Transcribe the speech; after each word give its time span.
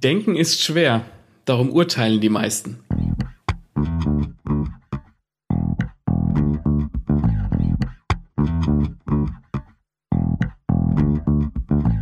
Denken 0.00 0.36
ist 0.36 0.62
schwer, 0.62 1.04
darum 1.44 1.72
urteilen 1.72 2.20
die 2.20 2.28
meisten. 2.28 2.78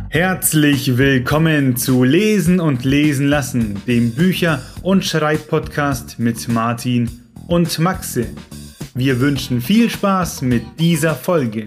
Herzlich 0.09 0.99
willkommen 0.99 1.75
zu 1.75 2.03
Lesen 2.03 2.59
und 2.59 2.83
Lesen 2.83 3.29
lassen, 3.29 3.81
dem 3.87 4.13
Bücher- 4.13 4.61
und 4.83 5.03
Schreibpodcast 5.03 6.19
mit 6.19 6.47
Martin 6.49 7.09
und 7.47 7.79
Maxe. 7.79 8.27
Wir 8.93 9.19
wünschen 9.19 9.59
viel 9.59 9.89
Spaß 9.89 10.43
mit 10.43 10.63
dieser 10.79 11.15
Folge. 11.15 11.65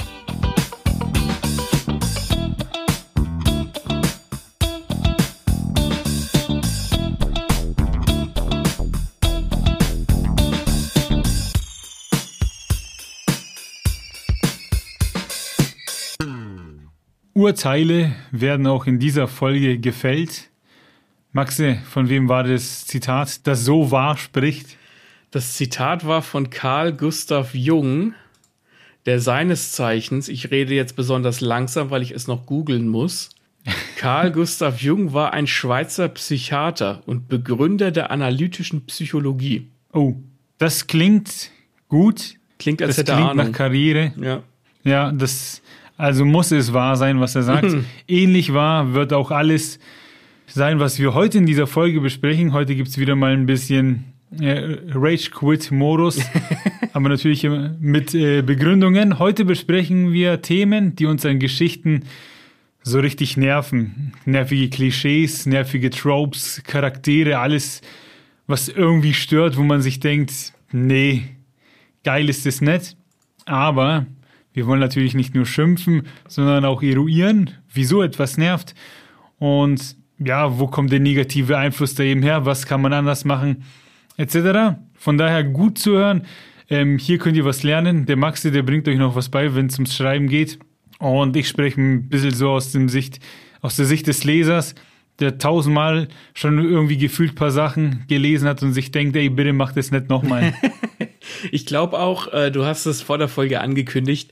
Urteile 17.41 18.13
werden 18.33 18.67
auch 18.67 18.87
in 18.87 18.99
dieser 18.99 19.27
Folge 19.27 19.79
gefällt. 19.79 20.51
Maxe, 21.33 21.79
von 21.89 22.11
wem 22.11 22.29
war 22.29 22.45
das 22.45 22.87
Zitat, 22.87 23.47
das 23.47 23.65
so 23.65 23.91
wahr 23.91 24.19
spricht? 24.19 24.77
Das 25.31 25.55
Zitat 25.55 26.07
war 26.07 26.21
von 26.21 26.51
Karl 26.51 26.93
Gustav 26.93 27.55
Jung, 27.55 28.13
der 29.07 29.21
seines 29.21 29.73
Zeichens, 29.73 30.29
ich 30.29 30.51
rede 30.51 30.75
jetzt 30.75 30.97
besonders 30.97 31.41
langsam, 31.41 31.89
weil 31.91 32.03
ich 32.03 32.11
es 32.11 32.27
noch 32.27 32.45
googeln 32.45 32.89
muss. 32.89 33.31
Karl 33.97 34.33
Gustav 34.33 34.83
Jung 34.83 35.15
war 35.15 35.33
ein 35.33 35.47
Schweizer 35.47 36.09
Psychiater 36.09 37.03
und 37.07 37.29
Begründer 37.29 37.91
der 37.91 38.11
analytischen 38.11 38.85
Psychologie. 38.85 39.71
Oh, 39.95 40.17
das 40.59 40.87
klingt 40.87 41.51
gut. 41.89 42.35
Klingt 42.59 42.83
als 42.83 42.91
das 42.91 42.99
hätte 42.99 43.13
klingt 43.13 43.31
Ahnung. 43.31 43.47
nach 43.47 43.53
Karriere. 43.53 44.13
Ja. 44.21 44.43
Ja, 44.85 45.13
das 45.13 45.63
also 46.01 46.25
muss 46.25 46.51
es 46.51 46.73
wahr 46.73 46.97
sein, 46.97 47.21
was 47.21 47.35
er 47.37 47.43
sagt. 47.43 47.77
Ähnlich 48.09 48.55
wahr 48.55 48.95
wird 48.95 49.13
auch 49.13 49.31
alles 49.31 49.79
sein, 50.47 50.81
was 50.81 50.99
wir 50.99 51.15
heute 51.15 51.39
in 51.39 51.47
dieser 51.47 51.67
Folge 51.67 52.01
besprechen. 52.01 52.53
Heute 52.55 52.75
gibt's 52.75 52.97
wieder 52.97 53.17
mal 53.17 53.33
ein 53.33 53.45
bisschen 53.45 54.05
äh, 54.41 54.79
Rage-Quit-Modus, 54.95 56.21
aber 56.95 57.11
natürlich 57.11 57.47
mit 57.81 58.15
äh, 58.15 58.41
Begründungen. 58.41 59.19
Heute 59.19 59.45
besprechen 59.45 60.13
wir 60.13 60.41
Themen, 60.41 60.97
die 60.97 61.05
uns 61.05 61.27
an 61.27 61.39
Geschichten 61.39 62.05
so 62.83 62.99
richtig 62.99 63.37
nerven. 63.37 64.15
Nervige 64.25 64.71
Klischees, 64.71 65.45
nervige 65.45 65.91
Tropes, 65.91 66.63
Charaktere, 66.67 67.39
alles, 67.39 67.83
was 68.47 68.69
irgendwie 68.69 69.13
stört, 69.13 69.59
wo 69.59 69.63
man 69.65 69.83
sich 69.83 70.01
denkt, 70.01 70.55
nee, 70.73 71.25
geil 72.05 72.31
ist 72.31 72.47
es 72.47 72.63
nicht. 72.63 72.97
Aber 73.45 74.07
wir 74.53 74.67
wollen 74.67 74.81
natürlich 74.81 75.15
nicht 75.15 75.35
nur 75.35 75.47
schimpfen, 75.47 76.03
sondern 76.29 76.65
auch 76.65 76.83
eruieren, 76.83 77.51
wieso 77.73 78.03
etwas 78.03 78.37
nervt 78.37 78.75
und 79.39 79.97
ja, 80.19 80.59
wo 80.59 80.67
kommt 80.67 80.93
der 80.93 81.01
negative 81.01 81.57
Einfluss 81.57 81.95
da 81.95 82.03
eben 82.03 82.23
her, 82.23 82.45
was 82.45 82.67
kann 82.67 82.83
man 82.83 82.93
anders 82.93 83.25
machen, 83.25 83.65
etc. 84.17 84.77
Von 84.95 85.17
daher 85.17 85.45
gut 85.45 85.79
zu 85.79 85.93
hören. 85.93 86.27
Ähm, 86.69 86.99
hier 86.99 87.19
könnt 87.19 87.37
ihr 87.37 87.45
was 87.45 87.63
lernen. 87.63 88.07
Der 88.07 88.17
Maxi, 88.17 88.53
der 88.53 88.63
bringt 88.63 88.87
euch 88.87 88.99
noch 88.99 89.17
was 89.17 89.29
bei, 89.29 89.55
wenn 89.55 89.67
es 89.67 89.75
ums 89.75 89.97
Schreiben 89.97 90.29
geht. 90.29 90.59
Und 90.99 91.37
ich 91.37 91.49
spreche 91.49 91.81
ein 91.81 92.09
bisschen 92.09 92.35
so 92.35 92.51
aus, 92.51 92.71
dem 92.73 92.89
Sicht, 92.89 93.19
aus 93.63 93.77
der 93.77 93.87
Sicht 93.87 94.07
des 94.07 94.25
Lesers, 94.25 94.75
der 95.19 95.39
tausendmal 95.39 96.09
schon 96.35 96.59
irgendwie 96.59 96.99
gefühlt 96.99 97.35
paar 97.35 97.51
Sachen 97.51 98.05
gelesen 98.07 98.47
hat 98.47 98.63
und 98.63 98.75
sich 98.75 98.91
denkt, 98.91 99.17
ey, 99.17 99.31
bitte 99.31 99.53
mach 99.53 99.73
das 99.73 99.91
nicht 99.91 100.09
nochmal. 100.11 100.55
Ich 101.51 101.67
glaube 101.67 101.99
auch, 101.99 102.33
äh, 102.33 102.51
du 102.51 102.65
hast 102.65 102.87
es 102.87 103.03
vor 103.03 103.19
der 103.19 103.29
Folge 103.29 103.61
angekündigt, 103.61 104.31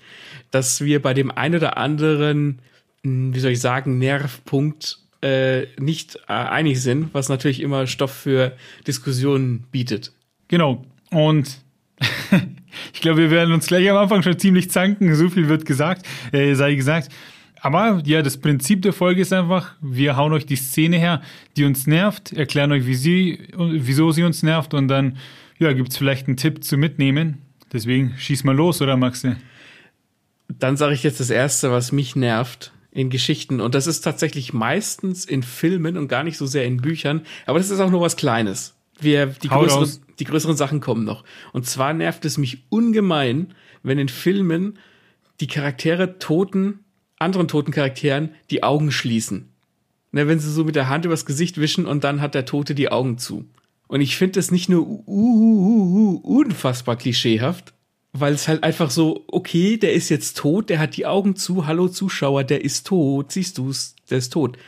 dass 0.51 0.81
wir 0.83 1.03
bei 1.03 1.15
dem 1.15 1.31
ein 1.31 1.55
oder 1.55 1.77
anderen, 1.77 2.61
mh, 3.03 3.35
wie 3.35 3.41
soll 3.41 3.53
ich 3.53 3.61
sagen, 3.61 3.99
Nervpunkt 3.99 4.99
äh, 5.21 5.67
nicht 5.79 6.17
äh, 6.29 6.33
einig 6.33 6.81
sind, 6.81 7.13
was 7.13 7.29
natürlich 7.29 7.61
immer 7.61 7.87
Stoff 7.87 8.13
für 8.13 8.57
Diskussionen 8.87 9.65
bietet. 9.71 10.13
Genau. 10.49 10.85
Und 11.11 11.59
ich 12.93 13.01
glaube, 13.01 13.19
wir 13.19 13.31
werden 13.31 13.53
uns 13.53 13.67
gleich 13.67 13.91
am 13.91 13.97
Anfang 13.97 14.23
schon 14.23 14.39
ziemlich 14.39 14.71
zanken. 14.71 15.15
So 15.15 15.29
viel 15.29 15.49
wird 15.49 15.65
gesagt, 15.67 16.07
äh, 16.33 16.55
sei 16.55 16.75
gesagt. 16.75 17.11
Aber 17.61 18.01
ja, 18.05 18.23
das 18.23 18.37
Prinzip 18.37 18.83
der 18.83 18.93
Folge 18.93 19.21
ist 19.21 19.33
einfach, 19.33 19.75
wir 19.81 20.17
hauen 20.17 20.33
euch 20.33 20.47
die 20.47 20.57
Szene 20.57 20.97
her, 20.97 21.23
die 21.57 21.65
uns 21.65 21.87
nervt, 21.89 22.33
erklären 22.33 22.71
euch, 22.71 22.87
wie 22.87 22.95
sie, 22.95 23.49
wieso 23.57 24.13
sie 24.13 24.23
uns 24.23 24.45
nervt 24.45 24.75
und 24.75 24.87
dann 24.87 25.19
ja, 25.59 25.73
gibt 25.73 25.91
es 25.91 25.97
vielleicht 25.97 26.29
einen 26.29 26.37
Tipp 26.37 26.65
zu 26.65 26.77
mitnehmen. 26.77 27.43
Deswegen 27.73 28.15
schieß 28.17 28.45
mal 28.45 28.57
los, 28.57 28.81
oder 28.81 28.97
Maxe? 28.97 29.37
Dann 30.49 30.77
sage 30.77 30.95
ich 30.95 31.03
jetzt 31.03 31.21
das 31.21 31.31
Erste, 31.31 31.71
was 31.71 31.93
mich 31.93 32.17
nervt 32.17 32.73
in 32.91 33.11
Geschichten. 33.11 33.61
Und 33.61 33.75
das 33.75 33.87
ist 33.87 34.01
tatsächlich 34.01 34.53
meistens 34.53 35.25
in 35.25 35.43
Filmen 35.43 35.97
und 35.97 36.09
gar 36.09 36.25
nicht 36.25 36.39
so 36.39 36.47
sehr 36.47 36.65
in 36.65 36.79
Büchern. 36.79 37.23
Aber 37.47 37.59
das 37.59 37.71
ist 37.71 37.81
auch 37.81 37.91
nur 37.91 38.01
was 38.01 38.17
Kleines. 38.17 38.75
Wir, 39.01 39.27
die, 39.27 39.49
größeren, 39.49 39.89
die 40.19 40.25
größeren 40.25 40.57
Sachen 40.57 40.81
kommen 40.81 41.05
noch. 41.05 41.25
Und 41.53 41.67
zwar 41.67 41.93
nervt 41.93 42.25
es 42.25 42.39
mich 42.39 42.65
ungemein, 42.71 43.55
wenn 43.83 43.99
in 43.99 44.09
Filmen 44.09 44.79
die 45.41 45.47
Charaktere 45.47 46.19
toten, 46.19 46.81
anderen 47.19 47.47
toten 47.47 47.71
Charakteren 47.71 48.31
die 48.51 48.63
Augen 48.63 48.91
schließen. 48.91 49.51
Ne, 50.11 50.27
wenn 50.27 50.41
sie 50.41 50.51
so 50.51 50.65
mit 50.65 50.75
der 50.75 50.89
Hand 50.89 51.05
übers 51.05 51.27
Gesicht 51.27 51.59
wischen 51.59 51.85
und 51.85 52.03
dann 52.03 52.23
hat 52.23 52.35
der 52.35 52.47
Tote 52.47 52.75
die 52.75 52.91
Augen 52.91 53.19
zu. 53.19 53.45
Und 53.89 54.03
ich 54.03 54.17
finde 54.17 54.39
es 54.39 54.51
nicht 54.51 54.69
nur 54.69 54.87
uh, 54.87 55.03
uh, 55.07 56.21
uh, 56.25 56.39
unfassbar 56.39 56.97
klischeehaft, 56.97 57.73
weil 58.13 58.35
es 58.35 58.47
halt 58.47 58.63
einfach 58.63 58.91
so, 58.91 59.25
okay, 59.29 59.79
der 59.79 59.95
ist 59.95 60.11
jetzt 60.11 60.37
tot, 60.37 60.71
der 60.71 60.79
hat 60.79 60.97
die 60.97 61.07
Augen 61.07 61.37
zu, 61.37 61.67
hallo 61.67 61.89
Zuschauer, 61.89 62.45
der 62.45 62.65
ist 62.65 62.87
tot, 62.87 63.33
siehst 63.33 63.59
du's, 63.59 63.97
der 64.11 64.19
ist 64.19 64.33
tot. 64.33 64.59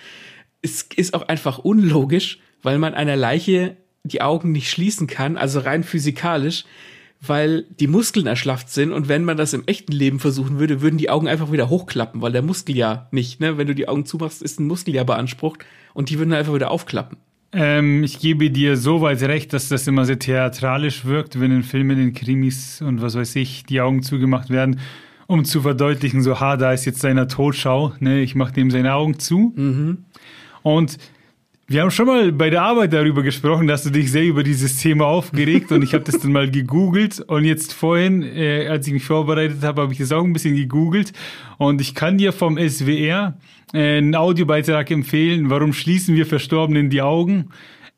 Es 0.62 0.82
ist 0.96 1.14
auch 1.14 1.28
einfach 1.28 1.58
unlogisch, 1.58 2.38
weil 2.62 2.78
man 2.78 2.94
einer 2.94 3.16
Leiche 3.16 3.76
die 4.04 4.22
Augen 4.22 4.52
nicht 4.52 4.70
schließen 4.70 5.06
kann, 5.06 5.36
also 5.36 5.60
rein 5.60 5.84
physikalisch, 5.84 6.64
weil 7.20 7.64
die 7.64 7.86
Muskeln 7.86 8.26
erschlafft 8.26 8.70
sind 8.70 8.92
und 8.92 9.08
wenn 9.08 9.24
man 9.24 9.36
das 9.36 9.52
im 9.52 9.66
echten 9.66 9.92
Leben 9.92 10.20
versuchen 10.20 10.58
würde, 10.58 10.80
würden 10.80 10.96
die 10.96 11.10
Augen 11.10 11.28
einfach 11.28 11.52
wieder 11.52 11.68
hochklappen, 11.68 12.22
weil 12.22 12.32
der 12.32 12.40
Muskel 12.40 12.74
ja 12.76 13.08
nicht, 13.10 13.40
ne? 13.40 13.58
Wenn 13.58 13.66
du 13.66 13.74
die 13.74 13.88
Augen 13.88 14.06
zumachst, 14.06 14.40
ist 14.40 14.58
ein 14.58 14.66
Muskel 14.66 14.94
ja 14.94 15.04
beansprucht 15.04 15.66
und 15.92 16.08
die 16.08 16.18
würden 16.18 16.32
einfach 16.32 16.54
wieder 16.54 16.70
aufklappen. 16.70 17.18
Ähm, 17.52 18.04
ich 18.04 18.20
gebe 18.20 18.50
dir 18.50 18.76
so 18.76 19.00
weit 19.00 19.22
recht, 19.22 19.52
dass 19.52 19.68
das 19.68 19.86
immer 19.88 20.04
sehr 20.04 20.18
theatralisch 20.18 21.04
wirkt, 21.04 21.40
wenn 21.40 21.50
in 21.50 21.62
Filmen, 21.62 21.98
in 21.98 22.14
Krimis 22.14 22.80
und 22.80 23.02
was 23.02 23.16
weiß 23.16 23.34
ich, 23.36 23.64
die 23.64 23.80
Augen 23.80 24.02
zugemacht 24.02 24.50
werden, 24.50 24.78
um 25.26 25.44
zu 25.44 25.62
verdeutlichen, 25.62 26.22
so, 26.22 26.38
ha, 26.38 26.56
da 26.56 26.72
ist 26.72 26.84
jetzt 26.84 27.00
seiner 27.00 27.26
Totschau, 27.28 27.92
ne, 27.98 28.20
ich 28.20 28.34
mache 28.34 28.52
dem 28.52 28.70
seine 28.70 28.94
Augen 28.94 29.18
zu. 29.18 29.52
Und 30.62 30.98
wir 31.66 31.82
haben 31.82 31.92
schon 31.92 32.06
mal 32.06 32.32
bei 32.32 32.50
der 32.50 32.62
Arbeit 32.62 32.92
darüber 32.92 33.22
gesprochen, 33.22 33.68
dass 33.68 33.84
du 33.84 33.90
dich 33.90 34.10
sehr 34.10 34.24
über 34.24 34.42
dieses 34.42 34.78
Thema 34.78 35.06
aufgeregt 35.06 35.70
und 35.70 35.82
ich 35.82 35.94
habe 35.94 36.02
das 36.02 36.18
dann 36.18 36.32
mal 36.32 36.50
gegoogelt 36.50 37.20
und 37.20 37.44
jetzt 37.44 37.72
vorhin, 37.72 38.22
äh, 38.24 38.66
als 38.66 38.88
ich 38.88 38.92
mich 38.92 39.04
vorbereitet 39.04 39.62
habe, 39.62 39.82
habe 39.82 39.92
ich 39.92 40.00
das 40.00 40.10
auch 40.10 40.24
ein 40.24 40.32
bisschen 40.32 40.56
gegoogelt 40.56 41.12
und 41.58 41.80
ich 41.80 41.94
kann 41.94 42.18
dir 42.18 42.32
vom 42.32 42.58
SWR 42.58 43.36
einen 43.72 44.14
Audiobeitrag 44.14 44.90
empfehlen, 44.90 45.50
warum 45.50 45.72
schließen 45.72 46.14
wir 46.16 46.26
Verstorbenen 46.26 46.90
die 46.90 47.02
Augen? 47.02 47.50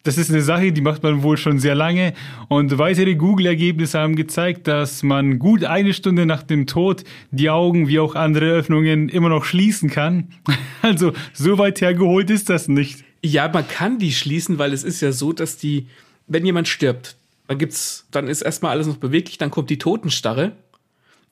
Das 0.05 0.19
ist 0.19 0.31
eine 0.31 0.43
Sache, 0.43 0.73
die 0.73 0.81
macht 0.81 1.05
man 1.05 1.23
wohl 1.23 1.37
schon 1.37 1.61
sehr 1.61 1.77
lange. 1.77 2.13
Und 2.49 2.77
weitere 2.79 3.15
Google-Ergebnisse 3.15 4.01
haben 4.01 4.17
gezeigt, 4.17 4.67
dass 4.67 5.05
man 5.05 5.39
gut 5.39 5.63
eine 5.63 5.95
Stunde 5.95 6.27
nach 6.27 6.43
dem 6.43 6.67
Tod 6.67 7.05
die 7.31 7.51
Augen 7.51 7.87
wie 7.87 8.01
auch 8.01 8.17
andere 8.17 8.47
Öffnungen 8.47 9.09
immer 9.09 9.29
noch 9.29 9.45
schließen 9.45 9.91
kann. 9.91 10.29
Also 10.85 11.13
so 11.33 11.59
weit 11.59 11.81
hergeholt 11.81 12.29
ist 12.29 12.51
das 12.51 12.67
nicht. 12.67 13.05
Ja, 13.25 13.49
man 13.49 13.69
kann 13.69 14.01
die 14.01 14.11
schließen, 14.11 14.59
weil 14.59 14.73
es 14.73 14.83
ist 14.83 15.01
ja 15.01 15.13
so, 15.13 15.33
dass 15.33 15.57
die, 15.57 15.87
wenn 16.27 16.45
jemand 16.45 16.67
stirbt, 16.67 17.15
dann 17.47 17.59
gibt's, 17.59 18.05
dann 18.11 18.27
ist 18.27 18.43
erstmal 18.43 18.73
alles 18.73 18.89
noch 18.89 18.97
beweglich, 18.97 19.39
dann 19.39 19.53
kommt 19.53 19.71
die 19.71 19.79
Totenstarre 19.79 20.57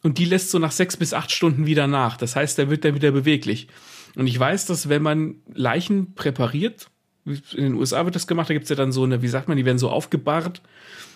und 0.04 0.18
die 0.18 0.24
lässt 0.24 0.50
so 0.50 0.60
nach 0.60 0.70
sechs 0.70 0.96
bis 0.96 1.12
acht 1.12 1.32
Stunden 1.32 1.66
wieder 1.66 1.88
nach. 1.88 2.16
Das 2.16 2.36
heißt, 2.36 2.58
der 2.58 2.70
wird 2.70 2.84
dann 2.84 2.94
wieder 2.94 3.10
beweglich. 3.10 3.66
Und 4.16 4.26
ich 4.26 4.38
weiß, 4.38 4.66
dass 4.66 4.88
wenn 4.88 5.02
man 5.02 5.36
Leichen 5.52 6.14
präpariert, 6.14 6.90
in 7.24 7.64
den 7.64 7.74
USA 7.74 8.04
wird 8.04 8.14
das 8.14 8.26
gemacht, 8.26 8.48
da 8.48 8.54
gibt's 8.54 8.70
ja 8.70 8.76
dann 8.76 8.92
so 8.92 9.04
eine, 9.04 9.22
wie 9.22 9.28
sagt 9.28 9.48
man, 9.48 9.56
die 9.56 9.64
werden 9.64 9.78
so 9.78 9.90
aufgebahrt. 9.90 10.62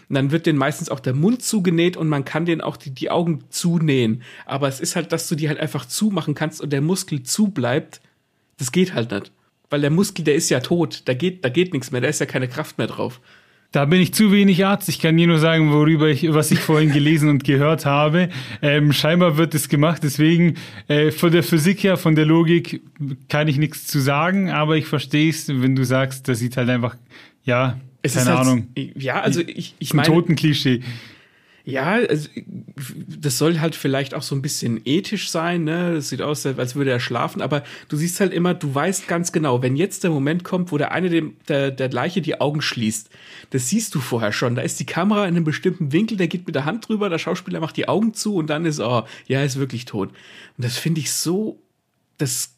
Und 0.08 0.16
dann 0.16 0.30
wird 0.30 0.46
denen 0.46 0.58
meistens 0.58 0.90
auch 0.90 1.00
der 1.00 1.14
Mund 1.14 1.42
zugenäht 1.42 1.96
und 1.96 2.08
man 2.08 2.24
kann 2.24 2.44
denen 2.44 2.60
auch 2.60 2.76
die, 2.76 2.90
die 2.90 3.10
Augen 3.10 3.44
zunähen. 3.48 4.22
Aber 4.44 4.68
es 4.68 4.80
ist 4.80 4.96
halt, 4.96 5.12
dass 5.12 5.28
du 5.28 5.34
die 5.34 5.48
halt 5.48 5.58
einfach 5.58 5.86
zumachen 5.86 6.34
kannst 6.34 6.60
und 6.60 6.72
der 6.72 6.82
Muskel 6.82 7.22
zubleibt. 7.22 8.00
Das 8.58 8.70
geht 8.70 8.94
halt 8.94 9.10
nicht. 9.10 9.32
Weil 9.70 9.80
der 9.80 9.90
Muskel, 9.90 10.24
der 10.24 10.34
ist 10.34 10.50
ja 10.50 10.60
tot. 10.60 11.02
Da 11.06 11.14
geht, 11.14 11.44
da 11.44 11.48
geht 11.48 11.72
nichts 11.72 11.90
mehr. 11.90 12.02
Da 12.02 12.08
ist 12.08 12.20
ja 12.20 12.26
keine 12.26 12.48
Kraft 12.48 12.76
mehr 12.76 12.86
drauf. 12.86 13.20
Da 13.74 13.86
bin 13.86 14.00
ich 14.00 14.14
zu 14.14 14.30
wenig 14.30 14.64
Arzt. 14.64 14.88
Ich 14.88 15.00
kann 15.00 15.16
dir 15.16 15.26
nur 15.26 15.40
sagen, 15.40 15.72
worüber 15.72 16.08
ich, 16.08 16.32
was 16.32 16.52
ich 16.52 16.60
vorhin 16.60 16.92
gelesen 16.92 17.28
und 17.28 17.42
gehört 17.42 17.86
habe. 17.86 18.28
Ähm, 18.62 18.92
scheinbar 18.92 19.36
wird 19.36 19.52
es 19.52 19.68
gemacht. 19.68 20.04
Deswegen 20.04 20.54
äh, 20.86 21.10
von 21.10 21.32
der 21.32 21.42
Physik 21.42 21.82
her, 21.82 21.96
von 21.96 22.14
der 22.14 22.24
Logik 22.24 22.82
kann 23.28 23.48
ich 23.48 23.58
nichts 23.58 23.88
zu 23.88 23.98
sagen. 23.98 24.48
Aber 24.48 24.76
ich 24.76 24.86
verstehe 24.86 25.28
es, 25.28 25.48
wenn 25.48 25.74
du 25.74 25.84
sagst, 25.84 26.28
das 26.28 26.38
sieht 26.38 26.56
halt 26.56 26.68
einfach, 26.68 26.94
ja, 27.42 27.80
Es 28.02 28.14
keine 28.14 28.22
ist 28.22 28.36
halt, 28.36 28.46
Ahnung, 28.46 28.68
Ja, 28.76 29.22
also 29.22 29.40
ich, 29.40 29.74
ich 29.80 29.92
ein 29.92 29.96
meine, 29.96 30.06
Totenklischee. 30.06 30.80
Ja, 31.66 31.92
also, 31.92 32.28
das 33.08 33.38
soll 33.38 33.58
halt 33.60 33.74
vielleicht 33.74 34.12
auch 34.12 34.22
so 34.22 34.34
ein 34.34 34.42
bisschen 34.42 34.82
ethisch 34.84 35.30
sein, 35.30 35.64
ne? 35.64 35.94
Das 35.94 36.10
sieht 36.10 36.20
aus, 36.20 36.44
als 36.44 36.74
würde 36.74 36.90
er 36.90 37.00
schlafen, 37.00 37.40
aber 37.40 37.64
du 37.88 37.96
siehst 37.96 38.20
halt 38.20 38.34
immer, 38.34 38.52
du 38.52 38.74
weißt 38.74 39.08
ganz 39.08 39.32
genau, 39.32 39.62
wenn 39.62 39.74
jetzt 39.74 40.04
der 40.04 40.10
Moment 40.10 40.44
kommt, 40.44 40.72
wo 40.72 40.78
der 40.78 40.92
eine 40.92 41.08
dem, 41.08 41.38
der, 41.48 41.70
der 41.70 41.88
Leiche 41.90 42.20
die 42.20 42.38
Augen 42.38 42.60
schließt, 42.60 43.08
das 43.48 43.70
siehst 43.70 43.94
du 43.94 44.00
vorher 44.00 44.32
schon. 44.32 44.56
Da 44.56 44.62
ist 44.62 44.78
die 44.78 44.84
Kamera 44.84 45.22
in 45.26 45.36
einem 45.36 45.44
bestimmten 45.44 45.90
Winkel, 45.90 46.18
der 46.18 46.28
geht 46.28 46.46
mit 46.46 46.54
der 46.54 46.66
Hand 46.66 46.86
drüber, 46.86 47.08
der 47.08 47.18
Schauspieler 47.18 47.60
macht 47.60 47.78
die 47.78 47.88
Augen 47.88 48.12
zu 48.12 48.34
und 48.34 48.50
dann 48.50 48.66
ist, 48.66 48.80
oh, 48.80 49.04
ja, 49.26 49.38
er 49.38 49.46
ist 49.46 49.58
wirklich 49.58 49.86
tot. 49.86 50.10
Und 50.10 50.64
das 50.64 50.76
finde 50.76 51.00
ich 51.00 51.12
so, 51.12 51.58
das 52.18 52.56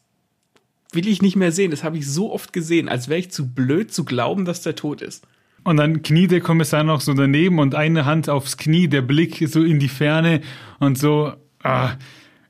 will 0.91 1.07
ich 1.07 1.21
nicht 1.21 1.37
mehr 1.37 1.53
sehen. 1.53 1.71
Das 1.71 1.85
habe 1.85 1.97
ich 1.97 2.09
so 2.09 2.33
oft 2.33 2.51
gesehen, 2.51 2.89
als 2.89 3.07
wäre 3.07 3.19
ich 3.19 3.31
zu 3.31 3.47
blöd 3.47 3.93
zu 3.93 4.03
glauben, 4.03 4.43
dass 4.43 4.63
der 4.63 4.75
tot 4.75 5.01
ist. 5.01 5.25
Und 5.67 5.75
dann 5.75 6.01
kniet 6.01 6.31
der 6.31 6.39
Kommissar 6.39 6.85
noch 6.85 7.01
so 7.01 7.13
daneben 7.13 7.59
und 7.59 7.75
eine 7.75 8.05
Hand 8.05 8.29
aufs 8.29 8.55
Knie, 8.55 8.87
der 8.87 9.01
Blick 9.01 9.45
so 9.49 9.61
in 9.65 9.79
die 9.79 9.89
Ferne 9.89 10.39
und 10.79 10.97
so, 10.97 11.33
ah, 11.61 11.95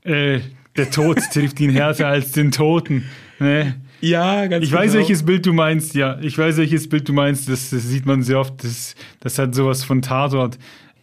äh, 0.04 0.40
der 0.76 0.92
Tod 0.92 1.18
trifft 1.34 1.60
ihn 1.60 1.72
härter 1.72 2.10
als 2.10 2.34
den 2.34 2.52
Toten. 2.52 3.06
Ne? 3.40 3.82
Ja, 4.02 4.46
ganz 4.46 4.64
Ich 4.64 4.72
weiß, 4.72 4.94
welches 4.94 5.26
Bild 5.26 5.48
du 5.48 5.54
meinst, 5.54 5.96
ja. 5.96 6.20
Ich 6.22 6.38
weiß, 6.38 6.58
welches 6.58 6.88
Bild 6.88 7.10
du 7.10 7.14
meinst. 7.14 7.50
Das, 7.50 7.72
das 7.72 7.82
sieht 7.88 8.06
man 8.06 8.22
sehr 8.22 8.40
oft. 8.40 8.64
Das, 8.64 8.94
das 9.20 9.40
hat 9.40 9.56
sowas 9.56 9.84
von 9.84 10.04
Tatort. 10.04 10.60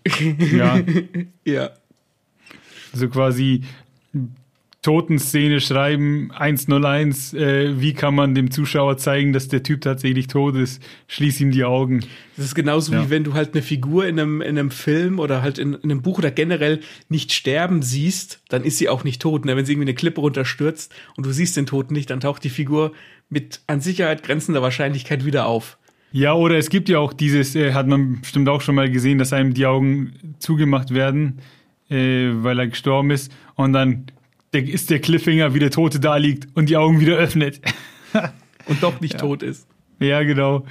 Ja, 0.52 0.78
Ja. 1.44 1.70
so 2.92 3.08
quasi 3.08 3.62
Totenszene 4.84 5.62
schreiben, 5.62 6.30
101, 6.32 7.32
äh, 7.32 7.80
wie 7.80 7.94
kann 7.94 8.14
man 8.14 8.34
dem 8.34 8.50
Zuschauer 8.50 8.98
zeigen, 8.98 9.32
dass 9.32 9.48
der 9.48 9.62
Typ 9.62 9.80
tatsächlich 9.80 10.26
tot 10.26 10.56
ist? 10.56 10.82
Schließ 11.08 11.40
ihm 11.40 11.52
die 11.52 11.64
Augen. 11.64 12.00
Das 12.36 12.44
ist 12.44 12.54
genauso 12.54 12.92
Ja. 12.92 13.02
wie 13.02 13.08
wenn 13.08 13.24
du 13.24 13.32
halt 13.32 13.54
eine 13.54 13.62
Figur 13.62 14.06
in 14.06 14.20
einem, 14.20 14.42
in 14.42 14.58
einem 14.58 14.70
Film 14.70 15.20
oder 15.20 15.40
halt 15.40 15.58
in, 15.58 15.72
in 15.72 15.90
einem 15.90 16.02
Buch 16.02 16.18
oder 16.18 16.30
generell 16.30 16.80
nicht 17.08 17.32
sterben 17.32 17.80
siehst, 17.80 18.42
dann 18.50 18.62
ist 18.62 18.76
sie 18.76 18.90
auch 18.90 19.04
nicht 19.04 19.22
tot. 19.22 19.46
Ne? 19.46 19.56
Wenn 19.56 19.64
sie 19.64 19.72
irgendwie 19.72 19.88
eine 19.88 19.94
Klippe 19.94 20.20
runterstürzt 20.20 20.94
und 21.16 21.24
du 21.24 21.32
siehst 21.32 21.56
den 21.56 21.64
Toten 21.64 21.94
nicht, 21.94 22.10
dann 22.10 22.20
taucht 22.20 22.44
die 22.44 22.50
Figur 22.50 22.92
mit 23.30 23.62
an 23.66 23.80
Sicherheit 23.80 24.22
grenzender 24.22 24.60
Wahrscheinlichkeit 24.60 25.24
wieder 25.24 25.46
auf. 25.46 25.78
Ja, 26.12 26.34
oder 26.34 26.58
es 26.58 26.68
gibt 26.68 26.90
ja 26.90 26.98
auch 26.98 27.14
dieses, 27.14 27.56
äh, 27.56 27.72
hat 27.72 27.86
man 27.88 28.20
bestimmt 28.20 28.50
auch 28.50 28.60
schon 28.60 28.74
mal 28.74 28.90
gesehen, 28.90 29.16
dass 29.16 29.32
einem 29.32 29.54
die 29.54 29.64
Augen 29.64 30.34
zugemacht 30.40 30.92
werden, 30.92 31.38
äh, 31.88 32.28
weil 32.34 32.58
er 32.58 32.66
gestorben 32.68 33.10
ist. 33.10 33.32
Und 33.54 33.72
dann 33.72 34.04
der, 34.54 34.66
ist 34.66 34.90
der 34.90 35.00
Cliffhanger, 35.00 35.52
wie 35.54 35.58
der 35.58 35.70
Tote 35.70 36.00
da 36.00 36.16
liegt 36.16 36.48
und 36.56 36.68
die 36.68 36.76
Augen 36.76 37.00
wieder 37.00 37.16
öffnet. 37.16 37.60
Und 38.66 38.82
doch 38.82 38.98
nicht 39.02 39.18
tot 39.18 39.42
ist. 39.42 39.66
ja, 39.98 40.22
genau. 40.22 40.64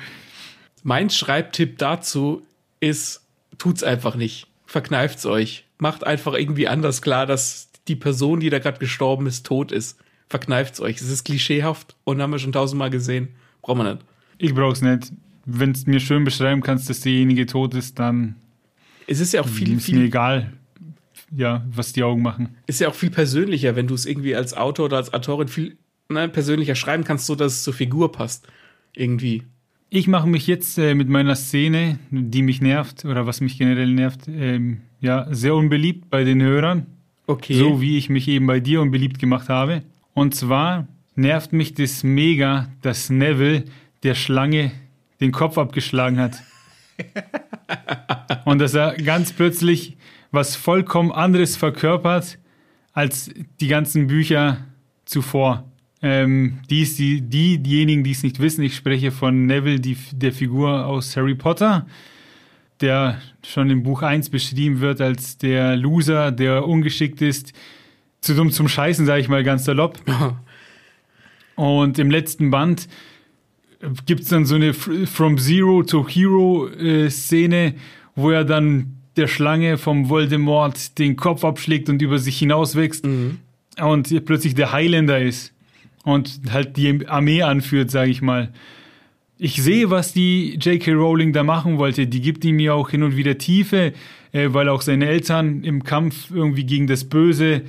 Mein 0.81 1.11
Schreibtipp 1.11 1.77
dazu 1.77 2.41
ist, 2.79 3.21
tut's 3.59 3.83
einfach 3.83 4.15
nicht. 4.15 4.47
Verkneift's 4.65 5.27
euch. 5.27 5.65
Macht 5.77 6.03
einfach 6.03 6.33
irgendwie 6.33 6.67
anders 6.67 7.03
klar, 7.03 7.27
dass 7.27 7.69
die 7.87 7.95
Person, 7.95 8.39
die 8.39 8.49
da 8.49 8.57
gerade 8.57 8.79
gestorben 8.79 9.27
ist, 9.27 9.45
tot 9.45 9.71
ist. 9.71 9.99
Verkneift's 10.27 10.79
euch. 10.79 10.97
Es 11.01 11.09
ist 11.09 11.23
klischeehaft 11.23 11.95
und 12.03 12.19
haben 12.19 12.31
wir 12.31 12.39
schon 12.39 12.51
tausendmal 12.51 12.89
gesehen. 12.89 13.29
Braucht 13.61 13.77
man 13.77 13.93
nicht. 13.93 14.05
Ich 14.39 14.55
brauch's 14.55 14.81
nicht. 14.81 15.11
Wenn 15.45 15.73
du 15.73 15.79
mir 15.85 15.99
schön 15.99 16.23
beschreiben 16.23 16.61
kannst, 16.61 16.89
dass 16.89 17.01
derjenige 17.01 17.45
tot 17.45 17.75
ist, 17.75 17.99
dann 17.99 18.37
Es 19.05 19.19
ist 19.19 19.33
ja 19.33 19.41
auch 19.41 19.47
viel, 19.47 19.73
ist 19.73 19.87
mir 19.89 19.97
viel, 19.97 20.05
egal, 20.05 20.53
ja, 21.35 21.65
was 21.69 21.93
die 21.93 22.03
Augen 22.03 22.21
machen. 22.21 22.55
ist 22.67 22.79
ja 22.79 22.89
auch 22.89 22.95
viel 22.95 23.09
persönlicher, 23.09 23.75
wenn 23.75 23.87
du 23.87 23.93
es 23.93 24.05
irgendwie 24.05 24.35
als 24.35 24.53
Autor 24.53 24.85
oder 24.85 24.97
als 24.97 25.13
Autorin 25.13 25.47
viel 25.47 25.77
ne, 26.09 26.29
persönlicher 26.29 26.75
schreiben 26.75 27.03
kannst, 27.03 27.25
so 27.25 27.35
dass 27.35 27.53
es 27.53 27.63
zur 27.63 27.73
Figur 27.73 28.11
passt. 28.11 28.47
Irgendwie. 28.95 29.43
Ich 29.89 30.07
mache 30.07 30.27
mich 30.27 30.47
jetzt 30.47 30.77
äh, 30.77 30.95
mit 30.95 31.09
meiner 31.09 31.35
Szene, 31.35 31.99
die 32.09 32.41
mich 32.41 32.61
nervt 32.61 33.05
oder 33.05 33.27
was 33.27 33.41
mich 33.41 33.57
generell 33.57 33.91
nervt, 33.93 34.27
ähm, 34.27 34.81
ja, 35.01 35.27
sehr 35.31 35.55
unbeliebt 35.55 36.09
bei 36.09 36.23
den 36.23 36.41
Hörern. 36.41 36.85
Okay. 37.27 37.53
So 37.55 37.81
wie 37.81 37.97
ich 37.97 38.09
mich 38.09 38.27
eben 38.27 38.47
bei 38.47 38.59
dir 38.59 38.81
unbeliebt 38.81 39.19
gemacht 39.19 39.49
habe. 39.49 39.83
Und 40.13 40.35
zwar 40.35 40.87
nervt 41.15 41.53
mich 41.53 41.73
das 41.73 42.03
mega, 42.03 42.69
dass 42.81 43.09
Neville 43.09 43.65
der 44.03 44.15
Schlange 44.15 44.71
den 45.21 45.31
Kopf 45.31 45.57
abgeschlagen 45.57 46.19
hat. 46.19 46.41
Und 48.45 48.59
dass 48.59 48.73
er 48.73 48.95
ganz 48.95 49.31
plötzlich 49.31 49.97
was 50.33 50.55
vollkommen 50.55 51.11
anderes 51.11 51.55
verkörpert 51.55 52.39
als 52.91 53.29
die 53.61 53.67
ganzen 53.67 54.07
Bücher 54.07 54.57
zuvor. 55.05 55.71
Ähm, 56.01 56.59
die, 56.69 56.81
ist 56.81 56.99
die, 56.99 57.21
die, 57.21 57.59
diejenigen, 57.59 58.03
die 58.03 58.11
es 58.11 58.23
nicht 58.23 58.39
wissen, 58.39 58.63
ich 58.63 58.75
spreche 58.75 59.11
von 59.11 59.45
Neville, 59.45 59.79
die, 59.79 59.95
der 60.11 60.33
Figur 60.33 60.85
aus 60.85 61.15
Harry 61.15 61.35
Potter, 61.35 61.85
der 62.81 63.21
schon 63.45 63.69
im 63.69 63.83
Buch 63.83 64.01
1 64.01 64.29
beschrieben 64.29 64.81
wird 64.81 64.99
als 64.99 65.37
der 65.37 65.77
Loser, 65.77 66.31
der 66.31 66.67
ungeschickt 66.67 67.21
ist, 67.21 67.53
zu 68.19 68.33
dumm 68.33 68.51
zum 68.51 68.67
Scheißen, 68.67 69.05
sage 69.05 69.21
ich 69.21 69.29
mal 69.29 69.43
ganz 69.43 69.65
salopp. 69.65 69.99
Und 71.55 71.99
im 71.99 72.09
letzten 72.09 72.49
Band 72.49 72.89
gibt 74.07 74.23
es 74.23 74.29
dann 74.29 74.45
so 74.45 74.55
eine 74.55 74.73
From 74.73 75.37
Zero 75.37 75.83
to 75.83 76.07
Hero 76.07 76.67
äh, 76.69 77.09
Szene, 77.11 77.75
wo 78.15 78.31
er 78.31 78.43
dann 78.43 79.02
der 79.17 79.27
Schlange 79.27 79.77
vom 79.77 80.09
Voldemort 80.09 80.97
den 80.99 81.15
Kopf 81.15 81.43
abschlägt 81.43 81.89
und 81.89 82.01
über 82.01 82.19
sich 82.19 82.37
hinauswächst 82.37 83.05
und 83.79 84.25
plötzlich 84.25 84.55
der 84.55 84.71
Highlander 84.71 85.19
ist 85.19 85.53
und 86.03 86.41
halt 86.51 86.77
die 86.77 87.07
Armee 87.07 87.41
anführt, 87.43 87.91
sage 87.91 88.11
ich 88.11 88.21
mal. 88.21 88.51
Ich 89.37 89.61
sehe, 89.61 89.89
was 89.89 90.13
die 90.13 90.55
J.K. 90.55 90.93
Rowling 90.93 91.33
da 91.33 91.43
machen 91.43 91.77
wollte. 91.77 92.07
Die 92.07 92.21
gibt 92.21 92.45
ihm 92.45 92.59
ja 92.59 92.73
auch 92.73 92.89
hin 92.89 93.03
und 93.03 93.17
wieder 93.17 93.37
Tiefe, 93.37 93.93
äh, 94.31 94.49
weil 94.51 94.69
auch 94.69 94.81
seine 94.81 95.07
Eltern 95.07 95.63
im 95.63 95.83
Kampf 95.83 96.29
irgendwie 96.31 96.65
gegen 96.65 96.87
das 96.87 97.03
Böse 97.03 97.63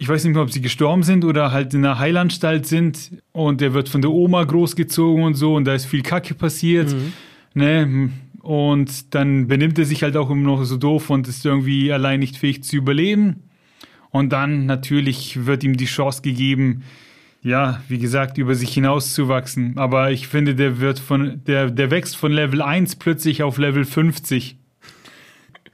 ich 0.00 0.08
weiß 0.08 0.24
nicht 0.24 0.32
mehr, 0.32 0.42
ob 0.42 0.50
sie 0.50 0.62
gestorben 0.62 1.02
sind 1.02 1.26
oder 1.26 1.52
halt 1.52 1.74
in 1.74 1.84
einer 1.84 1.98
Heilanstalt 1.98 2.66
sind 2.66 3.10
und 3.32 3.60
der 3.60 3.74
wird 3.74 3.90
von 3.90 4.00
der 4.00 4.10
Oma 4.10 4.42
großgezogen 4.44 5.22
und 5.22 5.34
so 5.34 5.54
und 5.54 5.66
da 5.66 5.74
ist 5.74 5.84
viel 5.84 6.02
Kacke 6.02 6.32
passiert. 6.32 6.90
Ne? 7.52 8.10
Und 8.40 9.14
dann 9.14 9.48
benimmt 9.48 9.78
er 9.78 9.84
sich 9.84 10.02
halt 10.02 10.16
auch 10.16 10.30
immer 10.30 10.42
noch 10.42 10.64
so 10.64 10.76
doof 10.76 11.10
und 11.10 11.28
ist 11.28 11.44
irgendwie 11.44 11.92
allein 11.92 12.20
nicht 12.20 12.36
fähig 12.36 12.62
zu 12.64 12.76
überleben. 12.76 13.44
Und 14.10 14.30
dann 14.32 14.66
natürlich 14.66 15.46
wird 15.46 15.62
ihm 15.62 15.76
die 15.76 15.84
Chance 15.86 16.22
gegeben, 16.22 16.82
ja, 17.42 17.82
wie 17.88 17.98
gesagt, 17.98 18.38
über 18.38 18.54
sich 18.54 18.74
hinauszuwachsen. 18.74 19.78
Aber 19.78 20.10
ich 20.10 20.28
finde, 20.28 20.54
der 20.54 20.80
wird 20.80 20.98
von, 20.98 21.42
der, 21.46 21.70
der 21.70 21.90
wächst 21.90 22.16
von 22.16 22.32
Level 22.32 22.60
1 22.60 22.96
plötzlich 22.96 23.42
auf 23.42 23.58
Level 23.58 23.84
50. 23.84 24.56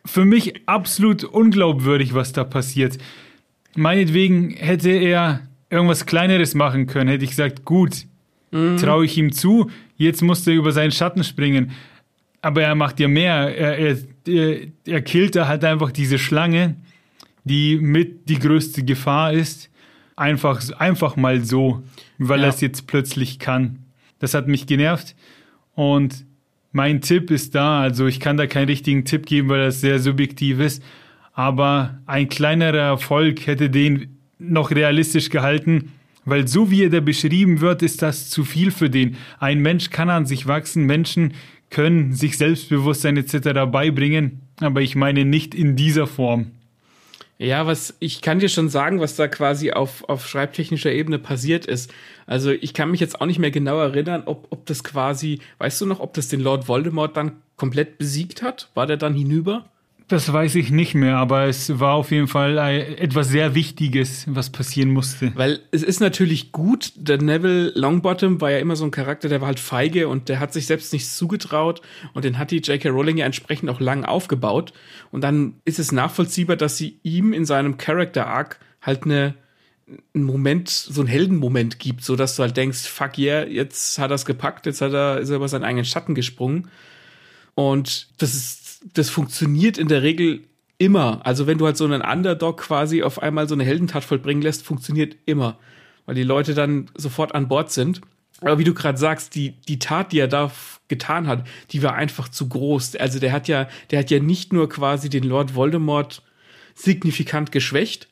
Für 0.04 0.24
mich 0.24 0.68
absolut 0.68 1.24
unglaubwürdig, 1.24 2.14
was 2.14 2.32
da 2.32 2.44
passiert. 2.44 2.98
Meinetwegen 3.74 4.50
hätte 4.50 4.90
er 4.90 5.40
irgendwas 5.70 6.06
Kleineres 6.06 6.54
machen 6.54 6.86
können. 6.86 7.10
Hätte 7.10 7.24
ich 7.24 7.30
gesagt, 7.30 7.64
gut, 7.64 8.06
traue 8.78 9.04
ich 9.04 9.18
ihm 9.18 9.32
zu, 9.32 9.70
jetzt 9.96 10.22
muss 10.22 10.46
er 10.46 10.54
über 10.54 10.72
seinen 10.72 10.92
Schatten 10.92 11.24
springen. 11.24 11.72
Aber 12.46 12.62
er 12.62 12.76
macht 12.76 13.00
ja 13.00 13.08
mehr. 13.08 13.56
Er, 13.56 13.76
er, 13.76 14.56
er, 14.86 15.02
killt 15.02 15.34
da 15.34 15.48
halt 15.48 15.64
einfach 15.64 15.90
diese 15.90 16.16
Schlange, 16.16 16.76
die 17.42 17.76
mit 17.76 18.28
die 18.28 18.38
größte 18.38 18.84
Gefahr 18.84 19.32
ist. 19.32 19.68
Einfach, 20.14 20.62
einfach 20.78 21.16
mal 21.16 21.42
so, 21.44 21.82
weil 22.18 22.38
Ja. 22.38 22.46
er 22.46 22.50
es 22.50 22.60
jetzt 22.60 22.86
plötzlich 22.86 23.40
kann. 23.40 23.80
Das 24.20 24.32
hat 24.32 24.46
mich 24.46 24.66
genervt. 24.68 25.16
Und 25.74 26.24
mein 26.70 27.00
Tipp 27.00 27.32
ist 27.32 27.56
da, 27.56 27.80
also 27.80 28.06
ich 28.06 28.20
kann 28.20 28.36
da 28.36 28.46
keinen 28.46 28.68
richtigen 28.68 29.04
Tipp 29.04 29.26
geben, 29.26 29.48
weil 29.48 29.64
das 29.64 29.80
sehr 29.80 29.98
subjektiv 29.98 30.60
ist. 30.60 30.82
Aber 31.32 31.98
ein 32.06 32.28
kleinerer 32.28 32.78
Erfolg 32.78 33.46
hätte 33.48 33.70
den 33.70 34.18
noch 34.38 34.70
realistisch 34.70 35.30
gehalten, 35.30 35.90
weil 36.24 36.46
so 36.46 36.70
wie 36.70 36.84
er 36.84 36.90
da 36.90 37.00
beschrieben 37.00 37.60
wird, 37.60 37.82
ist 37.82 38.02
das 38.02 38.30
zu 38.30 38.44
viel 38.44 38.70
für 38.70 38.88
den. 38.88 39.16
Ein 39.38 39.60
Mensch 39.60 39.90
kann 39.90 40.10
an 40.10 40.26
sich 40.26 40.46
wachsen, 40.46 40.84
Menschen 40.84 41.34
können 41.70 42.12
sich 42.12 42.38
Selbstbewusstsein 42.38 43.16
etc. 43.16 43.70
beibringen, 43.70 44.40
aber 44.60 44.80
ich 44.82 44.96
meine 44.96 45.24
nicht 45.24 45.54
in 45.54 45.76
dieser 45.76 46.06
Form. 46.06 46.52
Ja, 47.38 47.66
was 47.66 47.94
ich 47.98 48.22
kann 48.22 48.38
dir 48.38 48.48
schon 48.48 48.70
sagen, 48.70 49.00
was 49.00 49.16
da 49.16 49.28
quasi 49.28 49.72
auf, 49.72 50.08
auf 50.08 50.26
schreibtechnischer 50.26 50.90
Ebene 50.90 51.18
passiert 51.18 51.66
ist. 51.66 51.92
Also 52.26 52.50
ich 52.50 52.72
kann 52.72 52.90
mich 52.90 53.00
jetzt 53.00 53.20
auch 53.20 53.26
nicht 53.26 53.38
mehr 53.38 53.50
genau 53.50 53.78
erinnern, 53.78 54.22
ob, 54.24 54.46
ob 54.50 54.64
das 54.64 54.82
quasi, 54.82 55.40
weißt 55.58 55.82
du 55.82 55.86
noch, 55.86 56.00
ob 56.00 56.14
das 56.14 56.28
den 56.28 56.40
Lord 56.40 56.66
Voldemort 56.66 57.16
dann 57.16 57.32
komplett 57.56 57.98
besiegt 57.98 58.42
hat? 58.42 58.70
War 58.74 58.86
der 58.86 58.96
dann 58.96 59.14
hinüber? 59.14 59.66
Das 60.08 60.32
weiß 60.32 60.54
ich 60.54 60.70
nicht 60.70 60.94
mehr, 60.94 61.16
aber 61.16 61.46
es 61.46 61.80
war 61.80 61.94
auf 61.94 62.12
jeden 62.12 62.28
Fall 62.28 62.58
etwas 62.58 63.28
sehr 63.28 63.56
Wichtiges, 63.56 64.24
was 64.28 64.50
passieren 64.50 64.90
musste. 64.90 65.32
Weil 65.34 65.58
es 65.72 65.82
ist 65.82 65.98
natürlich 65.98 66.52
gut, 66.52 66.92
der 66.94 67.20
Neville 67.20 67.72
Longbottom 67.74 68.40
war 68.40 68.52
ja 68.52 68.58
immer 68.58 68.76
so 68.76 68.84
ein 68.84 68.92
Charakter, 68.92 69.28
der 69.28 69.40
war 69.40 69.48
halt 69.48 69.58
feige 69.58 70.06
und 70.06 70.28
der 70.28 70.38
hat 70.38 70.52
sich 70.52 70.66
selbst 70.66 70.92
nichts 70.92 71.16
zugetraut 71.16 71.82
und 72.14 72.24
den 72.24 72.38
hat 72.38 72.52
die 72.52 72.58
J.K. 72.58 72.88
Rowling 72.88 73.16
ja 73.16 73.26
entsprechend 73.26 73.68
auch 73.68 73.80
lang 73.80 74.04
aufgebaut. 74.04 74.72
Und 75.10 75.22
dann 75.22 75.54
ist 75.64 75.80
es 75.80 75.90
nachvollziehbar, 75.90 76.54
dass 76.54 76.76
sie 76.76 77.00
ihm 77.02 77.32
in 77.32 77.44
seinem 77.44 77.76
Character 77.76 78.28
Arc 78.28 78.60
halt 78.80 79.04
eine 79.04 79.34
einen 80.14 80.24
Moment, 80.24 80.68
so 80.68 81.00
einen 81.00 81.08
Heldenmoment 81.08 81.78
gibt, 81.78 82.02
so 82.02 82.16
dass 82.16 82.34
du 82.34 82.42
halt 82.42 82.56
denkst, 82.56 82.88
fuck 82.88 83.18
yeah, 83.18 83.44
jetzt 83.44 83.98
hat 83.98 84.10
er 84.10 84.16
es 84.16 84.24
gepackt, 84.24 84.66
jetzt 84.66 84.80
hat 84.80 84.92
er, 84.92 85.20
ist 85.20 85.30
er 85.30 85.36
über 85.36 85.48
seinen 85.48 85.62
eigenen 85.62 85.84
Schatten 85.84 86.16
gesprungen. 86.16 86.68
Und 87.54 88.08
das 88.18 88.34
ist 88.34 88.65
das 88.94 89.10
funktioniert 89.10 89.78
in 89.78 89.88
der 89.88 90.02
Regel 90.02 90.44
immer. 90.78 91.24
Also 91.24 91.46
wenn 91.46 91.58
du 91.58 91.66
halt 91.66 91.76
so 91.76 91.84
einen 91.84 92.02
Underdog 92.02 92.58
quasi 92.58 93.02
auf 93.02 93.22
einmal 93.22 93.48
so 93.48 93.54
eine 93.54 93.64
Heldentat 93.64 94.04
vollbringen 94.04 94.42
lässt, 94.42 94.64
funktioniert 94.64 95.16
immer. 95.26 95.58
Weil 96.04 96.14
die 96.14 96.22
Leute 96.22 96.54
dann 96.54 96.90
sofort 96.94 97.34
an 97.34 97.48
Bord 97.48 97.70
sind. 97.70 98.00
Aber 98.40 98.58
wie 98.58 98.64
du 98.64 98.74
gerade 98.74 98.98
sagst, 98.98 99.34
die, 99.34 99.52
die 99.62 99.78
Tat, 99.78 100.12
die 100.12 100.18
er 100.18 100.28
da 100.28 100.52
getan 100.88 101.26
hat, 101.26 101.46
die 101.70 101.82
war 101.82 101.94
einfach 101.94 102.28
zu 102.28 102.48
groß. 102.48 102.96
Also 102.96 103.18
der 103.18 103.32
hat 103.32 103.48
ja, 103.48 103.68
der 103.90 104.00
hat 104.00 104.10
ja 104.10 104.20
nicht 104.20 104.52
nur 104.52 104.68
quasi 104.68 105.08
den 105.08 105.24
Lord 105.24 105.54
Voldemort 105.54 106.22
signifikant 106.74 107.50
geschwächt, 107.50 108.08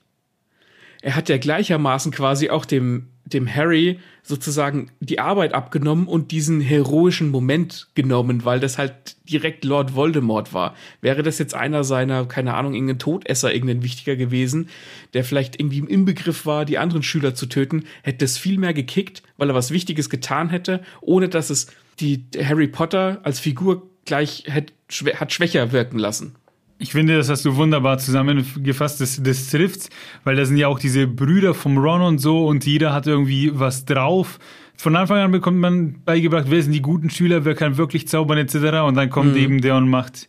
er 1.05 1.17
hat 1.17 1.29
ja 1.29 1.37
gleichermaßen 1.37 2.13
quasi 2.13 2.49
auch 2.49 2.65
dem, 2.65 3.09
dem 3.27 3.47
Harry 3.47 4.01
sozusagen 4.23 4.91
die 5.01 5.21
Arbeit 5.21 5.53
abgenommen 5.53 6.09
und 6.09 6.31
diesen 6.31 6.63
heroischen 6.63 7.29
Moment 7.29 7.89
genommen, 7.95 8.47
weil 8.47 8.59
das 8.59 8.79
halt 8.79 9.17
direkt 9.29 9.67
Lord 9.67 9.95
Voldemort 9.95 10.55
war. 10.55 10.75
Wäre 11.03 11.23
das 11.23 11.39
jetzt 11.39 11.55
einer 11.55 11.85
seiner, 11.85 12.25
keine 12.25 12.55
Ahnung, 12.55 12.73
irgendein 12.73 12.99
Todesser, 12.99 13.53
irgendein 13.53 13.83
wichtiger 13.83 14.17
gewesen, 14.17 14.71
der 15.13 15.25
vielleicht 15.25 15.61
irgendwie 15.61 15.81
im 15.81 16.07
Begriff 16.07 16.47
war, 16.47 16.65
die 16.65 16.79
anderen 16.79 17.03
Schüler 17.03 17.35
zu 17.35 17.45
töten, 17.47 17.85
hätte 18.03 18.25
es 18.25 18.39
viel 18.39 18.57
mehr 18.57 18.73
gekickt, 18.73 19.23
weil 19.37 19.51
er 19.51 19.55
was 19.55 19.73
Wichtiges 19.73 20.09
getan 20.09 20.49
hätte, 20.49 20.81
ohne 21.03 21.29
dass 21.29 21.51
es 21.51 21.67
die 22.01 22.25
Harry 22.43 22.67
Potter 22.67 23.21
als 23.25 23.41
Figur 23.41 23.91
gleich 24.07 24.47
hat, 24.51 24.73
hat 25.21 25.33
schwächer 25.35 25.71
wirken 25.71 25.99
lassen. 25.99 26.35
Ich 26.79 26.93
finde, 26.93 27.17
das 27.17 27.29
hast 27.29 27.45
du 27.45 27.57
wunderbar 27.57 27.99
zusammengefasst, 27.99 29.01
das, 29.01 29.23
das 29.23 29.49
trifft, 29.49 29.91
weil 30.25 30.37
da 30.37 30.45
sind 30.45 30.57
ja 30.57 30.69
auch 30.69 30.79
diese 30.79 31.07
Brüder 31.07 31.55
vom 31.55 31.79
Ron 31.79 32.03
und 32.03 32.19
so 32.19 32.47
und 32.47 32.67
jeder 32.67 32.93
hat 32.93 33.07
irgendwie 33.07 33.53
was 33.55 33.85
drauf. 33.85 34.39
Von 34.77 34.97
Anfang 34.97 35.19
an 35.19 35.31
bekommt 35.31 35.59
man 35.59 36.03
beigebracht, 36.05 36.47
wer 36.49 36.63
sind 36.63 36.73
die 36.73 36.83
guten 36.83 37.11
Schüler, 37.11 37.45
wer 37.45 37.55
kann 37.55 37.77
wirklich 37.77 38.09
zaubern 38.09 38.39
etc. 38.39 38.55
Und 38.87 38.97
dann 38.97 39.09
kommt 39.09 39.33
mhm. 39.33 39.41
eben 39.41 39.61
der 39.61 39.77
und 39.77 39.89
macht 39.89 40.29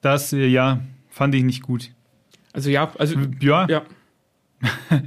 das. 0.00 0.32
Äh, 0.32 0.46
ja, 0.46 0.80
fand 1.10 1.34
ich 1.34 1.44
nicht 1.44 1.62
gut. 1.62 1.90
Also 2.52 2.70
ja, 2.70 2.92
also 2.98 3.16
ja. 3.40 3.66
ja. 3.68 3.82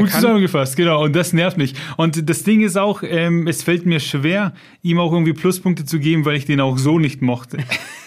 Gut 0.00 0.10
zusammengefasst, 0.10 0.76
genau. 0.76 1.04
Und 1.04 1.14
das 1.14 1.32
nervt 1.32 1.58
mich. 1.58 1.74
Und 1.96 2.28
das 2.28 2.42
Ding 2.42 2.62
ist 2.62 2.76
auch, 2.76 3.02
ähm, 3.02 3.46
es 3.46 3.62
fällt 3.62 3.86
mir 3.86 4.00
schwer, 4.00 4.54
ihm 4.82 4.98
auch 4.98 5.12
irgendwie 5.12 5.32
Pluspunkte 5.32 5.84
zu 5.84 5.98
geben, 5.98 6.24
weil 6.24 6.36
ich 6.36 6.44
den 6.44 6.60
auch 6.60 6.78
so 6.78 6.98
nicht 6.98 7.22
mochte. 7.22 7.58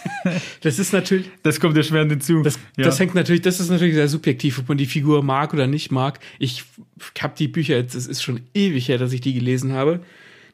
das 0.62 0.80
ist 0.80 0.94
natürlich. 0.94 1.30
Das 1.44 1.60
kommt 1.60 1.78
ja 1.78 1.84
schwer 1.84 2.06
hinzu. 2.06 2.42
Das, 2.42 2.60
ja. 2.78 2.86
das 2.86 3.00
hängt 3.00 3.16
natürlich, 3.16 3.42
das 3.42 3.60
ist 3.60 3.70
natürlich 3.70 3.96
sehr 3.96 4.08
subjektiv, 4.08 4.60
ob 4.60 4.70
man 4.70 4.78
die 4.78 4.86
Figur 4.86 5.24
mag 5.24 5.54
oder 5.54 5.68
nicht 5.68 5.92
mag. 5.92 6.20
Ich 6.40 6.64
habe 7.20 7.34
die 7.38 7.48
Bücher 7.48 7.76
jetzt, 7.76 7.96
es 7.96 8.08
ist 8.08 8.22
schon 8.22 8.42
ewig 8.54 8.88
her, 8.88 8.98
dass 8.98 9.14
ich 9.14 9.22
die 9.22 9.34
gelesen 9.34 9.74
habe. 9.74 10.02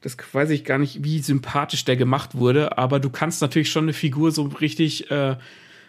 Das 0.02 0.16
weiß 0.32 0.52
ich 0.52 0.64
gar 0.64 0.78
nicht, 0.78 1.04
wie 1.04 1.20
sympathisch 1.20 1.84
der 1.84 1.98
gemacht 1.98 2.36
wurde, 2.36 2.78
aber 2.78 3.00
du 3.00 3.10
kannst 3.10 3.42
natürlich 3.42 3.70
schon 3.70 3.86
eine 3.86 3.94
Figur 3.94 4.32
so 4.32 4.44
richtig 4.44 5.10
äh, 5.12 5.36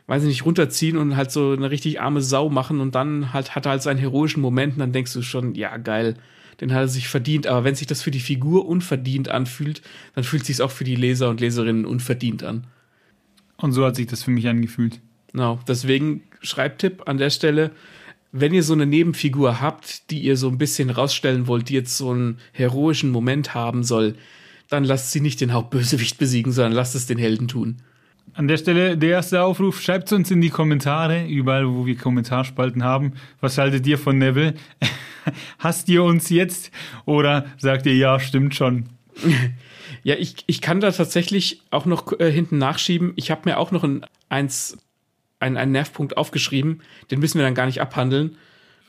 weiß 0.09 0.23
ich 0.23 0.29
nicht, 0.29 0.45
runterziehen 0.47 0.97
und 0.97 1.17
halt 1.17 1.31
so 1.31 1.53
eine 1.53 1.71
richtig 1.71 2.01
arme 2.01 2.23
Sau 2.23 2.49
machen 2.49 2.81
und 2.81 2.95
dann 2.95 3.33
halt 3.33 3.55
hat 3.55 3.67
er 3.67 3.73
halt 3.73 3.83
seinen 3.83 3.99
heroischen 3.99 4.41
Moment 4.41 4.73
und 4.73 4.81
dann 4.81 4.93
denkst 4.93 5.13
du 5.13 5.23
schon, 5.23 5.55
ja, 5.55 5.77
geil, 5.77 6.17
den 6.61 6.73
hat 6.73 6.81
er 6.81 6.89
sich 6.89 7.09
verdient. 7.09 7.47
Aber 7.47 7.63
wenn 7.63 7.75
sich 7.75 7.87
das 7.87 8.03
für 8.03 8.11
die 8.11 8.19
Figur 8.19 8.67
unverdient 8.67 9.29
anfühlt, 9.29 9.83
dann 10.15 10.25
fühlt 10.25 10.47
sich 10.47 10.61
auch 10.63 10.71
für 10.71 10.85
die 10.85 10.97
Leser 10.97 11.29
und 11.29 11.41
Leserinnen 11.41 11.85
unverdient 11.85 12.43
an. 12.43 12.67
Und 13.59 13.73
so 13.73 13.85
hat 13.85 13.97
sich 13.97 14.07
das 14.07 14.23
für 14.23 14.31
mich 14.31 14.49
angefühlt. 14.49 15.01
Genau, 15.33 15.61
deswegen 15.69 16.23
Schreibtipp 16.41 17.07
an 17.07 17.19
der 17.19 17.31
Stelle, 17.31 17.73
wenn 18.33 18.55
ihr 18.55 18.63
so 18.63 18.73
eine 18.73 18.87
Nebenfigur 18.87 19.61
habt, 19.61 20.11
die 20.11 20.21
ihr 20.21 20.39
so 20.39 20.49
ein 20.49 20.59
bisschen 20.59 20.89
rausstellen 20.89 21.47
wollt, 21.47 21.69
die 21.69 21.75
jetzt 21.75 21.99
so 21.99 22.11
einen 22.11 22.39
heroischen 22.53 23.11
Moment 23.11 23.55
haben 23.55 23.85
soll, 23.85 24.15
dann 24.71 24.85
lasst 24.85 25.13
sie 25.13 25.21
nicht 25.21 25.41
den 25.43 25.53
Hauptbösewicht 25.53 26.17
besiegen, 26.19 26.53
sondern 26.53 26.73
lasst 26.73 26.95
es 26.95 27.07
den 27.07 27.19
Helden 27.19 27.49
tun. 27.49 27.83
An 28.35 28.49
der 28.49 28.57
Stelle 28.57 28.97
der 28.97 29.11
erste 29.11 29.43
Aufruf, 29.43 29.81
schreibt 29.81 30.13
uns 30.13 30.31
in 30.31 30.41
die 30.41 30.51
Kommentare, 30.51 31.27
überall 31.27 31.69
wo 31.69 31.87
wir 31.87 31.97
Kommentarspalten 31.97 32.85
haben. 32.85 33.15
Was 33.41 33.59
haltet 33.59 33.87
ihr 33.87 33.99
von 33.99 34.19
Neville? 34.19 34.55
Hasst 35.59 35.89
ihr 35.89 36.03
uns 36.03 36.31
jetzt 36.31 36.71
oder 37.05 37.47
sagt 37.59 37.87
ihr 37.87 37.97
ja, 37.97 38.19
stimmt 38.21 38.55
schon? 38.55 38.87
Ja, 40.05 40.15
ich, 40.15 40.37
ich 40.47 40.61
kann 40.61 40.81
da 40.81 40.93
tatsächlich 40.93 41.63
auch 41.71 41.85
noch 41.85 42.19
äh, 42.21 42.31
hinten 42.31 42.57
nachschieben. 42.57 43.13
Ich 43.17 43.31
habe 43.31 43.43
mir 43.47 43.59
auch 43.59 43.73
noch 43.73 43.85
ein, 43.85 44.07
eins, 44.29 44.79
ein, 45.41 45.57
einen 45.57 45.73
Nervpunkt 45.73 46.17
aufgeschrieben, 46.17 46.83
den 47.11 47.19
müssen 47.19 47.39
wir 47.39 47.45
dann 47.45 47.55
gar 47.55 47.67
nicht 47.67 47.81
abhandeln. 47.81 48.37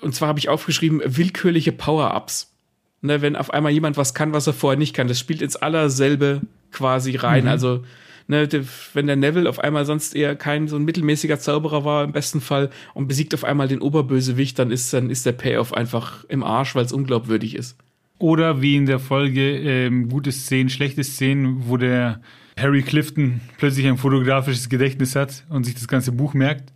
Und 0.02 0.14
zwar 0.16 0.28
habe 0.28 0.40
ich 0.40 0.50
aufgeschrieben, 0.50 1.02
willkürliche 1.04 1.72
Power-Ups. 1.72 2.54
Ne, 3.02 3.22
wenn 3.22 3.38
auf 3.38 3.52
einmal 3.52 3.72
jemand 3.72 3.96
was 3.98 4.14
kann, 4.14 4.34
was 4.34 4.48
er 4.48 4.54
vorher 4.54 4.78
nicht 4.78 4.94
kann. 4.94 5.08
Das 5.08 5.20
spielt 5.20 5.42
ins 5.42 5.56
allerselbe 5.56 6.42
quasi 6.72 7.16
rein. 7.16 7.46
Mhm. 7.46 7.50
Also 7.50 7.84
ne, 8.30 8.48
wenn 8.94 9.08
der 9.08 9.16
Neville 9.16 9.50
auf 9.50 9.60
einmal 9.60 9.86
sonst 9.86 10.16
eher 10.16 10.36
kein 10.36 10.68
so 10.68 10.76
ein 10.76 10.86
mittelmäßiger 10.86 11.40
Zauberer 11.40 11.84
war 11.84 12.04
im 12.04 12.12
besten 12.12 12.42
Fall 12.42 12.70
und 12.94 13.08
besiegt 13.08 13.34
auf 13.34 13.44
einmal 13.44 13.68
den 13.68 13.82
Oberbösewicht, 13.82 14.58
dann 14.58 14.72
ist 14.72 14.94
dann 14.94 15.10
ist 15.10 15.26
der 15.26 15.34
Payoff 15.34 15.74
einfach 15.74 16.24
im 16.26 16.44
Arsch, 16.44 16.76
weil 16.76 16.86
es 16.86 16.94
unglaubwürdig 16.94 17.56
ist. 17.56 17.78
Oder 18.20 18.62
wie 18.62 18.76
in 18.76 18.86
der 18.86 19.00
Folge 19.00 19.58
ähm, 19.58 20.10
gute 20.10 20.32
Szenen, 20.32 20.70
schlechte 20.70 21.04
Szenen, 21.04 21.68
wo 21.68 21.78
der 21.78 22.22
Harry 22.58 22.84
Clifton 22.84 23.42
plötzlich 23.58 23.88
ein 23.88 23.98
fotografisches 23.98 24.70
Gedächtnis 24.70 25.16
hat 25.16 25.46
und 25.50 25.64
sich 25.64 25.76
das 25.76 25.88
ganze 25.88 26.12
Buch 26.12 26.34
merkt. 26.34 26.74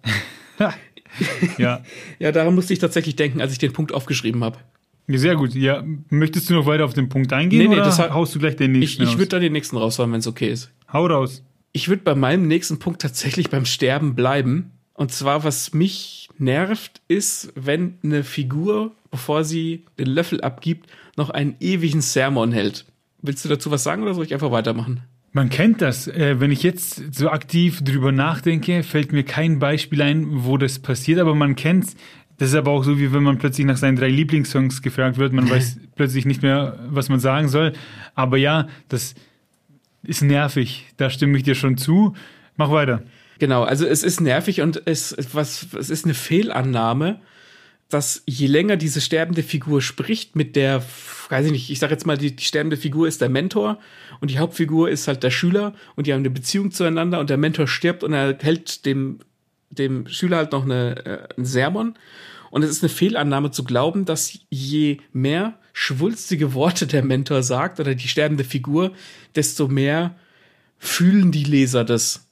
ja. 0.60 0.74
ja, 2.20 2.32
daran 2.32 2.56
musste 2.56 2.74
ich 2.74 2.80
tatsächlich 2.80 3.16
denken, 3.16 3.40
als 3.40 3.52
ich 3.52 3.60
den 3.60 3.72
Punkt 3.72 3.94
aufgeschrieben 3.94 4.44
habe. 4.44 4.58
Sehr 5.08 5.36
gut. 5.36 5.54
Ja, 5.54 5.84
möchtest 6.10 6.50
du 6.50 6.54
noch 6.54 6.66
weiter 6.66 6.86
auf 6.86 6.94
den 6.94 7.10
Punkt 7.10 7.34
eingehen 7.34 7.60
nee, 7.60 7.68
nee, 7.68 7.76
oder 7.76 7.84
das 7.84 8.00
haust 8.00 8.34
du 8.34 8.40
gleich 8.40 8.56
den 8.56 8.72
nächsten 8.72 9.04
Ich, 9.04 9.10
ich 9.10 9.18
würde 9.18 9.30
dann 9.30 9.42
den 9.42 9.52
nächsten 9.52 9.76
raushauen, 9.78 10.12
wenn 10.12 10.20
es 10.20 10.28
okay 10.28 10.50
ist. 10.50 10.72
Hau 10.94 11.08
raus. 11.08 11.44
Ich 11.72 11.90
würde 11.90 12.04
bei 12.04 12.16
meinem 12.16 12.48
nächsten 12.48 12.78
Punkt 12.80 13.02
tatsächlich 13.02 13.50
beim 13.50 13.66
Sterben 13.66 14.14
bleiben. 14.14 14.72
Und 14.94 15.12
zwar, 15.12 15.44
was 15.44 15.74
mich 15.74 16.30
nervt, 16.38 17.02
ist, 17.08 17.52
wenn 17.56 17.98
eine 18.04 18.24
Figur, 18.24 18.92
bevor 19.10 19.44
sie 19.44 19.86
den 19.98 20.08
Löffel 20.08 20.42
abgibt, 20.42 20.88
noch 21.18 21.32
einen 21.32 21.56
ewigen 21.60 22.02
Sermon 22.02 22.52
hält. 22.52 22.86
Willst 23.24 23.44
du 23.44 23.50
dazu 23.50 23.72
was 23.72 23.84
sagen 23.84 24.04
oder 24.04 24.14
soll 24.14 24.26
ich 24.26 24.34
einfach 24.34 24.52
weitermachen? 24.52 25.02
Man 25.32 25.50
kennt 25.50 25.82
das. 25.82 26.08
Äh, 26.08 26.40
wenn 26.40 26.52
ich 26.52 26.62
jetzt 26.62 27.16
so 27.16 27.30
aktiv 27.30 27.84
drüber 27.84 28.12
nachdenke, 28.12 28.84
fällt 28.84 29.12
mir 29.12 29.24
kein 29.24 29.58
Beispiel 29.58 30.04
ein, 30.04 30.44
wo 30.46 30.58
das 30.58 30.78
passiert, 30.78 31.20
aber 31.20 31.34
man 31.34 31.56
kennt 31.56 31.96
das 32.38 32.50
ist 32.50 32.56
aber 32.56 32.72
auch 32.72 32.84
so, 32.84 33.00
wie 33.00 33.14
wenn 33.14 33.24
man 33.24 33.38
plötzlich 33.38 33.66
nach 33.66 33.78
seinen 33.78 33.96
drei 33.96 34.10
Lieblingssongs 34.10 34.82
gefragt 34.82 35.18
wird. 35.18 35.34
Man 35.34 35.50
weiß 35.50 35.80
plötzlich 35.96 36.26
nicht 36.26 36.42
mehr, 36.42 36.78
was 36.90 37.10
man 37.10 37.20
sagen 37.20 37.48
soll. 37.48 37.74
Aber 38.16 38.38
ja, 38.38 38.68
das 38.90 39.16
ist 40.04 40.22
nervig. 40.22 40.86
Da 40.98 41.10
stimme 41.10 41.38
ich 41.38 41.44
dir 41.44 41.56
schon 41.56 41.78
zu. 41.78 42.16
Mach 42.56 42.72
weiter. 42.72 43.04
Genau, 43.40 43.64
also 43.64 43.86
es 43.86 44.04
ist 44.04 44.22
nervig 44.22 44.62
und 44.62 44.84
es, 44.86 45.16
was, 45.34 45.68
es 45.78 45.90
ist 45.90 46.06
eine 46.06 46.14
Fehlannahme, 46.14 47.20
dass 47.90 48.24
je 48.26 48.48
länger 48.48 48.78
diese 48.78 49.02
sterbende 49.02 49.44
Figur 49.44 49.82
spricht 49.82 50.36
mit 50.36 50.56
der, 50.56 50.84
weiß 51.30 51.48
ich 51.48 51.52
nicht, 51.52 51.70
ich 51.70 51.80
sage 51.80 51.94
jetzt 51.94 52.06
mal, 52.06 52.18
die, 52.18 52.36
die 52.36 52.44
sterbende 52.44 52.78
Figur 52.78 53.08
ist 53.08 53.22
der 53.22 53.30
Mentor 53.30 53.80
und 54.20 54.32
die 54.32 54.40
Hauptfigur 54.40 54.90
ist 54.90 55.08
halt 55.08 55.24
der 55.24 55.32
Schüler 55.32 55.74
und 55.96 56.08
die 56.08 56.14
haben 56.14 56.22
eine 56.22 56.30
Beziehung 56.30 56.72
zueinander 56.72 57.20
und 57.20 57.30
der 57.30 57.38
Mentor 57.38 57.68
stirbt 57.68 58.04
und 58.04 58.14
er 58.14 58.38
hält 58.42 58.86
dem, 58.86 59.20
dem 59.70 60.08
Schüler 60.08 60.38
halt 60.38 60.52
noch 60.52 60.64
eine, 60.64 61.06
äh, 61.06 61.36
einen 61.36 61.46
Sermon. 61.46 61.96
Und 62.50 62.64
es 62.64 62.70
ist 62.70 62.84
eine 62.84 62.90
Fehlannahme 62.90 63.52
zu 63.52 63.64
glauben, 63.64 64.06
dass 64.06 64.40
je 64.50 64.98
mehr 65.12 65.58
schwulstige 65.74 66.53
Worte 66.53 66.88
der 66.88 67.03
Mentor 67.03 67.44
sagt 67.44 67.80
oder 67.80 67.96
die 67.96 68.08
sterbende 68.08 68.44
Figur, 68.44 68.94
desto 69.36 69.68
mehr 69.68 70.15
fühlen 70.77 71.32
die 71.32 71.44
Leser 71.44 71.84
das. 71.84 72.27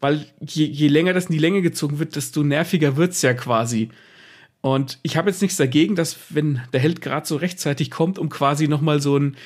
Weil 0.00 0.26
je, 0.40 0.66
je 0.66 0.88
länger 0.88 1.12
das 1.12 1.26
in 1.26 1.32
die 1.32 1.38
Länge 1.38 1.62
gezogen 1.62 1.98
wird, 1.98 2.16
desto 2.16 2.42
nerviger 2.42 2.96
wird's 2.96 3.22
ja 3.22 3.32
quasi. 3.32 3.90
Und 4.60 4.98
ich 5.02 5.16
habe 5.16 5.30
jetzt 5.30 5.40
nichts 5.40 5.56
dagegen, 5.56 5.94
dass 5.94 6.16
wenn 6.30 6.60
der 6.72 6.80
Held 6.80 7.00
gerade 7.00 7.26
so 7.26 7.36
rechtzeitig 7.36 7.90
kommt, 7.90 8.18
um 8.18 8.28
quasi 8.28 8.68
noch 8.68 8.80
mal 8.80 9.00
so, 9.00 9.16
ein, 9.16 9.36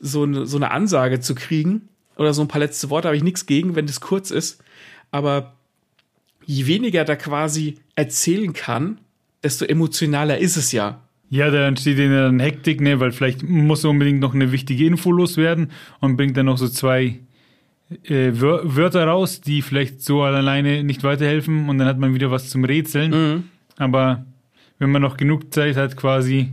so, 0.00 0.24
eine, 0.24 0.46
so 0.46 0.56
eine 0.56 0.72
Ansage 0.72 1.20
zu 1.20 1.34
kriegen 1.34 1.88
oder 2.16 2.34
so 2.34 2.42
ein 2.42 2.48
paar 2.48 2.60
letzte 2.60 2.90
Worte, 2.90 3.08
habe 3.08 3.16
ich 3.16 3.22
nichts 3.22 3.46
gegen, 3.46 3.76
wenn 3.76 3.86
das 3.86 4.00
kurz 4.00 4.30
ist. 4.30 4.62
Aber 5.10 5.54
je 6.44 6.66
weniger 6.66 7.04
da 7.04 7.16
quasi 7.16 7.76
erzählen 7.94 8.52
kann, 8.52 8.98
desto 9.42 9.64
emotionaler 9.64 10.38
ist 10.38 10.56
es 10.56 10.72
ja. 10.72 11.02
Ja, 11.30 11.50
da 11.50 11.66
entsteht 11.66 11.98
dann 11.98 12.40
Hektik, 12.40 12.80
ne, 12.80 13.00
weil 13.00 13.12
vielleicht 13.12 13.42
muss 13.42 13.84
unbedingt 13.84 14.20
noch 14.20 14.34
eine 14.34 14.50
wichtige 14.50 14.86
Info 14.86 15.12
loswerden 15.12 15.70
und 16.00 16.16
bringt 16.16 16.36
dann 16.36 16.46
noch 16.46 16.56
so 16.56 16.68
zwei 16.68 17.20
äh, 18.04 18.32
Wör 18.32 18.76
Wörter 18.76 19.04
raus, 19.06 19.40
die 19.40 19.62
vielleicht 19.62 20.02
so 20.02 20.22
alleine 20.22 20.82
nicht 20.84 21.04
weiterhelfen 21.04 21.68
und 21.68 21.78
dann 21.78 21.86
hat 21.86 21.98
man 21.98 22.14
wieder 22.14 22.30
was 22.30 22.48
zum 22.48 22.64
Rätseln. 22.64 23.10
Mhm. 23.10 23.44
Aber 23.76 24.24
wenn 24.78 24.90
man 24.90 25.02
noch 25.02 25.16
genug 25.16 25.52
Zeit 25.52 25.76
hat, 25.76 25.96
quasi, 25.96 26.52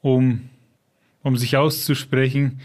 um, 0.00 0.42
um 1.22 1.36
sich 1.36 1.56
auszusprechen, 1.56 2.60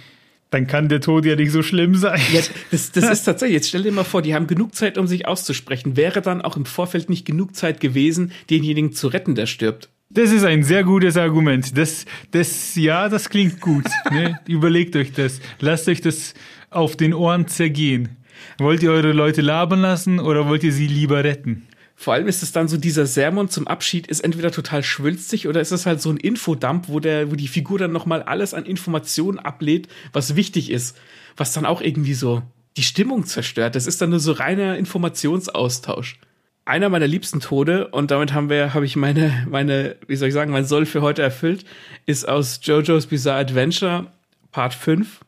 dann 0.50 0.68
kann 0.68 0.88
der 0.88 1.02
Tod 1.02 1.26
ja 1.26 1.36
nicht 1.36 1.52
so 1.52 1.62
schlimm 1.62 1.96
sein. 1.96 2.22
Ja, 2.32 2.42
das, 2.72 2.92
das 2.92 3.10
ist 3.12 3.24
tatsächlich, 3.24 3.56
jetzt 3.56 3.70
stell 3.70 3.84
dir 3.84 3.92
mal 3.92 4.04
vor, 4.04 4.22
die 4.22 4.34
haben 4.34 4.48
genug 4.48 4.76
Zeit, 4.76 4.98
um 4.98 5.08
sich 5.08 5.28
auszusprechen. 5.28 5.98
Wäre 5.98 6.22
dann 6.22 6.42
auch 6.42 6.58
im 6.58 6.66
Vorfeld 6.66 7.10
nicht 7.10 7.26
genug 7.26 7.56
Zeit 7.56 7.80
gewesen, 7.80 8.32
denjenigen 8.50 8.94
zu 8.94 9.08
retten, 9.08 9.36
der 9.36 9.46
stirbt? 9.46 9.90
Das 10.10 10.32
ist 10.32 10.44
ein 10.44 10.64
sehr 10.64 10.84
gutes 10.84 11.18
Argument. 11.18 11.78
Das, 11.78 12.06
das, 12.32 12.76
ja, 12.76 13.10
das 13.10 13.30
klingt 13.30 13.60
gut. 13.60 13.86
Ne? 14.10 14.40
Überlegt 14.48 14.96
euch 14.96 15.12
das. 15.12 15.42
Lasst 15.60 15.90
euch 15.90 16.00
das 16.00 16.34
auf 16.70 16.96
den 16.96 17.14
Ohren 17.14 17.48
zergehen. 17.48 18.18
Wollt 18.58 18.84
ihr 18.84 18.92
eure 18.92 19.12
Leute 19.12 19.42
labern 19.42 19.82
lassen 19.82 20.20
oder 20.20 20.48
wollt 20.48 20.64
ihr 20.64 20.72
sie 20.72 20.88
lieber 20.88 21.24
retten? 21.24 21.68
Vor 21.96 22.14
allem 22.14 22.28
ist 22.28 22.44
es 22.44 22.52
dann 22.52 22.68
so, 22.68 22.78
dieser 22.78 23.08
Sermon 23.08 23.50
zum 23.50 23.68
Abschied 23.68 24.06
ist 24.08 24.20
entweder 24.20 24.52
total 24.52 24.84
schwülstig 24.84 25.48
oder 25.48 25.62
ist 25.62 25.72
es 25.72 25.88
halt 25.88 26.00
so 26.00 26.12
ein 26.12 26.18
Infodump, 26.18 26.88
wo 26.88 27.00
der, 27.00 27.32
wo 27.32 27.36
die 27.36 27.48
Figur 27.48 27.80
dann 27.80 27.92
nochmal 27.92 28.22
alles 28.22 28.54
an 28.54 28.66
Informationen 28.66 29.40
ablädt, 29.40 29.88
was 30.14 30.36
wichtig 30.36 30.70
ist, 30.70 30.96
was 31.36 31.54
dann 31.54 31.66
auch 31.66 31.82
irgendwie 31.82 32.14
so 32.14 32.44
die 32.78 32.84
Stimmung 32.84 33.26
zerstört. 33.26 33.76
Das 33.76 33.88
ist 33.88 34.00
dann 34.00 34.12
nur 34.12 34.20
so 34.20 34.32
reiner 34.32 34.78
Informationsaustausch. 34.78 36.20
Einer 36.68 36.90
meiner 36.90 37.08
liebsten 37.08 37.40
Tode, 37.40 37.88
und 37.88 38.12
damit 38.12 38.34
haben 38.34 38.50
wir, 38.50 38.74
habe 38.74 38.86
ich 38.86 38.98
meine, 38.98 39.48
meine, 39.50 39.96
wie 40.08 40.18
soll 40.18 40.28
ich 40.28 40.34
sagen, 40.34 40.52
mein 40.52 40.66
Soll 40.66 40.86
für 40.86 41.02
heute 41.02 41.22
erfüllt, 41.22 41.64
ist 42.06 42.28
aus 42.28 42.60
JoJo's 42.62 43.08
Bizarre 43.08 43.40
Adventure, 43.40 44.08
Part 44.52 44.74
5. 44.74 45.22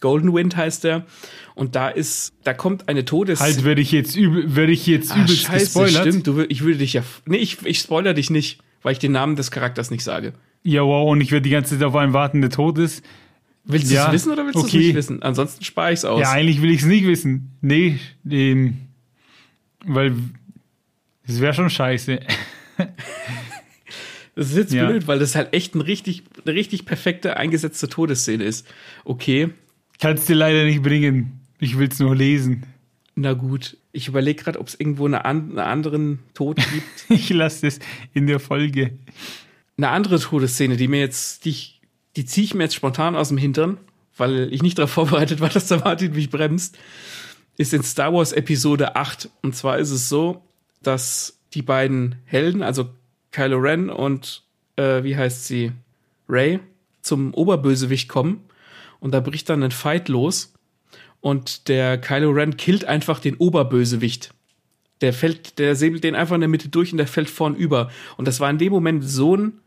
Golden 0.00 0.34
Wind 0.34 0.56
heißt 0.56 0.84
er. 0.86 1.04
Und 1.54 1.76
da 1.76 1.88
ist, 1.90 2.32
da 2.42 2.54
kommt 2.54 2.88
eine 2.88 3.04
Todes. 3.04 3.38
Halt, 3.40 3.64
werde 3.64 3.82
ich 3.82 3.92
jetzt, 3.92 4.16
üb 4.16 4.56
werde 4.56 4.72
ich 4.72 4.86
jetzt 4.86 5.12
Ah, 5.12 5.16
übelst 5.22 5.42
scheiße, 5.42 5.64
gespoilert? 5.66 6.08
stimmt. 6.08 6.26
Du, 6.26 6.40
ich 6.48 6.62
würde 6.62 6.78
dich 6.78 6.94
ja. 6.94 7.02
Nee, 7.26 7.36
ich, 7.36 7.64
ich 7.64 7.78
spoiler 7.78 8.12
dich 8.14 8.30
nicht, 8.30 8.60
weil 8.82 8.92
ich 8.92 8.98
den 8.98 9.12
Namen 9.12 9.36
des 9.36 9.50
Charakters 9.52 9.90
nicht 9.92 10.02
sage. 10.02 10.32
Ja, 10.64 10.82
wow, 10.82 11.08
und 11.10 11.20
ich 11.20 11.30
werde 11.30 11.42
die 11.42 11.50
ganze 11.50 11.74
Zeit 11.78 11.84
auf 11.86 11.94
einen 11.94 12.14
warten, 12.14 12.40
der 12.40 12.50
tot 12.50 12.78
ist. 12.78 13.04
Willst 13.64 13.90
du 13.90 13.94
Ja, 13.94 14.06
es 14.08 14.12
wissen 14.14 14.32
oder 14.32 14.44
willst 14.44 14.56
du 14.56 14.60
es 14.60 14.64
okay. 14.66 14.78
nicht 14.78 14.94
wissen? 14.96 15.22
Ansonsten 15.22 15.62
spare 15.62 15.92
ich 15.92 15.98
es 16.00 16.04
aus. 16.04 16.20
Ja, 16.20 16.32
eigentlich 16.32 16.62
will 16.62 16.70
ich 16.70 16.80
es 16.80 16.86
nicht 16.86 17.06
wissen. 17.06 17.52
Nee, 17.60 17.98
ähm, 18.28 18.78
weil 19.84 20.14
es 21.30 21.40
wäre 21.40 21.54
schon 21.54 21.70
scheiße. 21.70 22.20
das 24.34 24.50
ist 24.50 24.56
jetzt 24.56 24.72
Ja. 24.72 24.86
blöd, 24.86 25.06
weil 25.06 25.18
das 25.18 25.34
halt 25.34 25.52
echt 25.52 25.74
ein 25.74 25.80
richtig, 25.80 26.22
eine 26.44 26.54
richtig 26.54 26.84
perfekte 26.86 27.36
eingesetzte 27.36 27.88
Todesszene 27.88 28.44
ist. 28.44 28.66
Okay, 29.04 29.50
Kannst 30.02 30.30
dir 30.30 30.34
leider 30.34 30.64
nicht 30.64 30.82
bringen. 30.82 31.40
Ich 31.58 31.76
will 31.76 31.88
es 31.88 31.98
nur 31.98 32.16
lesen. 32.16 32.64
na 33.16 33.34
gut. 33.34 33.76
Ich 33.92 34.08
überlege 34.08 34.42
gerade, 34.44 34.58
ob 34.60 34.68
es 34.68 34.78
irgendwo 34.80 35.04
eine, 35.04 35.24
an, 35.26 35.50
einen 35.50 35.58
anderen 35.58 36.20
Tod 36.32 36.56
gibt. 36.72 37.04
Ich 37.10 37.28
lasse 37.30 37.66
es 37.66 37.80
in 38.14 38.26
der 38.26 38.40
Folge. 38.40 38.92
eine 39.76 39.88
andere 39.90 40.18
Todesszene, 40.18 40.76
die 40.78 40.88
mir 40.88 41.00
jetzt, 41.00 41.44
die, 41.44 41.50
ich, 41.50 41.80
die 42.16 42.24
ziehe 42.24 42.44
ich 42.46 42.54
mir 42.54 42.62
jetzt 42.62 42.76
spontan 42.76 43.14
aus 43.14 43.28
dem 43.28 43.36
Hintern, 43.36 43.76
weil 44.16 44.50
ich 44.54 44.62
nicht 44.62 44.78
darauf 44.78 44.90
vorbereitet 44.92 45.40
war, 45.40 45.50
dass 45.50 45.66
der 45.68 45.80
Martin 45.80 46.12
mich 46.12 46.30
bremst, 46.30 46.78
ist 47.58 47.74
in 47.74 47.82
Star 47.82 48.14
Wars 48.14 48.32
Episode 48.32 48.96
8. 48.96 49.28
Und 49.42 49.54
zwar 49.54 49.78
ist 49.78 49.90
es 49.90 50.08
so, 50.08 50.42
dass 50.82 51.38
die 51.54 51.62
beiden 51.62 52.16
Helden, 52.24 52.62
also 52.62 52.90
Kylo 53.32 53.58
Ren 53.58 53.90
und 53.90 54.44
äh, 54.76 55.02
wie 55.02 55.16
heißt 55.16 55.46
sie? 55.46 55.72
Ray, 56.28 56.60
zum 57.02 57.34
Oberbösewicht 57.34 58.08
kommen. 58.08 58.44
Und 59.00 59.12
da 59.12 59.20
bricht 59.20 59.48
dann 59.48 59.62
ein 59.62 59.70
Fight 59.70 60.08
los. 60.08 60.52
Und 61.20 61.68
der 61.68 61.98
Kylo 61.98 62.30
Ren 62.30 62.56
killt 62.56 62.84
einfach 62.84 63.20
den 63.20 63.36
Oberbösewicht. 63.36 64.32
Der 65.00 65.12
fällt, 65.12 65.58
der 65.58 65.76
säbelt 65.76 66.04
den 66.04 66.14
einfach 66.14 66.34
in 66.34 66.40
der 66.40 66.48
Mitte 66.48 66.68
durch 66.68 66.92
und 66.92 66.98
der 66.98 67.06
fällt 67.06 67.30
vorn 67.30 67.54
über. 67.54 67.90
Und 68.16 68.28
das 68.28 68.40
war 68.40 68.50
in 68.50 68.58
dem 68.58 68.72
Moment 68.72 69.04
so 69.04 69.36
ein 69.36 69.60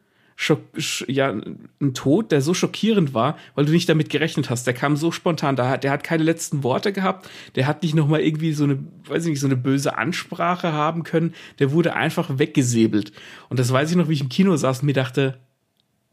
ja, 1.08 1.30
ein 1.30 1.94
Tod, 1.94 2.32
der 2.32 2.42
so 2.42 2.54
schockierend 2.54 3.14
war, 3.14 3.38
weil 3.56 3.66
du 3.66 3.72
nicht 3.72 3.88
damit 3.88 4.10
gerechnet 4.10 4.50
hast. 4.50 4.66
Der 4.66 4.74
kam 4.74 4.96
so 4.98 5.12
spontan, 5.12 5.56
da 5.56 5.78
der 5.78 5.92
hat 5.92 6.04
keine 6.04 6.24
letzten 6.24 6.64
Worte 6.64 6.92
gehabt, 6.92 7.30
der 7.56 7.68
hat 7.68 7.84
nicht 7.84 7.96
nochmal 7.96 8.22
irgendwie 8.22 8.54
so 8.54 8.64
eine, 8.64 8.80
weiß 9.08 9.26
ich 9.26 9.32
nicht, 9.32 9.40
so 9.40 9.48
eine 9.48 9.56
böse 9.56 9.98
Ansprache 9.98 10.74
haben 10.74 11.04
können. 11.04 11.34
Der 11.60 11.72
wurde 11.72 11.96
einfach 11.96 12.40
weggesäbelt. 12.40 13.14
Und 13.50 13.60
das 13.60 13.72
weiß 13.72 13.92
ich 13.92 13.96
noch, 13.96 14.10
wie 14.10 14.14
ich 14.14 14.22
im 14.22 14.30
Kino 14.30 14.56
saß 14.56 14.80
und 14.80 14.88
mir 14.88 14.94
dachte, 14.94 15.40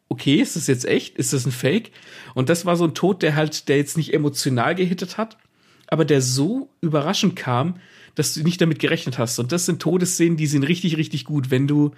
okay, 0.08 0.36
ist 0.36 0.56
das 0.56 0.66
jetzt 0.66 0.84
echt? 0.84 1.16
Ist 1.16 1.32
das 1.32 1.46
ein 1.46 1.52
Fake? 1.52 1.92
Und 2.34 2.48
das 2.48 2.66
war 2.66 2.76
so 2.76 2.84
ein 2.84 2.94
Tod, 2.94 3.22
der 3.22 3.36
halt, 3.36 3.68
der 3.68 3.78
jetzt 3.78 3.96
nicht 3.96 4.12
emotional 4.12 4.74
gehittet 4.74 5.16
hat, 5.16 5.38
aber 5.86 6.04
der 6.04 6.20
so 6.20 6.68
überraschend 6.80 7.36
kam, 7.36 7.76
dass 8.16 8.34
du 8.34 8.42
nicht 8.42 8.60
damit 8.60 8.80
gerechnet 8.80 9.18
hast. 9.18 9.38
Und 9.38 9.52
das 9.52 9.66
sind 9.66 9.80
Todesszenen, 9.80 10.36
die 10.36 10.48
sind 10.48 10.64
richtig, 10.64 10.96
richtig 10.96 11.24
gut, 11.24 11.50
wenn 11.50 11.66
du, 11.66 11.92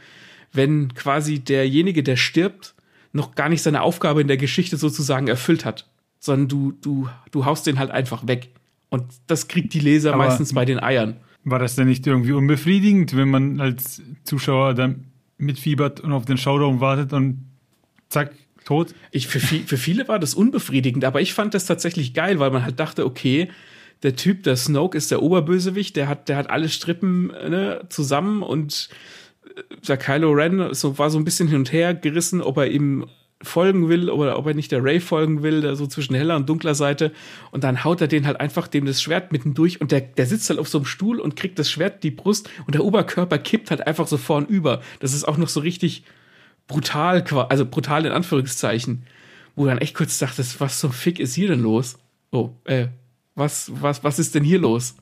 wenn 0.53 0.95
quasi 0.95 1.41
derjenige, 1.41 2.03
der 2.03 2.17
stirbt, 2.17 2.75
noch 3.13 3.35
gar 3.35 3.49
nicht 3.49 3.63
seine 3.63 3.83
Aufgabe 3.83 4.21
in 4.21 4.29
der 4.29 4.37
Geschichte 4.37 4.77
sozusagen 4.77 5.29
erfüllt 5.29 5.65
hat, 5.65 5.89
sondern 6.19 6.49
du, 6.49 6.73
du, 6.81 7.09
du 7.31 7.45
haust 7.45 7.67
den 7.67 7.79
halt 7.79 7.91
einfach 7.91 8.27
weg. 8.27 8.49
Und 8.89 9.05
das 9.27 9.49
kriegt 9.49 9.75
die 9.75 9.81
Leser 9.81 10.15
Aber- 10.15 10.25
meistens 10.25 10.55
bei 10.55 10.65
den 10.65 10.81
Eiern. 10.83 11.17
War 11.45 11.59
das 11.59 11.75
denn 11.75 11.89
nicht 11.89 12.07
irgendwie 12.07 12.33
unbefriedigend, 12.33 13.17
wenn 13.17 13.29
man 13.29 13.61
als 13.61 14.01
Zuschauer 14.23 14.75
dann 14.75 15.07
mitfiebert 15.39 15.99
und 15.99 16.13
auf 16.13 16.25
den 16.25 16.39
Showdown 16.39 16.81
wartet 16.81 17.13
und 17.13 17.45
zack, 18.09 18.33
tot? 18.65 18.95
Ich, 19.11 19.27
für, 19.27 19.41
viel, 19.41 19.65
für 19.67 19.77
viele 19.77 20.07
war 20.07 20.21
das 20.21 20.35
unbefriedigend, 20.35 21.05
aber 21.05 21.21
ich 21.21 21.35
fand 21.35 21.55
das 21.55 21.67
tatsächlich 21.67 22.15
geil, 22.15 22.39
weil 22.39 22.53
man 22.53 22.65
halt 22.65 22.79
dachte, 22.79 23.05
okay, 23.05 23.49
der 24.05 24.15
Typ, 24.15 24.45
der 24.45 24.55
Snoke 24.57 24.97
ist 24.97 25.11
der 25.11 25.21
Oberbösewicht, 25.21 25.97
der 25.97 26.07
hat, 26.09 26.29
der 26.29 26.37
hat 26.37 26.49
alle 26.49 26.69
Strippen 26.69 27.27
ne, 27.29 27.87
zusammen 27.89 28.43
und 28.43 28.89
äh, 28.91 28.95
der 29.87 29.97
Kylo 29.97 30.31
Ren 30.33 30.73
so, 30.75 30.99
war 30.99 31.11
so 31.11 31.19
ein 31.19 31.25
bisschen 31.25 31.49
hin 31.49 31.59
und 31.59 31.73
her 31.73 31.95
gerissen, 31.95 32.41
ob 32.41 32.57
er 32.57 32.69
ihm 32.69 33.07
folgen 33.43 33.89
will 33.89 34.09
oder 34.09 34.39
ob 34.39 34.47
er 34.47 34.55
nicht 34.55 34.71
der 34.71 34.85
Ray 34.85 35.01
folgen 35.01 35.43
will, 35.43 35.63
der 35.63 35.75
so 35.75 35.87
zwischen 35.87 36.15
heller 36.15 36.37
und 36.37 36.49
dunkler 36.49 36.75
Seite. 36.75 37.13
Und 37.51 37.65
dann 37.65 37.83
haut 37.85 38.01
er 38.01 38.07
den 38.07 38.27
halt 38.27 38.41
einfach 38.41 38.69
dem 38.69 38.87
das 38.87 39.03
Schwert 39.03 39.33
mitten 39.33 39.55
durch 39.55 39.81
und 39.81 39.91
der, 39.91 40.01
der 40.01 40.27
sitzt 40.27 40.49
halt 40.49 40.61
auf 40.61 40.69
so 40.69 40.79
einem 40.79 40.85
Stuhl 40.85 41.19
und 41.21 41.35
kriegt 41.37 41.59
das 41.59 41.71
Schwert 41.71 42.05
die 42.05 42.13
Brust 42.13 42.49
und 42.67 42.75
der 42.75 42.85
Oberkörper 42.85 43.39
kippt 43.39 43.71
halt 43.71 43.87
einfach 43.87 44.07
so 44.07 44.17
vorn 44.17 44.47
über. 44.47 44.81
Das 45.01 45.13
ist 45.13 45.25
auch 45.25 45.37
noch 45.37 45.49
so 45.49 45.61
richtig 45.61 46.05
brutal, 46.69 47.25
also 47.49 47.67
brutal 47.67 48.07
in 48.07 48.13
Anführungszeichen, 48.13 49.05
wo 49.57 49.65
du 49.65 49.71
dann 49.71 49.79
echt 49.79 49.97
kurz 49.97 50.19
dachtest, 50.19 50.61
was 50.61 50.79
zum 50.79 50.93
Fick 50.93 51.19
ist 51.19 51.35
hier 51.35 51.49
denn 51.49 51.61
los? 51.61 51.99
Oh, 52.31 52.51
äh, 52.65 52.87
was, 53.35 53.73
was, 53.75 54.05
was 54.05 54.19
ist 54.19 54.35
denn 54.35 54.45
hier 54.45 54.61
los? 54.61 54.95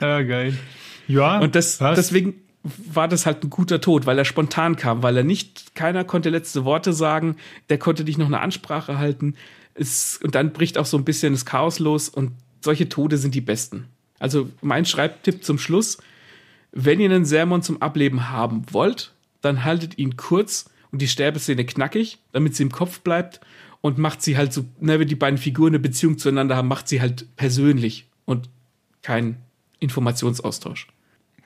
Ja, 0.00 0.22
geil. 0.22 0.56
Ja, 1.06 1.40
Und 1.40 1.54
das, 1.54 1.80
was? 1.80 1.96
deswegen 1.96 2.34
war 2.64 3.08
das 3.08 3.26
halt 3.26 3.44
ein 3.44 3.50
guter 3.50 3.80
Tod, 3.80 4.06
weil 4.06 4.18
er 4.18 4.24
spontan 4.24 4.76
kam, 4.76 5.02
weil 5.02 5.16
er 5.18 5.24
nicht, 5.24 5.74
keiner 5.74 6.02
konnte 6.02 6.30
letzte 6.30 6.64
Worte 6.64 6.94
sagen, 6.94 7.36
der 7.68 7.78
konnte 7.78 8.04
nicht 8.04 8.18
noch 8.18 8.26
eine 8.26 8.40
Ansprache 8.40 8.98
halten. 8.98 9.34
Es, 9.74 10.18
und 10.22 10.34
dann 10.34 10.52
bricht 10.52 10.78
auch 10.78 10.86
so 10.86 10.96
ein 10.96 11.04
bisschen 11.04 11.34
das 11.34 11.44
Chaos 11.44 11.78
los 11.78 12.08
und 12.08 12.32
solche 12.62 12.88
Tode 12.88 13.18
sind 13.18 13.34
die 13.34 13.42
besten. 13.42 13.88
Also 14.18 14.48
mein 14.62 14.86
Schreibtipp 14.86 15.44
zum 15.44 15.58
Schluss, 15.58 15.98
wenn 16.72 17.00
ihr 17.00 17.10
einen 17.10 17.26
Sermon 17.26 17.62
zum 17.62 17.82
Ableben 17.82 18.30
haben 18.30 18.62
wollt, 18.70 19.12
dann 19.42 19.64
haltet 19.64 19.98
ihn 19.98 20.16
kurz 20.16 20.70
und 20.90 21.02
die 21.02 21.08
Sterbeszene 21.08 21.66
knackig, 21.66 22.18
damit 22.32 22.56
sie 22.56 22.62
im 22.62 22.72
Kopf 22.72 23.00
bleibt 23.00 23.40
und 23.82 23.98
macht 23.98 24.22
sie 24.22 24.38
halt 24.38 24.54
so, 24.54 24.64
ne, 24.80 24.98
wenn 24.98 25.08
die 25.08 25.14
beiden 25.16 25.38
Figuren 25.38 25.72
eine 25.72 25.80
Beziehung 25.80 26.16
zueinander 26.16 26.56
haben, 26.56 26.68
macht 26.68 26.88
sie 26.88 27.02
halt 27.02 27.26
persönlich 27.36 28.08
und 28.24 28.48
kein 29.02 29.36
Informationsaustausch. 29.80 30.88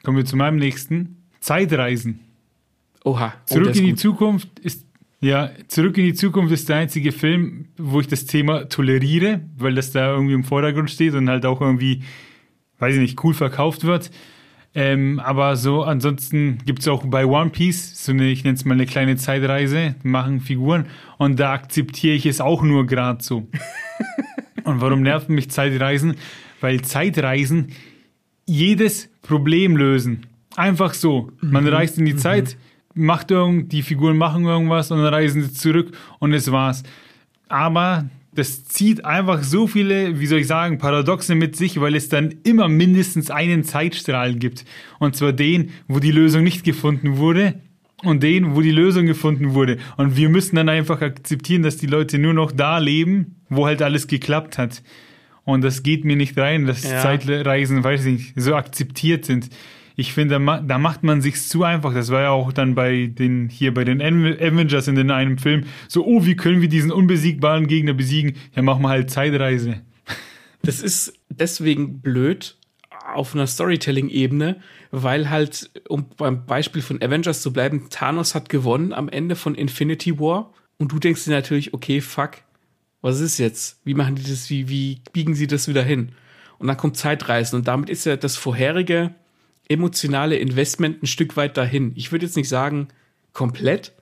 Kommen 0.08 0.16
wir 0.16 0.24
zu 0.24 0.38
meinem 0.38 0.56
nächsten. 0.56 1.18
Zeitreisen. 1.38 2.20
Oha. 3.04 3.34
oh, 3.36 3.44
Zurück 3.44 3.68
ist 3.68 3.76
in 3.76 3.84
die 3.84 3.90
gut. 3.90 4.00
Zukunft 4.00 4.58
ist 4.58 4.86
ja, 5.20 5.50
Zurück 5.66 5.98
in 5.98 6.06
die 6.06 6.14
Zukunft 6.14 6.50
ist 6.50 6.70
der 6.70 6.76
einzige 6.76 7.12
Film, 7.12 7.66
wo 7.76 8.00
ich 8.00 8.06
das 8.06 8.24
Thema 8.24 8.70
toleriere, 8.70 9.42
weil 9.58 9.74
das 9.74 9.92
da 9.92 10.10
irgendwie 10.10 10.32
im 10.32 10.44
Vordergrund 10.44 10.90
steht 10.90 11.12
und 11.12 11.28
halt 11.28 11.44
auch 11.44 11.60
irgendwie, 11.60 12.04
weiß 12.78 12.94
ich 12.94 13.02
nicht, 13.02 13.22
cool 13.22 13.34
verkauft 13.34 13.84
wird. 13.84 14.10
Ähm, 14.74 15.20
aber 15.20 15.56
so, 15.56 15.82
ansonsten 15.82 16.56
gibt 16.64 16.78
es 16.78 16.88
auch 16.88 17.04
bei 17.04 17.26
One 17.26 17.50
Piece 17.50 18.02
so 18.02 18.12
eine, 18.12 18.30
ich 18.30 18.44
nenne 18.44 18.56
es 18.56 18.64
mal 18.64 18.76
eine 18.76 18.86
kleine 18.86 19.16
Zeitreise, 19.16 19.94
machen 20.04 20.40
Figuren 20.40 20.86
und 21.18 21.38
da 21.38 21.52
akzeptiere 21.52 22.14
ich 22.14 22.24
es 22.24 22.40
auch 22.40 22.62
nur 22.62 22.86
gerade 22.86 23.22
so. 23.22 23.46
und 24.64 24.80
warum 24.80 25.02
nerven 25.02 25.34
mich 25.34 25.50
Zeitreisen? 25.50 26.14
Weil 26.62 26.80
Zeitreisen 26.80 27.74
jedes 28.48 29.10
Problem 29.22 29.76
lösen. 29.76 30.26
Einfach 30.56 30.94
so. 30.94 31.30
Man 31.40 31.68
reist 31.68 31.98
in 31.98 32.06
die 32.06 32.16
Zeit, 32.16 32.56
macht 32.94 33.30
irgend, 33.30 33.72
die 33.72 33.82
Figuren 33.82 34.16
machen 34.16 34.44
irgendwas 34.44 34.90
und 34.90 34.98
dann 34.98 35.14
reisen 35.14 35.42
sie 35.42 35.52
zurück 35.52 35.92
und 36.18 36.32
es 36.32 36.50
war's. 36.50 36.82
Aber 37.48 38.08
das 38.34 38.64
zieht 38.64 39.04
einfach 39.04 39.42
so 39.42 39.66
viele, 39.66 40.18
wie 40.20 40.26
soll 40.26 40.40
ich 40.40 40.46
sagen, 40.46 40.78
Paradoxe 40.78 41.34
mit 41.34 41.56
sich, 41.56 41.80
weil 41.80 41.94
es 41.94 42.08
dann 42.08 42.34
immer 42.44 42.68
mindestens 42.68 43.30
einen 43.30 43.64
Zeitstrahl 43.64 44.34
gibt. 44.34 44.64
Und 44.98 45.16
zwar 45.16 45.32
den, 45.32 45.70
wo 45.86 45.98
die 45.98 46.12
Lösung 46.12 46.42
nicht 46.42 46.64
gefunden 46.64 47.18
wurde 47.18 47.54
und 48.04 48.22
den, 48.22 48.54
wo 48.54 48.60
die 48.60 48.70
Lösung 48.70 49.06
gefunden 49.06 49.54
wurde. 49.54 49.78
Und 49.96 50.16
wir 50.16 50.28
müssen 50.28 50.56
dann 50.56 50.68
einfach 50.68 51.00
akzeptieren, 51.00 51.62
dass 51.62 51.76
die 51.76 51.86
Leute 51.86 52.18
nur 52.18 52.32
noch 52.32 52.52
da 52.52 52.78
leben, 52.78 53.36
wo 53.48 53.66
halt 53.66 53.82
alles 53.82 54.06
geklappt 54.06 54.56
hat. 54.56 54.82
Und 55.48 55.62
das 55.64 55.82
geht 55.82 56.04
mir 56.04 56.14
nicht 56.14 56.36
rein, 56.36 56.66
dass 56.66 56.82
Ja. 56.82 57.00
Zeitreisen, 57.00 57.82
weiß 57.82 58.04
ich 58.04 58.12
nicht, 58.12 58.32
so 58.36 58.54
akzeptiert 58.54 59.24
sind. 59.24 59.48
Ich 59.96 60.12
finde, 60.12 60.34
da, 60.34 60.38
ma- 60.38 60.60
da 60.60 60.76
macht 60.76 61.02
man 61.04 61.22
sich's 61.22 61.48
zu 61.48 61.64
einfach. 61.64 61.94
Das 61.94 62.10
war 62.10 62.20
ja 62.20 62.30
auch 62.30 62.52
dann 62.52 62.74
bei 62.74 63.06
den, 63.06 63.48
hier 63.48 63.72
bei 63.72 63.84
den 63.84 64.02
Aven- 64.02 64.38
Avengers 64.38 64.88
in 64.88 64.94
den 64.94 65.10
einem 65.10 65.38
Film. 65.38 65.64
So, 65.88 66.04
oh, 66.06 66.26
wie 66.26 66.36
können 66.36 66.60
wir 66.60 66.68
diesen 66.68 66.92
unbesiegbaren 66.92 67.66
Gegner 67.66 67.94
besiegen? 67.94 68.34
Ja, 68.54 68.60
machen 68.62 68.82
wir 68.82 68.90
halt 68.90 69.10
Zeitreise. 69.10 69.80
Das 70.62 70.80
ist 70.82 71.14
deswegen 71.30 72.00
blöd 72.00 72.56
auf 73.14 73.32
einer 73.34 73.46
Storytelling-Ebene, 73.46 74.56
weil 74.90 75.30
halt, 75.30 75.70
um 75.88 76.06
beim 76.16 76.44
Beispiel 76.46 76.82
von 76.82 77.00
Avengers 77.00 77.40
zu 77.42 77.52
bleiben, 77.52 77.86
Thanos 77.90 78.34
hat 78.34 78.48
gewonnen 78.48 78.92
am 78.92 79.08
Ende 79.08 79.34
von 79.36 79.54
Infinity 79.54 80.18
War 80.18 80.52
und 80.76 80.92
du 80.92 80.98
denkst 80.98 81.24
dir 81.24 81.30
natürlich, 81.30 81.72
okay, 81.74 82.00
fuck, 82.00 82.32
was 83.00 83.20
ist 83.20 83.38
jetzt? 83.38 83.80
Wie 83.84 83.94
machen 83.94 84.16
die 84.16 84.24
das, 84.24 84.50
wie, 84.50 84.68
wie 84.68 85.00
biegen 85.12 85.34
sie 85.34 85.46
das 85.46 85.68
wieder 85.68 85.82
hin? 85.82 86.12
Und 86.58 86.66
dann 86.66 86.76
kommt 86.76 86.96
Zeitreisen 86.96 87.56
und 87.56 87.68
damit 87.68 87.88
ist 87.88 88.04
ja 88.04 88.16
das 88.16 88.36
vorherige 88.36 89.14
emotionale 89.68 90.36
Investment 90.36 91.02
ein 91.02 91.06
Stück 91.06 91.36
weit 91.36 91.56
dahin. 91.56 91.92
Ich 91.94 92.10
würde 92.10 92.26
jetzt 92.26 92.36
nicht 92.36 92.48
sagen 92.48 92.88
komplett, 93.32 93.92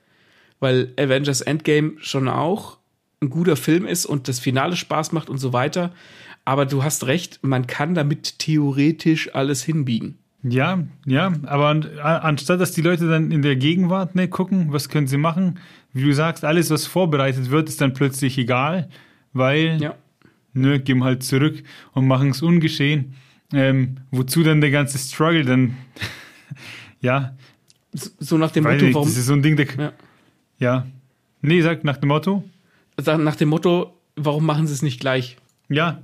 weil 0.59 0.93
Avengers 0.97 1.41
Endgame 1.41 1.93
schon 1.99 2.27
auch 2.27 2.77
ein 3.21 3.29
guter 3.29 3.55
Film 3.55 3.85
ist 3.85 4.05
und 4.05 4.27
das 4.27 4.39
Finale 4.39 4.75
Spaß 4.75 5.11
macht 5.11 5.29
und 5.29 5.37
so 5.37 5.53
weiter. 5.53 5.93
Aber 6.45 6.65
du 6.65 6.83
hast 6.83 7.05
recht, 7.05 7.39
man 7.41 7.67
kann 7.67 7.93
damit 7.93 8.39
theoretisch 8.39 9.35
alles 9.35 9.63
hinbiegen. 9.63 10.17
Ja, 10.43 10.83
ja, 11.05 11.33
aber 11.45 11.67
an, 11.67 11.83
anstatt 12.01 12.61
dass 12.61 12.71
die 12.71 12.81
Leute 12.81 13.07
dann 13.09 13.31
in 13.31 13.41
der 13.41 13.55
Gegenwart 13.55 14.15
ne, 14.15 14.27
gucken, 14.27 14.71
was 14.71 14.87
können 14.87 15.07
sie 15.07 15.17
machen, 15.17 15.59
wie 15.93 16.03
du 16.03 16.13
sagst, 16.13 16.45
alles, 16.45 16.69
was 16.69 16.85
vorbereitet 16.85 17.49
wird, 17.49 17.67
ist 17.69 17.81
dann 17.81 17.93
plötzlich 17.93 18.37
egal, 18.37 18.87
weil 19.33 19.81
Ja. 19.81 19.95
ne, 20.53 20.79
gehen 20.79 21.03
halt 21.03 21.23
zurück 21.23 21.63
und 21.93 22.07
machen 22.07 22.29
es 22.29 22.41
ungeschehen. 22.41 23.15
Ähm, 23.53 23.97
wozu 24.11 24.43
dann 24.43 24.61
der 24.61 24.71
ganze 24.71 24.97
Struggle 24.97 25.43
dann, 25.45 25.77
ja, 27.01 27.35
So 27.93 28.37
nach 28.37 28.51
dem 28.51 28.63
Motto, 28.65 28.85
nicht, 28.85 28.93
warum, 28.93 29.07
das 29.07 29.17
ist 29.17 29.25
so 29.25 29.33
ein 29.33 29.41
Ding, 29.41 29.55
der, 29.55 29.67
Ja. 29.77 29.91
ja. 30.59 30.87
Nee, 31.41 31.61
sagt 31.61 31.83
nach 31.83 31.97
dem 31.97 32.09
Motto, 32.09 32.43
nach 33.05 33.35
dem 33.35 33.49
Motto, 33.49 33.93
warum 34.15 34.45
machen 34.45 34.67
sie 34.67 34.73
es 34.73 34.81
nicht 34.81 34.99
gleich? 34.99 35.37
Ja, 35.69 36.01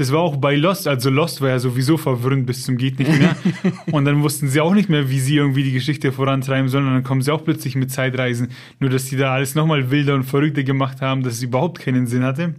das 0.00 0.10
war 0.12 0.20
auch 0.20 0.36
bei 0.38 0.56
Lost. 0.56 0.88
Also 0.88 1.10
Lost 1.10 1.42
war 1.42 1.50
ja 1.50 1.58
sowieso 1.58 1.98
verwirrend 1.98 2.46
bis 2.46 2.62
zum 2.64 2.78
geht 2.78 2.98
nicht 2.98 3.10
mehr. 3.18 3.36
und 3.92 4.06
dann 4.06 4.22
wussten 4.22 4.48
sie 4.48 4.60
auch 4.62 4.72
nicht 4.72 4.88
mehr, 4.88 5.10
wie 5.10 5.20
sie 5.20 5.36
irgendwie 5.36 5.62
die 5.62 5.72
Geschichte 5.72 6.10
vorantreiben 6.10 6.70
sollen. 6.70 6.86
Und 6.86 6.94
dann 6.94 7.04
kommen 7.04 7.20
sie 7.20 7.30
auch 7.30 7.44
plötzlich 7.44 7.76
mit 7.76 7.90
Zeitreisen. 7.92 8.48
Nur, 8.78 8.88
dass 8.88 9.04
die 9.04 9.16
da 9.18 9.34
alles 9.34 9.54
nochmal 9.54 9.90
wilder 9.90 10.14
und 10.14 10.24
verrückter 10.24 10.62
gemacht 10.62 11.02
haben, 11.02 11.22
dass 11.22 11.34
es 11.34 11.42
überhaupt 11.42 11.80
keinen 11.80 12.06
Sinn 12.06 12.24
hatte. 12.24 12.54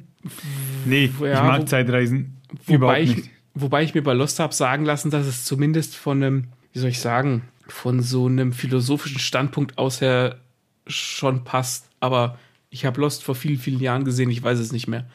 Nee, 0.85 1.05
ich 1.05 1.19
Ja, 1.19 1.43
mag 1.43 1.61
wo- 1.61 1.65
Zeitreisen 1.65 2.37
Wobei 2.67 2.75
überhaupt 2.75 2.99
ich, 2.99 3.15
nicht. 3.15 3.29
wobei 3.55 3.83
ich 3.83 3.95
mir 3.95 4.03
bei 4.03 4.13
Lost 4.13 4.39
habe 4.39 4.53
sagen 4.53 4.85
lassen, 4.85 5.09
dass 5.09 5.25
es 5.25 5.43
zumindest 5.43 5.95
von 5.95 6.21
einem, 6.21 6.43
wie 6.73 6.79
soll 6.79 6.89
ich 6.91 6.99
sagen, 6.99 7.41
von 7.67 8.01
so 8.01 8.27
einem 8.27 8.53
philosophischen 8.53 9.19
Standpunkt 9.19 9.79
aus 9.79 9.99
her 9.99 10.37
schon 10.85 11.43
passt. 11.43 11.89
Aber 11.99 12.37
ich 12.69 12.85
habe 12.85 13.01
Lost 13.01 13.23
vor 13.23 13.33
vielen, 13.33 13.57
vielen 13.57 13.79
Jahren 13.79 14.05
gesehen, 14.05 14.29
ich 14.29 14.43
weiß 14.43 14.59
es 14.59 14.71
nicht 14.71 14.87
mehr. 14.87 15.05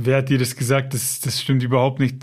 Wer 0.00 0.18
hat 0.18 0.28
dir 0.28 0.38
das 0.38 0.54
gesagt? 0.54 0.94
Das, 0.94 1.20
das 1.20 1.40
stimmt 1.40 1.62
überhaupt 1.62 1.98
nicht. 1.98 2.22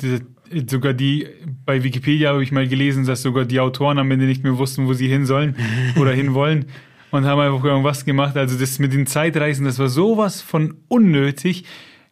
Sogar 0.70 0.94
die, 0.94 1.28
bei 1.66 1.84
Wikipedia 1.84 2.30
habe 2.30 2.44
ich 2.44 2.52
mal 2.52 2.68
gelesen, 2.68 3.06
dass 3.06 3.22
sogar 3.22 3.46
die 3.46 3.60
Autoren 3.60 3.98
am 3.98 4.10
Ende 4.12 4.26
nicht 4.26 4.44
mehr 4.44 4.58
wussten, 4.58 4.88
wo 4.88 4.94
sie 4.94 5.08
hin 5.08 5.26
sollen 5.26 5.56
oder 5.98 6.12
hinwollen 6.12 6.66
und 7.12 7.26
haben 7.26 7.40
einfach 7.40 7.64
irgendwas 7.64 8.06
gemacht. 8.06 8.38
Also 8.38 8.58
das 8.58 8.80
mit 8.80 8.94
den 8.94 9.08
Zeitreisen, 9.08 9.66
das 9.66 9.80
war 9.80 9.90
sowas 9.90 10.42
von 10.42 10.76
unnötig. 10.88 11.66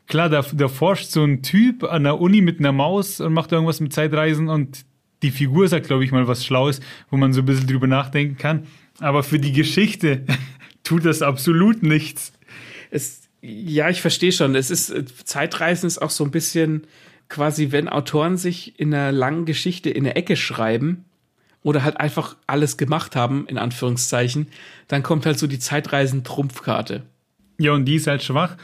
Klar, 0.07 0.29
da, 0.29 0.41
da 0.41 0.67
forscht 0.67 1.11
so 1.11 1.23
ein 1.23 1.43
Typ 1.43 1.83
an 1.83 2.03
der 2.03 2.19
Uni 2.19 2.41
mit 2.41 2.59
einer 2.59 2.71
Maus 2.71 3.21
und 3.21 3.33
macht 3.33 3.51
irgendwas 3.51 3.79
mit 3.79 3.93
Zeitreisen 3.93 4.49
und 4.49 4.85
die 5.21 5.31
Figur 5.31 5.67
sagt, 5.69 5.87
glaube 5.87 6.03
ich, 6.03 6.11
mal 6.11 6.27
was 6.27 6.45
Schlaues, 6.45 6.81
wo 7.09 7.17
man 7.17 7.31
so 7.31 7.41
ein 7.41 7.45
bisschen 7.45 7.67
drüber 7.67 7.87
nachdenken 7.87 8.37
kann. 8.37 8.63
Aber 8.99 9.23
für 9.23 9.39
die 9.39 9.53
Geschichte 9.53 10.25
tut 10.83 11.05
das 11.05 11.21
absolut 11.21 11.83
nichts. 11.83 12.33
Es, 12.91 13.22
ja, 13.43 13.89
ich 13.89 14.01
verstehe 14.01 14.31
schon. 14.31 14.55
Es 14.55 14.71
ist, 14.71 14.89
äh, 14.89 15.03
Zeitreisen 15.25 15.85
ist 15.85 16.01
auch 16.01 16.09
so 16.09 16.23
ein 16.23 16.31
bisschen 16.31 16.87
quasi, 17.27 17.71
wenn 17.71 17.89
Autoren 17.89 18.37
sich 18.37 18.79
in 18.79 18.93
einer 18.93 19.11
langen 19.11 19.45
Geschichte 19.45 19.89
in 19.89 20.05
eine 20.05 20.15
Ecke 20.15 20.37
schreiben 20.37 21.03
oder 21.61 21.83
halt 21.83 21.97
einfach 21.97 22.37
alles 22.47 22.77
gemacht 22.77 23.15
haben, 23.15 23.45
in 23.47 23.57
Anführungszeichen, 23.57 24.47
dann 24.87 25.03
kommt 25.03 25.25
halt 25.25 25.39
so 25.39 25.47
die 25.47 25.59
Zeitreisen-Trumpfkarte. 25.59 27.03
Ja, 27.57 27.73
und 27.73 27.85
die 27.85 27.95
ist 27.95 28.07
halt 28.07 28.23
schwach. 28.23 28.55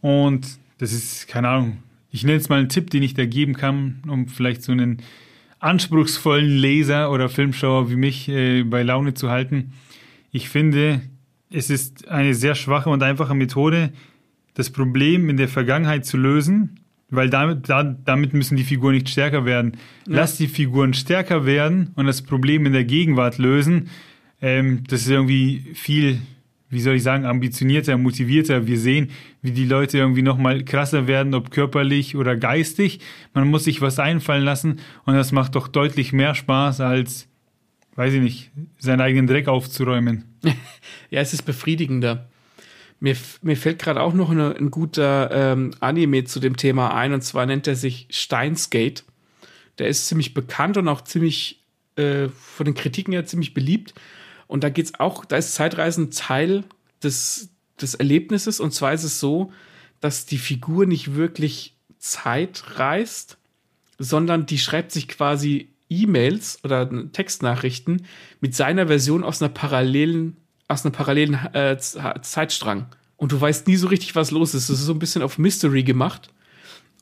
Und 0.00 0.46
das 0.78 0.92
ist, 0.92 1.26
keine 1.26 1.48
Ahnung, 1.48 1.78
ich 2.10 2.22
nenne 2.22 2.38
es 2.38 2.48
mal 2.48 2.60
einen 2.60 2.68
Tipp, 2.68 2.90
den 2.90 3.02
ich 3.02 3.14
da 3.14 3.26
geben 3.26 3.54
kann, 3.54 4.02
um 4.06 4.28
vielleicht 4.28 4.62
so 4.62 4.72
einen 4.72 5.02
anspruchsvollen 5.58 6.48
Leser 6.48 7.10
oder 7.10 7.28
Filmschauer 7.28 7.90
wie 7.90 7.96
mich 7.96 8.28
äh, 8.28 8.62
bei 8.62 8.84
Laune 8.84 9.14
zu 9.14 9.30
halten. 9.30 9.72
Ich 10.30 10.48
finde, 10.48 11.00
es 11.50 11.70
ist 11.70 12.06
eine 12.06 12.34
sehr 12.34 12.54
schwache 12.54 12.90
und 12.90 13.02
einfache 13.02 13.34
Methode, 13.34 13.92
das 14.58 14.70
Problem 14.70 15.30
in 15.30 15.36
der 15.36 15.46
Vergangenheit 15.46 16.04
zu 16.04 16.16
lösen, 16.16 16.80
weil 17.10 17.30
damit, 17.30 17.68
da, 17.68 17.84
damit 17.84 18.34
müssen 18.34 18.56
die 18.56 18.64
Figuren 18.64 18.94
nicht 18.94 19.08
stärker 19.08 19.44
werden. 19.44 19.76
Lass 20.04 20.36
die 20.36 20.48
Figuren 20.48 20.94
stärker 20.94 21.46
werden 21.46 21.92
und 21.94 22.06
das 22.06 22.22
Problem 22.22 22.66
in 22.66 22.72
der 22.72 22.84
Gegenwart 22.84 23.38
lösen. 23.38 23.88
Ähm, 24.42 24.82
das 24.88 25.02
ist 25.02 25.10
irgendwie 25.10 25.62
viel, 25.74 26.18
wie 26.70 26.80
soll 26.80 26.96
ich 26.96 27.04
sagen, 27.04 27.24
ambitionierter, 27.24 27.96
motivierter. 27.98 28.66
Wir 28.66 28.80
sehen, 28.80 29.10
wie 29.42 29.52
die 29.52 29.64
Leute 29.64 29.96
irgendwie 29.96 30.22
nochmal 30.22 30.64
krasser 30.64 31.06
werden, 31.06 31.34
ob 31.34 31.52
körperlich 31.52 32.16
oder 32.16 32.36
geistig. 32.36 32.98
Man 33.34 33.46
muss 33.46 33.62
sich 33.62 33.80
was 33.80 34.00
einfallen 34.00 34.42
lassen 34.42 34.80
und 35.04 35.14
das 35.14 35.30
macht 35.30 35.54
doch 35.54 35.68
deutlich 35.68 36.12
mehr 36.12 36.34
Spaß 36.34 36.80
als, 36.80 37.28
weiß 37.94 38.12
ich 38.14 38.22
nicht, 38.22 38.50
seinen 38.78 39.02
eigenen 39.02 39.28
Dreck 39.28 39.46
aufzuräumen. 39.46 40.24
Ja, 41.10 41.22
es 41.22 41.32
ist 41.32 41.42
befriedigender. 41.42 42.28
Mir, 43.00 43.16
mir 43.42 43.56
fällt 43.56 43.78
gerade 43.78 44.00
auch 44.00 44.12
noch 44.12 44.30
eine, 44.30 44.56
ein 44.56 44.70
guter 44.70 45.30
ähm, 45.30 45.70
Anime 45.80 46.24
zu 46.24 46.40
dem 46.40 46.56
Thema 46.56 46.94
ein, 46.94 47.12
und 47.12 47.22
zwar 47.22 47.46
nennt 47.46 47.66
er 47.66 47.76
sich 47.76 48.08
Steins 48.10 48.70
Gate. 48.70 49.04
Der 49.78 49.88
ist 49.88 50.08
ziemlich 50.08 50.34
bekannt 50.34 50.76
und 50.76 50.88
auch 50.88 51.02
ziemlich 51.02 51.62
äh, 51.96 52.28
von 52.28 52.64
den 52.64 52.74
Kritiken 52.74 53.12
her 53.12 53.26
ziemlich 53.26 53.54
beliebt. 53.54 53.94
Und 54.48 54.64
da 54.64 54.70
geht's 54.70 54.98
auch, 54.98 55.24
da 55.24 55.36
ist 55.36 55.54
Zeitreisen 55.54 56.10
Teil 56.10 56.64
des, 57.02 57.50
des 57.80 57.94
Erlebnisses. 57.94 58.60
Und 58.60 58.72
zwar 58.72 58.92
ist 58.92 59.04
es 59.04 59.20
so, 59.20 59.52
dass 60.00 60.26
die 60.26 60.38
Figur 60.38 60.86
nicht 60.86 61.14
wirklich 61.14 61.76
Zeit 61.98 62.78
reist, 62.78 63.38
sondern 63.98 64.46
die 64.46 64.58
schreibt 64.58 64.92
sich 64.92 65.08
quasi 65.08 65.70
E-Mails 65.88 66.58
oder 66.64 66.90
Textnachrichten 67.12 68.06
mit 68.40 68.54
seiner 68.54 68.86
Version 68.86 69.24
aus 69.24 69.42
einer 69.42 69.48
parallelen, 69.48 70.36
aus 70.68 70.84
einer 70.84 70.92
parallelen 70.92 71.34
äh, 71.54 71.76
Zeitstrang. 71.78 72.86
Und 73.16 73.32
du 73.32 73.40
weißt 73.40 73.66
nie 73.66 73.76
so 73.76 73.88
richtig, 73.88 74.14
was 74.14 74.30
los 74.30 74.54
ist. 74.54 74.68
Es 74.68 74.78
ist 74.78 74.86
so 74.86 74.92
ein 74.92 74.98
bisschen 74.98 75.22
auf 75.22 75.38
Mystery 75.38 75.82
gemacht. 75.82 76.30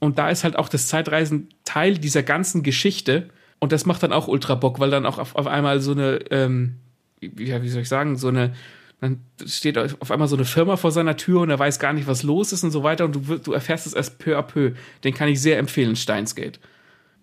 Und 0.00 0.18
da 0.18 0.30
ist 0.30 0.44
halt 0.44 0.56
auch 0.56 0.68
das 0.68 0.86
Zeitreisen 0.86 1.48
Teil 1.64 1.98
dieser 1.98 2.22
ganzen 2.22 2.62
Geschichte. 2.62 3.28
Und 3.58 3.72
das 3.72 3.86
macht 3.86 4.02
dann 4.02 4.12
auch 4.12 4.28
ultra 4.28 4.54
Bock, 4.54 4.80
weil 4.80 4.90
dann 4.90 5.04
auch 5.04 5.18
auf, 5.18 5.34
auf 5.34 5.46
einmal 5.46 5.80
so 5.80 5.92
eine, 5.92 6.18
ähm, 6.30 6.76
ja, 7.20 7.62
wie 7.62 7.68
soll 7.68 7.82
ich 7.82 7.88
sagen, 7.88 8.16
so 8.16 8.28
eine, 8.28 8.54
dann 9.00 9.20
steht 9.44 9.76
auf 9.78 10.10
einmal 10.10 10.28
so 10.28 10.36
eine 10.36 10.44
Firma 10.44 10.76
vor 10.76 10.90
seiner 10.90 11.16
Tür 11.16 11.40
und 11.40 11.50
er 11.50 11.58
weiß 11.58 11.78
gar 11.78 11.92
nicht, 11.92 12.06
was 12.06 12.22
los 12.22 12.52
ist 12.52 12.64
und 12.64 12.70
so 12.70 12.82
weiter. 12.82 13.04
Und 13.04 13.14
du, 13.14 13.38
du 13.38 13.52
erfährst 13.52 13.86
es 13.86 13.92
erst 13.92 14.18
peu 14.18 14.38
à 14.38 14.42
peu. 14.42 14.72
Den 15.04 15.12
kann 15.12 15.28
ich 15.28 15.40
sehr 15.40 15.58
empfehlen, 15.58 15.96
Steinsgate. 15.96 16.60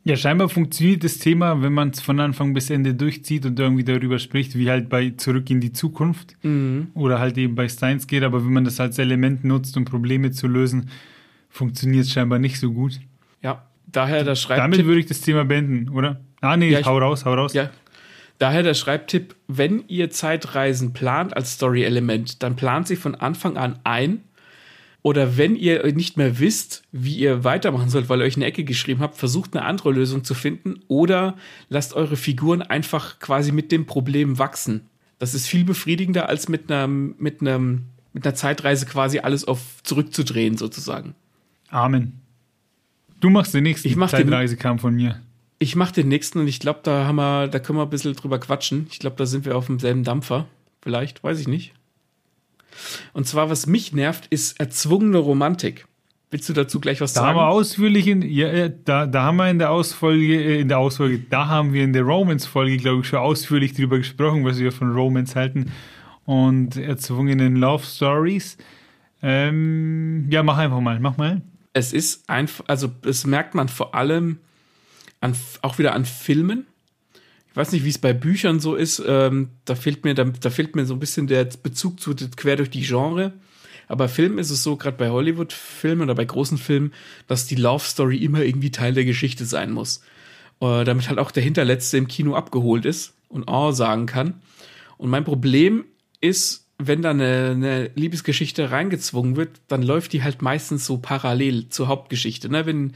Ja, 0.06 0.18
scheinbar 0.18 0.50
funktioniert 0.50 1.04
das 1.06 1.18
Thema, 1.18 1.62
wenn 1.62 1.72
man 1.72 1.92
es 1.92 2.02
von 2.02 2.20
Anfang 2.20 2.54
bis 2.54 2.70
Ende 2.70 2.94
durchzieht 2.94 3.46
und 3.46 3.58
irgendwie 3.58 3.86
darüber 3.86 4.20
spricht, 4.20 4.58
wie 4.58 4.70
halt 4.70 4.90
bei 4.90 5.12
Zurück 5.16 5.50
in 5.50 5.62
die 5.62 5.72
Zukunft 5.72 6.36
oder 6.94 7.20
halt 7.20 7.38
eben 7.38 7.56
bei 7.56 7.70
Steins 7.70 8.06
geht. 8.08 8.24
Aber 8.24 8.44
wenn 8.44 8.52
man 8.52 8.66
das 8.66 8.80
als 8.82 9.00
Element 9.00 9.46
nutzt, 9.46 9.78
um 9.78 9.86
Probleme 9.86 10.32
zu 10.32 10.48
lösen, 10.48 10.90
funktioniert 11.50 12.04
es 12.06 12.12
scheinbar 12.12 12.40
nicht 12.40 12.60
so 12.60 12.74
gut. 12.74 13.00
Ja, 13.42 13.64
daher 13.90 14.26
der 14.26 14.36
Schreibtipp. 14.36 14.72
Damit 14.72 14.86
würde 14.86 15.00
ich 15.00 15.06
das 15.06 15.22
Thema 15.22 15.46
beenden, 15.46 15.88
oder? 15.90 16.20
Ah, 16.42 16.58
nee, 16.58 16.70
Ja, 16.72 16.80
ich- 16.82 16.86
hau 16.86 16.98
raus, 16.98 17.24
hau 17.24 17.34
raus. 17.36 17.54
Ja. 17.54 17.70
Daher 18.40 18.64
der 18.64 18.74
Schreibtipp, 18.74 19.36
wenn 19.48 19.86
ihr 19.88 20.10
Zeitreisen 20.10 20.92
plant 20.92 21.38
als 21.38 21.54
Story-Element, 21.54 22.44
dann 22.44 22.58
plant 22.58 22.88
sie 22.90 22.98
von 22.98 23.16
Anfang 23.16 23.56
an 23.56 23.80
ein. 23.86 24.20
Oder 25.04 25.38
wenn 25.38 25.56
ihr 25.58 25.86
nicht 25.94 26.16
mehr 26.18 26.40
wisst, 26.40 26.84
wie 26.94 27.18
ihr 27.18 27.44
weitermachen 27.44 27.90
sollt, 27.90 28.08
weil 28.10 28.22
ihr 28.22 28.26
euch 28.26 28.38
eine 28.38 28.46
Ecke 28.46 28.64
geschrieben 28.64 29.02
habt, 29.02 29.18
versucht 29.18 29.56
eine 29.56 29.66
andere 29.66 29.92
Lösung 29.92 30.24
zu 30.24 30.34
finden. 30.34 30.80
Oder 30.88 31.36
lasst 31.70 31.94
eure 31.94 32.16
Figuren 32.16 32.62
einfach 32.62 33.20
quasi 33.20 33.52
mit 33.52 33.72
dem 33.74 33.86
Problem 33.86 34.40
wachsen. 34.40 34.88
Das 35.20 35.34
ist 35.34 35.48
viel 35.48 35.66
befriedigender, 35.66 36.30
als 36.30 36.48
mit 36.48 36.72
einer, 36.72 36.88
mit 36.88 37.42
einem, 37.42 37.84
mit 38.14 38.26
einer 38.26 38.34
Zeitreise 38.36 38.86
quasi 38.86 39.20
alles 39.20 39.46
auf 39.46 39.60
zurückzudrehen, 39.84 40.58
sozusagen. 40.58 41.16
Amen. 41.70 42.22
Du 43.20 43.30
machst 43.30 43.54
den 43.54 43.64
nächsten 43.64 43.88
Ich 43.90 43.96
mach 43.98 44.10
den- 44.10 44.28
Zeitreise 44.30 44.56
kam 44.58 44.80
von 44.80 44.96
mir. 44.96 45.22
Ich 45.60 45.76
mache 45.76 45.94
den 45.94 46.08
nächsten 46.10 46.40
und 46.40 46.48
ich 46.48 46.60
glaube, 46.60 46.80
da 46.84 47.06
haben 47.06 47.16
wir, 47.18 47.48
da 47.48 47.60
können 47.60 47.78
wir 47.78 47.84
ein 47.84 47.90
bisschen 47.90 48.14
drüber 48.16 48.40
quatschen. 48.40 48.88
Ich 48.90 49.00
glaube, 49.00 49.16
da 49.18 49.26
sind 49.26 49.46
wir 49.46 49.56
auf 49.58 49.68
demselben 49.68 50.04
Dampfer. 50.04 50.46
Vielleicht, 50.82 51.24
weiß 51.24 51.40
ich 51.40 51.48
nicht. 51.48 51.74
Und 53.14 53.28
zwar, 53.28 53.50
was 53.50 53.68
mich 53.68 53.94
nervt, 53.94 54.28
ist 54.28 54.60
erzwungene 54.60 55.18
Romantik. 55.18 55.86
Willst 56.32 56.50
du 56.50 56.54
dazu 56.54 56.80
gleich 56.80 57.00
was 57.00 57.14
Da 57.14 57.22
sagen? 57.22 57.38
haben 57.38 57.46
wir 57.46 57.50
ausführlich 57.50 58.08
in, 58.08 58.24
ja, 58.24 58.48
äh, 58.48 58.74
da, 58.86 59.06
da 59.06 59.24
haben 59.24 59.36
wir 59.36 59.50
in 59.52 59.60
der 59.60 59.70
Ausfolge, 59.70 60.44
äh, 60.44 60.62
in 60.62 60.68
der 60.68 60.80
Ausfolge, 60.80 61.20
da 61.30 61.48
haben 61.48 61.74
wir 61.74 61.84
in 61.84 61.94
der 61.94 62.02
Romance-Folge, 62.02 62.78
glaube 62.78 63.02
ich, 63.02 63.08
schon 63.08 63.20
ausführlich 63.20 63.74
drüber 63.74 63.98
gesprochen, 64.00 64.44
was 64.44 64.58
wir 64.58 64.72
von 64.72 64.92
Romance 64.94 65.36
halten 65.36 65.72
und 66.26 66.76
erzwungenen 66.76 67.58
Love 67.58 67.84
Stories. 67.86 68.58
Ähm, 69.22 70.28
ja, 70.32 70.42
mach 70.42 70.58
einfach 70.58 70.80
mal, 70.80 71.00
mach 71.00 71.18
mal. 71.18 71.42
es 71.74 71.94
ist 71.94 72.28
einfach, 72.30 72.66
also 72.68 72.88
das 73.04 73.26
merkt 73.26 73.54
man 73.54 73.70
vor 73.70 73.94
allem 73.94 74.40
an, 75.22 75.36
auch 75.62 75.78
wieder 75.78 75.94
an 75.94 76.06
Filmen. 76.06 76.66
Ich 77.54 77.58
weiß 77.58 77.72
nicht, 77.72 77.86
wie 77.86 77.90
es 77.90 78.00
bei 78.00 78.14
Büchern 78.14 78.60
so 78.60 78.74
ist. 78.74 79.02
Ähm, 79.06 79.50
da 79.66 79.76
fehlt 79.76 80.04
mir, 80.04 80.16
da, 80.16 80.24
da 80.24 80.50
fehlt 80.50 80.76
mir 80.76 80.88
so 80.88 80.96
ein 80.96 81.00
bisschen 81.00 81.28
der 81.28 81.46
Bezug 81.46 82.00
zu 82.00 82.16
quer 82.16 82.56
durch 82.56 82.72
die 82.72 82.82
Genre. 82.82 83.32
Aber 83.88 84.10
Filmen 84.10 84.40
ist 84.40 84.50
es 84.50 84.64
so, 84.64 84.76
gerade 84.76 84.98
bei 84.98 85.12
Hollywood-Filmen 85.12 86.02
oder 86.02 86.16
bei 86.16 86.26
großen 86.26 86.58
Filmen, 86.58 86.94
dass 87.28 87.46
die 87.46 87.54
Love 87.54 87.84
Story 87.86 88.18
immer 88.18 88.42
irgendwie 88.42 88.72
Teil 88.72 88.96
der 88.96 89.06
Geschichte 89.06 89.46
sein 89.46 89.72
muss. 89.72 90.02
Äh, 90.62 90.84
damit 90.84 91.10
halt 91.10 91.20
auch 91.20 91.30
der 91.30 91.44
Hinterletzte 91.44 91.98
im 91.98 92.08
Kino 92.08 92.34
abgeholt 92.34 92.86
ist 92.86 93.14
und 93.30 93.44
oh 93.48 93.72
sagen 93.72 94.08
kann. 94.08 94.42
Und 94.98 95.12
mein 95.12 95.24
Problem 95.24 95.86
ist, 96.22 96.63
wenn 96.78 97.02
da 97.02 97.12
eine, 97.12 97.52
eine 97.52 97.92
Liebesgeschichte 97.96 98.72
reingezwungen 98.72 99.36
wird, 99.36 99.62
dann 99.68 99.84
läuft 99.84 100.14
die 100.14 100.24
halt 100.24 100.42
meistens 100.42 100.86
so 100.86 100.98
parallel 100.98 101.70
zur 101.70 101.88
Hauptgeschichte. 101.88 102.50
Ne? 102.50 102.66
Wenn, 102.66 102.94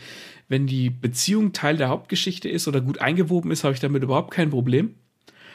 wenn 0.47 0.67
die 0.67 0.89
Beziehung 0.89 1.53
Teil 1.53 1.77
der 1.77 1.89
Hauptgeschichte 1.89 2.49
ist 2.49 2.67
oder 2.67 2.81
gut 2.81 2.99
eingewoben 2.99 3.51
ist, 3.51 3.63
habe 3.63 3.73
ich 3.73 3.79
damit 3.79 4.03
überhaupt 4.03 4.31
kein 4.31 4.49
Problem. 4.49 4.95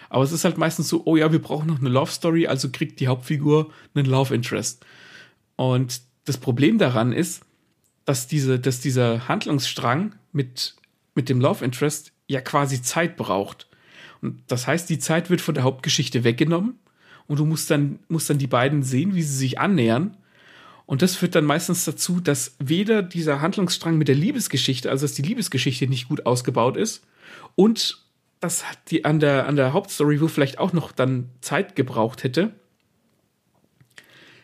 Aber 0.09 0.25
es 0.25 0.33
ist 0.33 0.45
halt 0.45 0.59
meistens 0.59 0.89
so, 0.89 1.03
oh 1.05 1.17
ja, 1.17 1.33
wir 1.33 1.41
brauchen 1.41 1.69
noch 1.69 1.81
eine 1.81 1.89
Love 1.89 2.11
Story, 2.11 2.47
also 2.47 2.71
kriegt 2.71 3.01
die 3.01 3.09
Hauptfigur 3.09 3.73
einen 3.95 4.07
Love 4.07 4.35
Interest. 4.35 4.85
Und 5.57 6.03
das 6.25 6.39
Problem 6.39 6.79
daran 6.79 7.13
ist, 7.13 7.43
dass, 8.05 8.27
diese, 8.27 8.59
dass 8.61 8.81
dieser 8.81 9.29
Handlungsstrang 9.29 10.15
mit, 10.33 10.77
mit 11.15 11.29
dem 11.29 11.41
Love 11.41 11.65
Interest 11.65 12.13
ja 12.27 12.41
quasi 12.41 12.83
Zeit 12.83 13.17
braucht. 13.17 13.69
Und 14.21 14.43
das 14.47 14.67
heißt, 14.67 14.89
die 14.91 14.99
Zeit 14.99 15.31
wird 15.31 15.41
von 15.41 15.55
der 15.55 15.65
Hauptgeschichte 15.65 16.25
weggenommen 16.25 16.79
und 17.33 17.39
du 17.39 17.47
musst 17.47 17.71
dann, 17.71 17.99
musst 18.09 18.29
dann 18.29 18.37
die 18.37 18.47
beiden 18.47 18.83
sehen, 18.83 19.15
wie 19.15 19.23
sie 19.23 19.35
sich 19.35 19.59
annähern. 19.59 20.19
Und 20.85 21.01
das 21.01 21.17
führt 21.17 21.35
dann 21.35 21.47
meistens 21.47 21.87
dazu, 21.87 22.21
dass 22.21 22.57
weder 22.59 23.03
dieser 23.03 23.41
Handlungsstrang 23.41 23.97
mit 23.97 24.09
der 24.09 24.17
Liebesgeschichte, 24.17 24.91
also 24.91 25.07
dass 25.07 25.15
die 25.15 25.23
Liebesgeschichte 25.23 25.87
nicht 25.87 26.09
gut 26.09 26.27
ausgebaut 26.27 26.77
ist 26.77 27.07
und 27.55 28.05
das 28.41 28.65
die 28.91 29.07
an 29.07 29.19
der, 29.19 29.47
an 29.47 29.57
der 29.57 29.73
Hauptstory, 29.73 30.21
wo 30.21 30.29
vielleicht 30.29 30.59
auch 30.59 30.75
noch 30.75 30.93
dann 30.93 31.31
Zeit 31.41 31.75
gebraucht 31.75 32.23
hätte, 32.23 32.53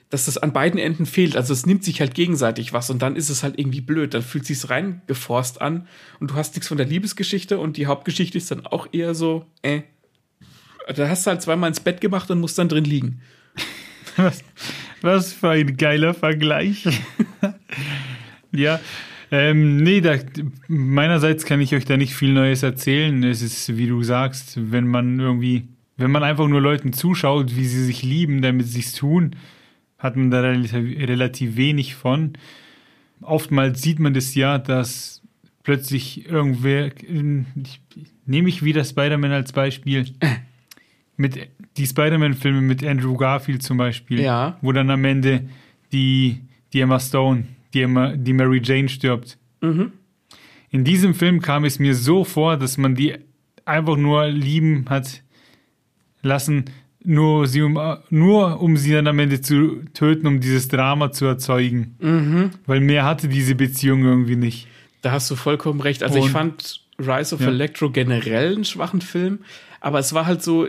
dass 0.09 0.25
das 0.25 0.39
an 0.39 0.55
beiden 0.55 0.81
Enden 0.81 1.05
fehlt. 1.05 1.37
Also 1.37 1.53
es 1.53 1.67
nimmt 1.67 1.85
sich 1.85 2.01
halt 2.01 2.15
gegenseitig 2.15 2.73
was 2.73 2.89
und 2.89 3.03
dann 3.03 3.17
ist 3.17 3.29
es 3.29 3.43
halt 3.43 3.59
irgendwie 3.59 3.83
blöd. 3.83 4.15
Dann 4.15 4.23
fühlt 4.23 4.47
sich's 4.47 4.71
reingeforst 4.71 5.61
an 5.61 5.89
und 6.21 6.31
du 6.31 6.37
hast 6.37 6.55
nichts 6.55 6.69
von 6.69 6.79
der 6.79 6.87
Liebesgeschichte 6.87 7.59
und 7.59 7.77
die 7.77 7.85
Hauptgeschichte 7.85 8.39
ist 8.39 8.51
dann 8.51 8.65
auch 8.65 8.89
eher 8.93 9.15
so, 9.15 9.45
äh. 9.61 9.83
Da 10.95 11.09
hast 11.09 11.27
du 11.27 11.31
halt 11.31 11.43
zweimal 11.43 11.69
ins 11.69 11.81
Bett 11.81 12.01
gemacht 12.01 12.31
und 12.31 12.41
musst 12.41 12.59
dann 12.59 12.69
drin 12.69 12.85
liegen. 12.85 13.21
Was, 14.17 14.43
was 15.03 15.33
für 15.33 15.51
ein 15.51 15.77
geiler 15.77 16.15
Vergleich. 16.15 16.85
ja, 18.53 18.81
ähm, 19.31 19.77
nee, 19.77 20.01
da, 20.01 20.17
meinerseits 20.67 21.45
kann 21.45 21.61
ich 21.61 21.75
euch 21.75 21.85
da 21.85 21.97
nicht 21.97 22.15
viel 22.15 22.33
Neues 22.33 22.63
erzählen. 22.63 23.23
Es 23.23 23.43
ist, 23.43 23.77
wie 23.77 23.87
du 23.87 24.03
sagst, 24.03 24.59
wenn 24.73 24.87
man 24.87 25.21
irgendwie, 25.21 25.69
wenn 25.97 26.11
man 26.11 26.23
einfach 26.23 26.49
nur 26.49 26.61
Leuten 26.61 26.93
zuschaut, 26.93 27.55
wie 27.55 27.67
sie 27.67 27.85
sich 27.85 28.03
lieben, 28.03 28.41
damit 28.41 28.67
sie 28.67 28.81
es 28.81 28.93
tun, 28.93 29.37
hat 29.99 30.17
man 30.17 30.31
da 30.31 30.41
relativ, 30.41 31.09
relativ 31.09 31.57
wenig 31.57 31.95
von. 31.95 32.33
Oftmals 33.21 33.83
sieht 33.83 33.99
man 33.99 34.15
das 34.15 34.35
ja, 34.35 34.59
dass 34.59 35.23
plötzlich 35.63 36.27
irgendwer, 36.27 36.87
ich, 36.87 37.81
nehme 38.25 38.49
ich 38.49 38.65
wieder 38.65 38.85
Spider-Man 38.85 39.33
als 39.33 39.53
Beispiel, 39.53 40.07
mit 41.19 41.39
die 41.77 41.87
Spider-Man-Filme 41.87 42.63
mit 42.63 42.83
Andrew 42.85 43.15
Garfield 43.17 43.63
zum 43.63 43.77
Beispiel, 43.77 44.21
Ja. 44.21 44.57
wo 44.63 44.73
dann 44.73 44.89
am 44.91 45.05
Ende 45.05 45.49
die, 45.93 46.41
die 46.73 46.81
Emma 46.81 46.99
Stone, 46.99 47.45
die, 47.75 47.83
Emma, 47.83 48.17
die 48.17 48.33
Mary 48.33 48.61
Jane 48.65 48.89
stirbt. 48.89 49.37
Mhm. 49.61 49.93
In 50.71 50.85
diesem 50.85 51.15
Film 51.15 51.41
kam 51.43 51.65
es 51.65 51.79
mir 51.79 51.95
so 51.95 52.25
vor, 52.25 52.57
dass 52.57 52.79
man 52.79 52.95
die 52.95 53.15
einfach 53.65 53.97
nur 53.97 54.27
lieben 54.29 54.87
hat 54.89 55.23
lassen, 56.23 56.65
nur, 57.05 57.47
sie 57.47 57.63
um, 57.63 57.79
nur 58.11 58.61
um 58.61 58.77
sie 58.77 58.93
dann 58.93 59.07
am 59.07 59.19
Ende 59.19 59.41
zu 59.41 59.83
töten, 59.95 60.27
um 60.27 60.41
dieses 60.41 60.69
Drama 60.69 61.11
zu 61.13 61.27
erzeugen. 61.27 61.97
Mhm. 62.01 62.51
Weil 62.67 62.81
mehr 62.81 63.05
hatte 63.05 63.29
diese 63.29 63.55
Beziehung 63.55 64.05
irgendwie 64.05 64.37
nicht. 64.37 64.67
Da 65.03 65.13
hast 65.13 65.31
du 65.31 65.37
vollkommen 65.37 65.81
recht. 65.81 66.03
Also 66.03 66.19
ich 66.19 66.25
Und- 66.25 66.31
fand 66.31 66.81
Rise 66.99 67.35
of 67.37 67.41
Ja. 67.41 67.49
Electro 67.49 67.91
generell 67.91 68.55
einen 68.55 68.65
schwachen 68.65 69.01
Film, 69.01 69.39
aber 69.81 70.01
es 70.01 70.13
war 70.13 70.27
halt 70.27 70.43
so, 70.43 70.69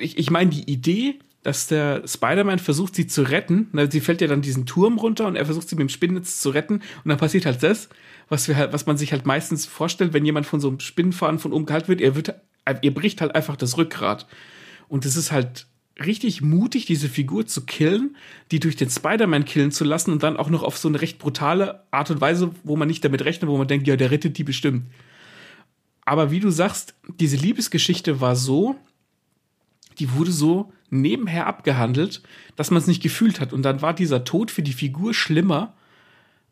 ich, 0.00 0.18
ich 0.18 0.30
meine, 0.30 0.50
die 0.50 0.70
Idee, 0.70 1.18
dass 1.42 1.66
der 1.66 2.06
Spider-Man 2.06 2.58
versucht, 2.58 2.94
sie 2.94 3.06
zu 3.06 3.22
retten, 3.22 3.68
na, 3.72 3.90
sie 3.90 4.00
fällt 4.00 4.20
ja 4.20 4.26
dann 4.26 4.42
diesen 4.42 4.66
Turm 4.66 4.98
runter 4.98 5.26
und 5.26 5.36
er 5.36 5.46
versucht, 5.46 5.68
sie 5.68 5.76
mit 5.76 5.82
dem 5.82 5.88
Spinnennetz 5.88 6.40
zu 6.40 6.50
retten 6.50 6.74
und 6.74 7.08
dann 7.08 7.18
passiert 7.18 7.46
halt 7.46 7.62
das, 7.62 7.88
was 8.28 8.48
wir 8.48 8.56
halt, 8.56 8.72
was 8.72 8.86
man 8.86 8.98
sich 8.98 9.12
halt 9.12 9.24
meistens 9.24 9.64
vorstellt, 9.64 10.12
wenn 10.12 10.24
jemand 10.24 10.46
von 10.46 10.60
so 10.60 10.68
einem 10.68 10.80
Spinnenfaden 10.80 11.38
von 11.38 11.52
oben 11.52 11.66
gehalten 11.66 11.88
wird, 11.88 12.00
er 12.00 12.14
wird, 12.14 12.34
er 12.64 12.90
bricht 12.90 13.20
halt 13.20 13.34
einfach 13.34 13.56
das 13.56 13.78
Rückgrat. 13.78 14.26
Und 14.88 15.04
es 15.06 15.16
ist 15.16 15.32
halt 15.32 15.66
richtig 16.04 16.42
mutig, 16.42 16.86
diese 16.86 17.08
Figur 17.08 17.46
zu 17.46 17.64
killen, 17.64 18.16
die 18.50 18.60
durch 18.60 18.76
den 18.76 18.90
Spider-Man 18.90 19.44
killen 19.44 19.72
zu 19.72 19.84
lassen 19.84 20.12
und 20.12 20.22
dann 20.22 20.36
auch 20.36 20.50
noch 20.50 20.62
auf 20.62 20.78
so 20.78 20.88
eine 20.88 21.00
recht 21.00 21.18
brutale 21.18 21.82
Art 21.90 22.10
und 22.10 22.20
Weise, 22.20 22.50
wo 22.64 22.76
man 22.76 22.88
nicht 22.88 23.04
damit 23.04 23.24
rechnet, 23.24 23.50
wo 23.50 23.56
man 23.56 23.68
denkt, 23.68 23.86
ja, 23.86 23.96
der 23.96 24.10
rettet 24.10 24.38
die 24.38 24.44
bestimmt. 24.44 24.86
Aber 26.04 26.30
wie 26.30 26.40
du 26.40 26.50
sagst, 26.50 26.94
diese 27.20 27.36
Liebesgeschichte 27.36 28.20
war 28.20 28.36
so, 28.36 28.76
die 29.98 30.12
wurde 30.14 30.32
so 30.32 30.72
nebenher 30.90 31.46
abgehandelt, 31.46 32.22
dass 32.56 32.70
man 32.70 32.78
es 32.78 32.86
nicht 32.86 33.02
gefühlt 33.02 33.40
hat. 33.40 33.52
Und 33.52 33.62
dann 33.62 33.82
war 33.82 33.94
dieser 33.94 34.24
Tod 34.24 34.50
für 34.50 34.62
die 34.62 34.72
Figur 34.72 35.14
schlimmer 35.14 35.74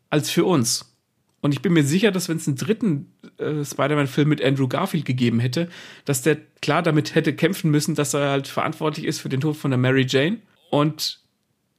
als 0.09 0.29
für 0.29 0.45
uns. 0.45 0.93
Und 1.41 1.53
ich 1.53 1.61
bin 1.61 1.73
mir 1.73 1.83
sicher, 1.83 2.11
dass 2.11 2.29
wenn 2.29 2.37
es 2.37 2.47
einen 2.47 2.57
dritten 2.57 3.11
äh, 3.37 3.63
Spider-Man-Film 3.63 4.27
mit 4.27 4.43
Andrew 4.43 4.67
Garfield 4.67 5.05
gegeben 5.05 5.39
hätte, 5.39 5.69
dass 6.05 6.21
der 6.21 6.37
klar 6.61 6.81
damit 6.81 7.15
hätte 7.15 7.33
kämpfen 7.33 7.69
müssen, 7.71 7.95
dass 7.95 8.13
er 8.13 8.29
halt 8.29 8.47
verantwortlich 8.47 9.05
ist 9.05 9.19
für 9.19 9.29
den 9.29 9.41
Tod 9.41 9.55
von 9.55 9.71
der 9.71 9.77
Mary 9.77 10.05
Jane. 10.07 10.39
Und 10.71 11.19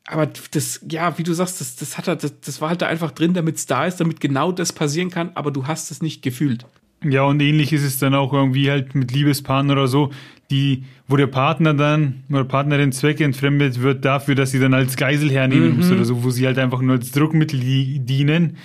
aber 0.06 0.26
das, 0.26 0.80
ja, 0.88 1.18
wie 1.18 1.22
du 1.22 1.34
sagst, 1.34 1.60
das, 1.60 1.76
das 1.76 1.98
hat 1.98 2.08
er, 2.08 2.16
das, 2.16 2.40
das 2.40 2.60
war 2.62 2.70
halt 2.70 2.80
da 2.80 2.86
einfach 2.86 3.10
drin, 3.10 3.34
damit 3.34 3.56
es 3.56 3.66
da 3.66 3.84
ist, 3.84 4.00
damit 4.00 4.20
genau 4.20 4.52
das 4.52 4.72
passieren 4.72 5.10
kann, 5.10 5.32
aber 5.34 5.50
du 5.50 5.66
hast 5.66 5.90
es 5.90 6.00
nicht 6.00 6.22
gefühlt. 6.22 6.64
Ja, 7.04 7.22
und 7.22 7.40
ähnlich 7.40 7.72
ist 7.72 7.84
es 7.84 7.98
dann 7.98 8.14
auch 8.14 8.32
irgendwie 8.32 8.70
halt 8.70 8.94
mit 8.94 9.12
Liebespaaren 9.12 9.70
oder 9.70 9.86
so, 9.86 10.10
die, 10.50 10.84
wo 11.06 11.16
der 11.16 11.26
Partner 11.28 11.74
dann 11.74 12.24
oder 12.30 12.44
Partnerin 12.44 12.90
zweckentfremdet 12.90 13.82
wird 13.82 14.04
dafür, 14.04 14.34
dass 14.34 14.50
sie 14.50 14.58
dann 14.58 14.74
als 14.74 14.96
Geisel 14.96 15.30
hernehmen 15.30 15.76
muss 15.76 15.90
oder 15.90 16.04
so, 16.04 16.24
wo 16.24 16.30
sie 16.30 16.46
halt 16.46 16.58
einfach 16.58 16.80
nur 16.80 16.96
als 16.96 17.12
Druckmittel 17.12 17.60
die, 17.60 18.00
dienen. 18.00 18.56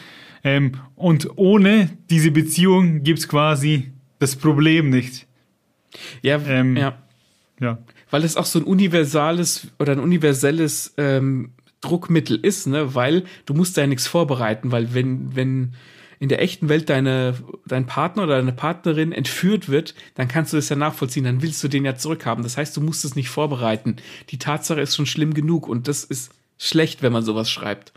Ähm, 0.43 0.74
und 0.96 1.30
ohne 1.36 1.89
diese 2.10 2.32
Beziehung 2.32 3.04
gibt's 3.04 3.28
quasi 3.28 3.91
das 4.19 4.36
Problem 4.36 4.89
nicht. 4.89 5.28
Ja, 6.22 6.39
Ähm, 6.48 6.76
ja. 6.76 6.98
Ja. 7.60 7.78
weil 8.10 8.24
es 8.24 8.36
auch 8.36 8.46
so 8.46 8.60
ein 8.60 8.65
universales 8.65 9.67
oder 9.78 9.91
ein 9.91 10.00
universelles 10.00 10.93
ähm, 10.98 11.52
Druckmittel 11.82 12.38
ist, 12.38 12.65
ne? 12.65 12.96
Weil 12.96 13.24
du 13.46 13.54
musst 13.54 13.78
da 13.78 13.82
ja 13.82 13.88
nichts 13.88 14.08
vorbereiten, 14.08 14.72
weil 14.72 14.93
wenn, 14.93 15.36
wenn 15.36 15.74
in 16.24 16.30
der 16.30 16.42
echten 16.42 16.70
Welt 16.70 16.90
deine, 16.90 17.36
dein 17.66 17.86
Partner 17.86 18.24
oder 18.24 18.38
deine 18.38 18.54
Partnerin 18.54 19.12
entführt 19.12 19.68
wird, 19.68 19.94
dann 20.16 20.30
kannst 20.30 20.54
du 20.54 20.58
das 20.58 20.70
ja 20.70 20.78
nachvollziehen, 20.78 21.26
dann 21.26 21.42
willst 21.42 21.62
du 21.62 21.68
den 21.68 21.84
ja 21.84 21.98
zurückhaben. 21.98 22.44
Das 22.44 22.56
heißt, 22.56 22.78
du 22.78 22.80
musst 22.80 23.04
es 23.04 23.18
nicht 23.18 23.28
vorbereiten. 23.28 23.98
Die 24.30 24.40
Tatsache 24.40 24.80
ist 24.80 24.96
schon 24.96 25.06
schlimm 25.06 25.34
genug 25.34 25.68
und 25.68 25.90
das 25.90 26.06
ist 26.06 26.32
schlecht, 26.58 27.02
wenn 27.02 27.12
man 27.12 27.26
sowas 27.26 27.52
schreibt. 27.52 27.92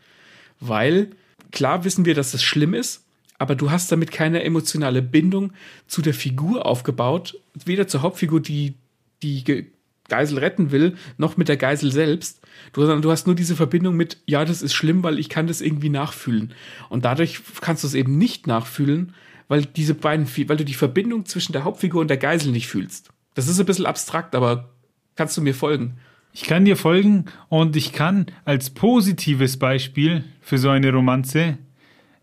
Weil, 0.58 1.12
klar 1.52 1.84
wissen 1.84 2.04
wir, 2.04 2.16
dass 2.16 2.32
das 2.32 2.42
schlimm 2.42 2.74
ist, 2.74 3.04
aber 3.38 3.54
du 3.54 3.70
hast 3.70 3.92
damit 3.92 4.10
keine 4.10 4.42
emotionale 4.42 5.02
Bindung 5.02 5.52
zu 5.86 6.02
der 6.02 6.14
Figur 6.14 6.66
aufgebaut, 6.66 7.38
weder 7.64 7.86
zur 7.86 8.02
Hauptfigur, 8.02 8.40
die 8.40 8.74
die 9.22 9.70
Geisel 10.08 10.38
retten 10.38 10.70
will, 10.70 10.96
noch 11.18 11.36
mit 11.36 11.48
der 11.48 11.56
Geisel 11.56 11.92
selbst. 11.92 12.40
Du, 12.72 12.80
sondern 12.80 13.02
du 13.02 13.10
hast 13.10 13.26
nur 13.26 13.36
diese 13.36 13.56
Verbindung 13.56 13.96
mit, 13.96 14.18
ja, 14.26 14.44
das 14.44 14.62
ist 14.62 14.74
schlimm, 14.74 15.02
weil 15.02 15.18
ich 15.18 15.28
kann 15.28 15.46
das 15.46 15.60
irgendwie 15.60 15.88
nachfühlen. 15.88 16.52
Und 16.88 17.04
dadurch 17.04 17.40
kannst 17.60 17.82
du 17.82 17.88
es 17.88 17.94
eben 17.94 18.18
nicht 18.18 18.46
nachfühlen, 18.46 19.14
weil 19.48 19.64
diese 19.64 19.94
beiden, 19.94 20.26
weil 20.48 20.56
du 20.56 20.64
die 20.64 20.74
Verbindung 20.74 21.26
zwischen 21.26 21.52
der 21.52 21.64
Hauptfigur 21.64 22.00
und 22.00 22.08
der 22.08 22.16
Geisel 22.16 22.52
nicht 22.52 22.68
fühlst. 22.68 23.10
Das 23.34 23.48
ist 23.48 23.60
ein 23.60 23.66
bisschen 23.66 23.86
abstrakt, 23.86 24.34
aber 24.34 24.70
kannst 25.14 25.36
du 25.36 25.42
mir 25.42 25.54
folgen? 25.54 25.98
Ich 26.32 26.42
kann 26.42 26.64
dir 26.64 26.76
folgen 26.76 27.26
und 27.48 27.76
ich 27.76 27.92
kann 27.92 28.26
als 28.44 28.70
positives 28.70 29.58
Beispiel 29.58 30.24
für 30.40 30.58
so 30.58 30.68
eine 30.68 30.92
Romanze 30.92 31.58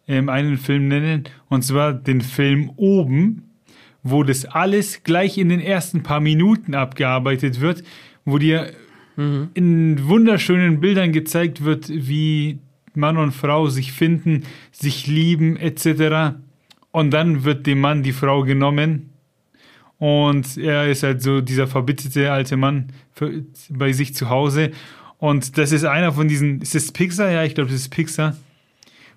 ähm, 0.07 0.29
einen 0.29 0.57
Film 0.57 0.87
nennen, 0.87 1.23
und 1.49 1.63
zwar 1.63 1.93
den 1.93 2.21
Film 2.21 2.71
Oben, 2.75 3.52
wo 4.03 4.23
das 4.23 4.45
alles 4.45 5.03
gleich 5.03 5.37
in 5.37 5.49
den 5.49 5.59
ersten 5.59 6.03
paar 6.03 6.19
Minuten 6.19 6.75
abgearbeitet 6.75 7.61
wird, 7.61 7.83
wo 8.25 8.37
dir 8.37 8.73
in 9.53 10.07
wunderschönen 10.07 10.79
Bildern 10.79 11.11
gezeigt 11.11 11.63
wird, 11.63 11.87
wie 11.89 12.57
Mann 12.95 13.17
und 13.17 13.31
Frau 13.31 13.67
sich 13.69 13.91
finden, 13.91 14.43
sich 14.71 15.07
lieben 15.07 15.55
etc. 15.55 16.35
Und 16.91 17.11
dann 17.11 17.43
wird 17.43 17.67
dem 17.67 17.79
Mann 17.79 18.01
die 18.01 18.11
Frau 18.11 18.41
genommen 18.43 19.13
und 20.03 20.57
er 20.57 20.89
ist 20.89 21.03
halt 21.03 21.21
so 21.21 21.39
dieser 21.39 21.65
verbitterte 21.65 22.29
alte 22.29 22.57
Mann 22.57 22.87
für, 23.13 23.43
bei 23.69 23.93
sich 23.93 24.13
zu 24.13 24.29
Hause. 24.29 24.71
Und 25.17 25.57
das 25.57 25.71
ist 25.71 25.85
einer 25.85 26.11
von 26.11 26.27
diesen, 26.27 26.59
ist 26.61 26.75
das 26.75 26.91
Pixar? 26.91 27.31
Ja, 27.31 27.45
ich 27.45 27.55
glaube, 27.55 27.71
das 27.71 27.79
ist 27.79 27.89
Pixar, 27.89 28.35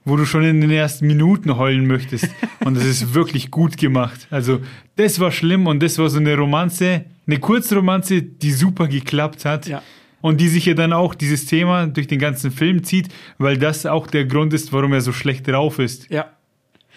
wo 0.06 0.16
du 0.16 0.24
schon 0.24 0.44
in 0.44 0.60
den 0.60 0.70
ersten 0.70 1.06
Minuten 1.06 1.58
heulen 1.58 1.86
möchtest. 1.86 2.28
Und 2.64 2.76
das 2.76 2.84
ist 2.84 3.12
wirklich 3.12 3.50
gut 3.50 3.76
gemacht. 3.76 4.28
Also, 4.30 4.60
das 4.94 5.18
war 5.20 5.32
schlimm 5.32 5.66
und 5.66 5.82
das 5.82 5.98
war 5.98 6.08
so 6.08 6.18
eine 6.18 6.36
Romanze, 6.36 7.04
eine 7.26 7.38
Kurzromanze, 7.40 8.22
die 8.22 8.52
super 8.52 8.86
geklappt 8.86 9.44
hat. 9.44 9.66
Ja. 9.66 9.82
Und 10.22 10.40
die 10.40 10.48
sich 10.48 10.64
ja 10.64 10.74
dann 10.74 10.92
auch 10.92 11.14
dieses 11.14 11.46
Thema 11.46 11.86
durch 11.86 12.06
den 12.06 12.18
ganzen 12.18 12.50
Film 12.50 12.82
zieht, 12.84 13.08
weil 13.38 13.58
das 13.58 13.84
auch 13.84 14.06
der 14.06 14.24
Grund 14.24 14.54
ist, 14.54 14.72
warum 14.72 14.92
er 14.92 15.00
so 15.00 15.12
schlecht 15.12 15.46
drauf 15.46 15.78
ist. 15.78 16.08
Ja. 16.08 16.32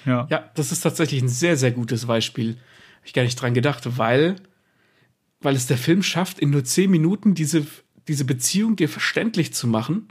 Ja. 0.06 0.28
Ja, 0.30 0.50
das 0.56 0.72
ist 0.72 0.82
tatsächlich 0.82 1.22
ein 1.22 1.28
sehr, 1.28 1.58
sehr 1.58 1.72
gutes 1.72 2.06
Beispiel. 2.06 2.52
Habe 2.52 3.06
ich 3.06 3.14
gar 3.14 3.24
nicht 3.24 3.36
dran 3.36 3.54
gedacht, 3.54 3.98
weil, 3.98 4.36
weil 5.42 5.56
es 5.56 5.68
der 5.68 5.78
Film 5.78 6.04
schafft, 6.04 6.40
in 6.40 6.52
nur 6.52 6.64
zehn 6.64 6.90
Minuten 6.90 7.34
diese, 7.34 7.66
diese 8.08 8.24
Beziehung 8.24 8.76
dir 8.76 8.88
verständlich 8.88 9.54
zu 9.54 9.68
machen 9.68 10.08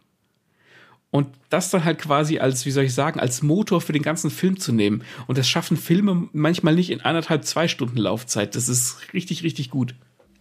und 1.10 1.28
das 1.48 1.70
dann 1.70 1.84
halt 1.84 1.98
quasi 1.98 2.38
als, 2.38 2.66
wie 2.66 2.70
soll 2.70 2.84
ich 2.84 2.94
sagen, 2.94 3.18
als 3.18 3.42
Motor 3.42 3.80
für 3.80 3.92
den 3.92 4.02
ganzen 4.02 4.30
Film 4.30 4.58
zu 4.58 4.72
nehmen. 4.72 5.02
Und 5.26 5.38
das 5.38 5.48
schaffen 5.48 5.76
Filme 5.76 6.28
manchmal 6.32 6.74
nicht 6.74 6.90
in 6.90 7.00
anderthalb, 7.00 7.44
zwei 7.44 7.66
Stunden 7.66 7.96
Laufzeit. 7.96 8.54
Das 8.54 8.68
ist 8.68 8.98
richtig, 9.14 9.42
richtig 9.42 9.70
gut. 9.70 9.94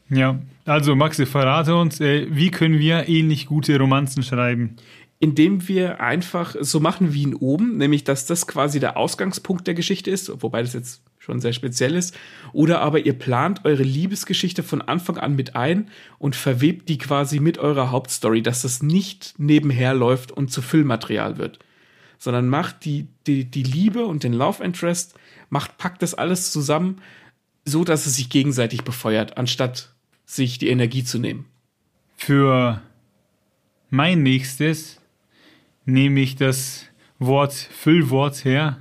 Ja, 0.10 0.40
also 0.66 0.96
Maxi, 0.96 1.26
verrate 1.26 1.76
uns, 1.76 2.00
äh, 2.00 2.28
wie 2.30 2.52
können 2.52 2.80
wir 2.80 3.08
ähnlich 3.10 3.46
gute 3.46 3.78
Romanzen 3.78 4.24
schreiben? 4.24 4.78
indem 5.20 5.68
wir 5.68 6.00
einfach 6.00 6.56
so 6.60 6.80
machen 6.80 7.14
wie 7.14 7.24
in 7.24 7.36
oben, 7.36 7.78
nämlich 7.78 8.04
dass 8.04 8.26
das 8.26 8.48
quasi 8.48 8.80
der 8.80 8.98
Ausgangspunkt 8.98 9.66
der 9.66 9.74
Geschichte 9.74 10.12
ist, 10.12 10.32
wobei 10.44 10.62
das 10.62 10.74
jetzt 10.74 11.02
schon 11.28 11.42
sehr 11.42 11.52
speziell 11.52 11.94
ist, 11.96 12.18
oder 12.54 12.80
aber 12.80 13.06
ihr 13.06 13.14
plant 13.14 13.66
eure 13.66 13.84
Liebesgeschichte 13.84 14.64
von 14.64 14.82
Anfang 14.82 15.18
an 15.18 15.36
mit 15.36 15.58
ein 15.58 15.90
und 16.20 16.38
verwebt 16.38 16.88
die 16.88 16.98
quasi 16.98 17.42
mit 17.42 17.58
eurer 17.58 17.92
Hauptstory, 17.92 18.42
dass 18.42 18.62
das 18.62 18.82
nicht 18.82 19.36
nebenher 19.38 19.94
läuft 19.94 20.32
und 20.32 20.52
zu 20.52 20.62
Füllmaterial 20.62 21.38
wird, 21.38 21.60
sondern 22.18 22.48
macht 22.48 22.86
die, 22.86 23.08
die, 23.28 23.44
die 23.44 23.64
Liebe 23.64 24.06
und 24.06 24.24
den 24.24 24.32
Love 24.32 24.64
Interest, 24.64 25.16
macht, 25.50 25.78
packt 25.78 26.02
das 26.02 26.14
alles 26.14 26.54
zusammen, 26.54 27.02
so 27.66 27.84
dass 27.84 28.06
es 28.06 28.16
sich 28.16 28.30
gegenseitig 28.30 28.86
befeuert, 28.86 29.38
anstatt 29.38 29.94
sich 30.26 30.58
die 30.58 30.70
Energie 30.70 31.04
zu 31.04 31.20
nehmen. 31.20 31.46
Für 32.16 32.82
mein 33.90 34.24
nächstes 34.24 35.02
nehme 35.86 36.22
ich 36.22 36.38
das 36.38 36.86
Wort 37.20 37.54
Füllwort 37.54 38.46
her. 38.46 38.78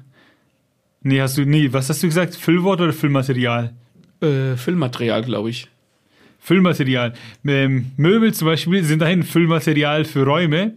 Nee, 1.07 1.21
hast 1.21 1.39
du, 1.39 1.45
nee, 1.45 1.73
was 1.73 1.89
hast 1.89 2.03
du 2.03 2.09
gesagt? 2.09 2.35
Füllwort 2.35 2.81
oder 2.81 2.93
Füllmaterial? 2.93 3.75
Äh, 4.21 4.57
Füllmaterial, 4.57 5.23
glaube 5.23 5.51
ich. 5.51 5.69
Füllmaterial. 6.41 7.15
Ähm, 7.47 7.93
Möbel 7.97 8.33
zum 8.35 8.47
Beispiel 8.47 8.83
sind 8.85 9.03
ein 9.03 9.23
Füllmaterial 9.23 10.05
für 10.05 10.25
Räume. 10.25 10.75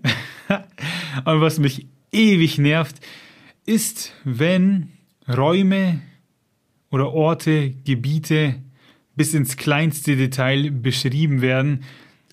Und 1.26 1.42
was 1.42 1.60
mich 1.60 1.88
ewig 2.12 2.58
nervt, 2.58 2.96
ist, 3.66 4.14
wenn 4.24 4.90
Räume 5.28 6.02
oder 6.92 7.12
Orte, 7.14 7.72
Gebiete 7.86 8.56
bis 9.16 9.34
ins 9.34 9.58
kleinste 9.58 10.16
Detail 10.16 10.72
beschrieben 10.72 11.42
werden, 11.42 11.84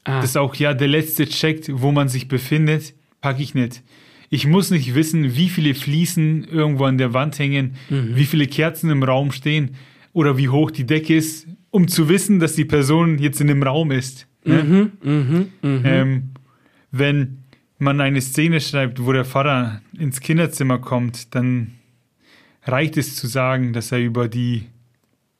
Ah. 0.08 0.20
dass 0.20 0.36
auch 0.36 0.54
ja 0.54 0.72
der 0.72 0.86
letzte 0.86 1.26
checkt, 1.26 1.68
wo 1.72 1.90
man 1.90 2.08
sich 2.08 2.28
befindet, 2.28 2.94
packe 3.20 3.42
ich 3.42 3.54
nicht. 3.56 3.82
Ich 4.28 4.46
muss 4.46 4.70
nicht 4.70 4.94
wissen, 4.94 5.36
wie 5.36 5.48
viele 5.48 5.74
Fliesen 5.74 6.44
irgendwo 6.44 6.84
an 6.84 6.98
der 6.98 7.12
Wand 7.14 7.38
hängen, 7.38 7.76
wie 7.88 8.24
viele 8.24 8.46
Kerzen 8.46 8.90
im 8.90 9.02
Raum 9.02 9.32
stehen 9.32 9.76
oder 10.12 10.36
wie 10.36 10.48
hoch 10.48 10.70
die 10.70 10.86
Decke 10.86 11.14
ist, 11.14 11.46
um 11.70 11.88
zu 11.88 12.08
wissen, 12.08 12.40
dass 12.40 12.54
die 12.54 12.64
Person 12.64 13.18
jetzt 13.18 13.40
in 13.40 13.46
dem 13.46 13.62
Raum 13.62 13.90
ist. 13.90 14.26
Ne? 14.44 14.90
Ähm, 15.62 16.30
wenn 16.90 17.38
man 17.78 18.00
eine 18.00 18.20
Szene 18.20 18.60
schreibt, 18.60 19.04
wo 19.04 19.12
der 19.12 19.24
Pfarrer 19.24 19.80
ins 19.98 20.20
Kinderzimmer 20.20 20.78
kommt, 20.78 21.34
dann 21.34 21.72
reicht 22.64 22.96
es 22.96 23.16
zu 23.16 23.26
sagen, 23.26 23.72
dass 23.72 23.92
er 23.92 24.00
über 24.00 24.28
die 24.28 24.64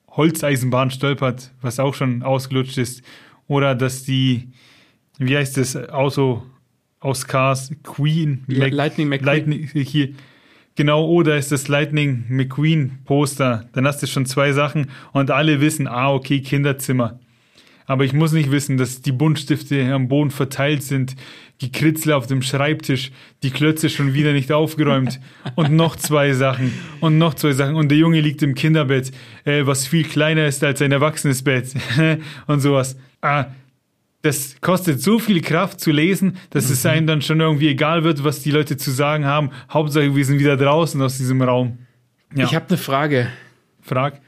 Holzeisenbahn 0.09 0.91
stolpert, 0.91 1.53
was 1.61 1.79
auch 1.79 1.95
schon 1.95 2.23
ausgelutscht 2.23 2.79
ist, 2.79 3.03
oder 3.49 3.75
dass 3.75 4.05
die, 4.05 4.49
wie 5.19 5.37
heißt 5.37 5.57
das 5.57 5.77
Auto 5.77 6.43
aus 7.07 7.27
Cars, 7.27 7.71
Queen, 7.83 8.43
Le- 8.49 8.69
Lightning 8.69 9.09
McQueen. 9.09 9.27
Lightning, 9.27 9.69
hier, 9.85 10.11
genau, 10.75 11.07
oder 11.07 11.37
ist 11.39 11.53
das 11.53 11.69
Lightning 11.69 12.25
McQueen 12.29 12.99
Poster, 13.05 13.69
dann 13.73 13.87
hast 13.87 14.03
du 14.03 14.07
schon 14.07 14.27
zwei 14.27 14.53
Sachen 14.53 14.89
und 15.13 15.31
alle 15.31 15.61
wissen, 15.61 15.87
ah, 15.87 16.13
okay, 16.13 16.41
Kinderzimmer. 16.41 17.19
Aber 17.89 18.05
ich 18.05 18.13
muss 18.13 18.33
nicht 18.33 18.51
wissen, 18.51 18.79
dass 18.79 19.01
die 19.01 19.13
Buntstifte 19.13 19.93
am 19.95 20.09
Boden 20.09 20.33
verteilt 20.33 20.83
sind, 20.83 21.15
die 21.61 21.71
Kritzle 21.71 22.17
auf 22.17 22.27
dem 22.27 22.43
Schreibtisch, 22.43 23.13
die 23.45 23.51
Klötze 23.51 23.89
schon 23.89 24.13
wieder 24.13 24.33
nicht 24.33 24.51
aufgeräumt 24.51 25.21
und 25.55 25.71
noch 25.73 25.95
zwei 25.95 26.33
Sachen 26.33 26.73
und 27.01 27.17
noch 27.17 27.35
zwei 27.35 27.53
Sachen 27.53 27.77
und 27.77 27.89
der 27.89 27.99
Junge 27.99 28.21
liegt 28.21 28.43
im 28.43 28.57
Kinderbett, 28.57 29.13
äh, 29.45 29.65
was 29.67 29.87
viel 29.87 30.03
kleiner 30.03 30.47
ist 30.49 30.65
als 30.65 30.83
ein 30.83 30.91
erwachsenes 30.91 31.45
Bett 31.45 31.73
und 32.49 32.59
sowas. 32.61 32.97
Ah, 33.23 33.47
das 34.27 34.61
kostet 34.61 35.01
so 35.01 35.19
viel 35.19 35.41
Kraft 35.41 35.81
zu 35.81 35.93
lesen, 35.93 36.37
dass 36.51 36.69
es 36.69 36.85
einem 36.85 37.07
dann 37.07 37.23
schon 37.23 37.41
irgendwie 37.41 37.69
egal 37.69 38.03
wird, 38.03 38.25
was 38.25 38.43
die 38.43 38.51
Leute 38.51 38.77
zu 38.77 38.91
sagen 38.91 39.25
haben. 39.25 39.51
Hauptsache, 39.71 40.15
wir 40.15 40.25
sind 40.25 40.41
wieder 40.41 40.57
draußen 40.57 41.01
aus 41.01 41.17
diesem 41.17 41.41
Raum. 41.43 41.79
Ja. 42.35 42.45
Ich 42.45 42.55
habe 42.55 42.67
eine 42.69 42.79
Frage. 42.79 43.29
Frag. 43.81 44.21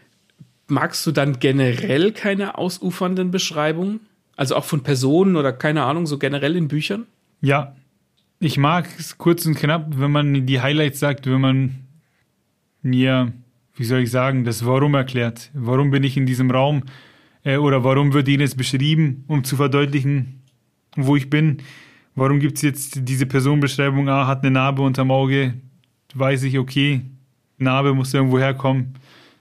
Magst 0.69 1.05
du 1.07 1.11
dann 1.11 1.41
generell 1.41 2.13
keine 2.13 2.59
ausufernden 2.59 3.31
Beschreibungen? 3.31 4.01
Also 4.37 4.55
auch 4.55 4.65
von 4.65 4.83
Personen 4.85 5.35
oder 5.35 5.53
keine 5.53 5.83
Ahnung, 5.83 6.07
so 6.07 6.17
generell 6.19 6.55
in 6.55 6.69
Büchern? 6.69 7.07
Ja, 7.41 7.75
ich 8.39 8.57
mag 8.57 8.89
es 8.99 9.19
kurz 9.19 9.47
und 9.47 9.57
knapp, 9.57 9.99
wenn 9.99 10.13
man 10.13 10.47
die 10.47 10.61
Highlights 10.61 11.01
sagt, 11.01 11.27
wenn 11.27 11.41
man 11.41 11.75
mir, 12.83 13.33
wie 13.75 13.85
soll 13.85 14.01
ich 14.01 14.13
sagen, 14.13 14.45
das 14.45 14.65
Warum 14.65 14.95
erklärt. 14.95 15.51
Warum 15.55 15.91
bin 15.91 16.05
ich 16.05 16.17
in 16.17 16.27
diesem 16.27 16.53
Raum? 16.53 16.85
Äh, 17.49 17.57
oder 17.57 17.83
warum 17.83 18.13
wird 18.13 18.29
jetzt 18.29 18.59
beschrieben, 18.59 19.25
um 19.27 19.43
zu 19.43 19.57
verdeutlichen, 19.57 20.43
wo 20.97 21.17
ich 21.17 21.31
bin? 21.31 21.59
Warum 22.15 22.41
gibt 22.41 22.57
es 22.57 22.63
jetzt 22.63 23.09
diese 23.09 23.25
Personenbeschreibung, 23.25 24.09
ah, 24.09 24.27
hat 24.27 24.43
eine 24.43 24.51
Narbe 24.51 24.83
unterm 24.83 25.11
Auge, 25.11 25.55
weiß 26.15 26.43
ich, 26.43 26.59
okay, 26.59 27.03
Narbe 27.57 27.95
muss 27.95 28.13
irgendwo 28.13 28.39
herkommen. 28.39 28.95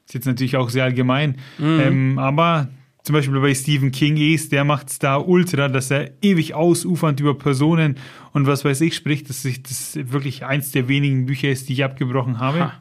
Ist 0.06 0.14
jetzt 0.14 0.26
natürlich 0.26 0.56
auch 0.56 0.70
sehr 0.70 0.86
allgemein. 0.86 1.36
Ähm, 1.60 2.18
aber 2.18 2.70
zum 3.04 3.14
Beispiel 3.14 3.40
bei 3.42 3.54
Stephen 3.54 3.92
King 3.92 4.16
ist, 4.16 4.54
der 4.54 4.64
macht 4.64 4.90
es 4.90 5.00
da 5.00 5.18
ultra, 5.18 5.68
dass 5.68 5.92
er 5.92 6.12
ewig 6.22 6.54
ausufernd 6.54 7.20
über 7.20 7.38
Personen 7.38 7.98
und 8.32 8.48
was 8.48 8.64
weiß 8.64 8.80
ich 8.82 8.96
spricht, 8.96 9.30
dass 9.30 9.44
ich 9.44 9.64
das 9.64 10.00
wirklich 10.02 10.46
eins 10.46 10.72
der 10.72 10.88
wenigen 10.88 11.26
Bücher 11.26 11.50
ist, 11.50 11.68
die 11.68 11.74
ich 11.74 11.84
abgebrochen 11.84 12.40
habe. 12.40 12.60
Ha. 12.60 12.74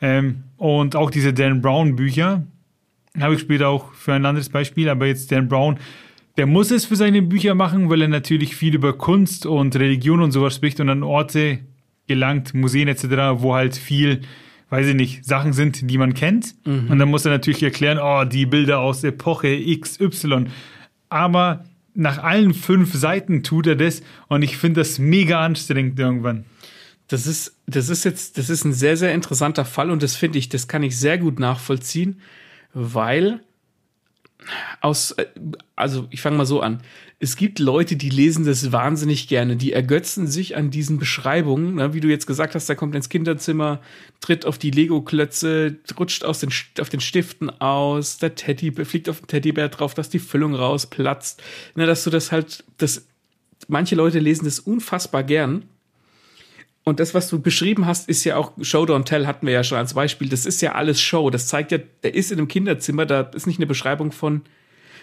Ähm, 0.00 0.44
und 0.56 0.96
auch 0.96 1.10
diese 1.10 1.32
Dan 1.32 1.60
Brown 1.60 1.94
Bücher 1.94 2.44
habe 3.20 3.34
ich 3.34 3.40
später 3.40 3.68
auch 3.68 3.92
für 3.94 4.14
ein 4.14 4.24
anderes 4.24 4.48
Beispiel, 4.48 4.88
aber 4.88 5.06
jetzt 5.06 5.30
Dan 5.30 5.48
Brown, 5.48 5.78
der 6.36 6.46
muss 6.46 6.70
es 6.70 6.86
für 6.86 6.96
seine 6.96 7.22
Bücher 7.22 7.54
machen, 7.54 7.90
weil 7.90 8.02
er 8.02 8.08
natürlich 8.08 8.56
viel 8.56 8.74
über 8.74 8.96
Kunst 8.96 9.44
und 9.44 9.76
Religion 9.76 10.22
und 10.22 10.32
sowas 10.32 10.54
spricht 10.54 10.80
und 10.80 10.88
an 10.88 11.02
Orte 11.02 11.60
gelangt, 12.06 12.54
Museen 12.54 12.88
etc., 12.88 13.04
wo 13.36 13.54
halt 13.54 13.76
viel, 13.76 14.22
weiß 14.70 14.86
ich 14.88 14.94
nicht, 14.94 15.24
Sachen 15.24 15.52
sind, 15.52 15.90
die 15.90 15.98
man 15.98 16.14
kennt. 16.14 16.54
Und 16.90 16.98
dann 16.98 17.10
muss 17.10 17.24
er 17.24 17.32
natürlich 17.32 17.62
erklären, 17.62 17.98
oh, 18.02 18.24
die 18.24 18.46
Bilder 18.46 18.80
aus 18.80 19.04
Epoche 19.04 19.60
XY. 19.78 20.46
Aber 21.10 21.64
nach 21.94 22.22
allen 22.22 22.54
fünf 22.54 22.94
Seiten 22.94 23.42
tut 23.42 23.66
er 23.66 23.76
das 23.76 24.02
und 24.28 24.42
ich 24.42 24.56
finde 24.56 24.80
das 24.80 24.98
mega 24.98 25.44
anstrengend 25.44 25.98
irgendwann. 25.98 26.44
Das 27.08 27.26
ist, 27.26 27.54
das 27.66 27.90
ist 27.90 28.04
jetzt, 28.04 28.38
das 28.38 28.48
ist 28.48 28.64
ein 28.64 28.72
sehr, 28.72 28.96
sehr 28.96 29.12
interessanter 29.12 29.66
Fall 29.66 29.90
und 29.90 30.02
das 30.02 30.16
finde 30.16 30.38
ich, 30.38 30.48
das 30.48 30.68
kann 30.68 30.82
ich 30.82 30.98
sehr 30.98 31.18
gut 31.18 31.38
nachvollziehen, 31.38 32.20
weil 32.74 33.40
aus, 34.80 35.12
äh, 35.12 35.26
also 35.76 36.06
ich 36.10 36.20
fange 36.20 36.36
mal 36.36 36.46
so 36.46 36.60
an. 36.60 36.82
Es 37.18 37.36
gibt 37.36 37.60
Leute, 37.60 37.94
die 37.94 38.10
lesen 38.10 38.44
das 38.44 38.72
wahnsinnig 38.72 39.28
gerne, 39.28 39.56
die 39.56 39.72
ergötzen 39.72 40.26
sich 40.26 40.56
an 40.56 40.70
diesen 40.70 40.98
Beschreibungen, 40.98 41.76
ne, 41.76 41.94
wie 41.94 42.00
du 42.00 42.08
jetzt 42.08 42.26
gesagt 42.26 42.56
hast, 42.56 42.68
der 42.68 42.74
kommt 42.74 42.96
ins 42.96 43.08
Kinderzimmer, 43.08 43.80
tritt 44.20 44.44
auf 44.44 44.58
die 44.58 44.72
Lego-Klötze, 44.72 45.76
rutscht 45.98 46.24
aus 46.24 46.40
den, 46.40 46.50
auf 46.80 46.88
den 46.88 47.00
Stiften 47.00 47.48
aus, 47.48 48.18
der 48.18 48.34
Teddy 48.34 48.72
fliegt 48.84 49.08
auf 49.08 49.20
den 49.20 49.28
Teddybär 49.28 49.68
drauf, 49.68 49.94
dass 49.94 50.08
die 50.08 50.18
Füllung 50.18 50.54
rausplatzt, 50.54 51.40
ne, 51.76 51.86
dass 51.86 52.02
du 52.02 52.10
das 52.10 52.32
halt, 52.32 52.64
das, 52.78 53.06
manche 53.68 53.94
Leute 53.94 54.18
lesen 54.18 54.44
das 54.44 54.58
unfassbar 54.58 55.22
gern. 55.22 55.64
Und 56.84 56.98
das, 56.98 57.14
was 57.14 57.28
du 57.28 57.40
beschrieben 57.40 57.86
hast, 57.86 58.08
ist 58.08 58.24
ja 58.24 58.36
auch 58.36 58.52
Show 58.60 58.82
Don't 58.84 59.04
Tell, 59.04 59.26
hatten 59.26 59.46
wir 59.46 59.54
ja 59.54 59.62
schon 59.62 59.78
als 59.78 59.94
Beispiel. 59.94 60.28
Das 60.28 60.46
ist 60.46 60.60
ja 60.62 60.72
alles 60.72 61.00
Show. 61.00 61.30
Das 61.30 61.46
zeigt 61.46 61.70
ja, 61.70 61.78
der 62.02 62.14
ist 62.14 62.32
in 62.32 62.38
einem 62.38 62.48
Kinderzimmer, 62.48 63.06
da 63.06 63.20
ist 63.20 63.46
nicht 63.46 63.58
eine 63.58 63.66
Beschreibung 63.66 64.10
von, 64.10 64.42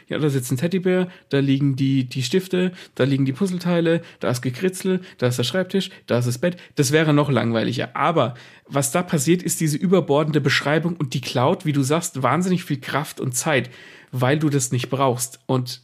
ja, 0.09 0.17
da 0.17 0.30
sitzt 0.30 0.51
ein 0.51 0.57
Teddybär, 0.57 1.07
da 1.30 1.39
liegen 1.39 1.75
die, 1.75 2.03
die 2.03 2.23
Stifte, 2.23 2.73
da 2.95 3.05
liegen 3.05 3.25
die 3.25 3.32
Puzzleteile, 3.32 4.01
da 4.19 4.30
ist 4.30 4.41
Gekritzel, 4.41 5.01
da 5.19 5.27
ist 5.27 5.38
der 5.38 5.43
Schreibtisch, 5.43 5.91
da 6.07 6.17
ist 6.17 6.27
das 6.27 6.39
Bett. 6.39 6.57
Das 6.75 6.91
wäre 6.91 7.13
noch 7.13 7.30
langweiliger. 7.30 7.95
Aber 7.95 8.34
was 8.67 8.91
da 8.91 9.01
passiert, 9.01 9.41
ist 9.41 9.61
diese 9.61 9.77
überbordende 9.77 10.41
Beschreibung 10.41 10.97
und 10.97 11.13
die 11.13 11.21
klaut, 11.21 11.65
wie 11.65 11.73
du 11.73 11.84
sagst, 11.84 12.21
wahnsinnig 12.23 12.65
viel 12.65 12.82
Kraft 12.82 13.21
und 13.21 13.36
Zeit, 13.36 13.69
weil 14.11 14.38
du 14.38 14.49
das 14.49 14.71
nicht 14.71 14.89
brauchst. 14.89 15.39
Und 15.45 15.82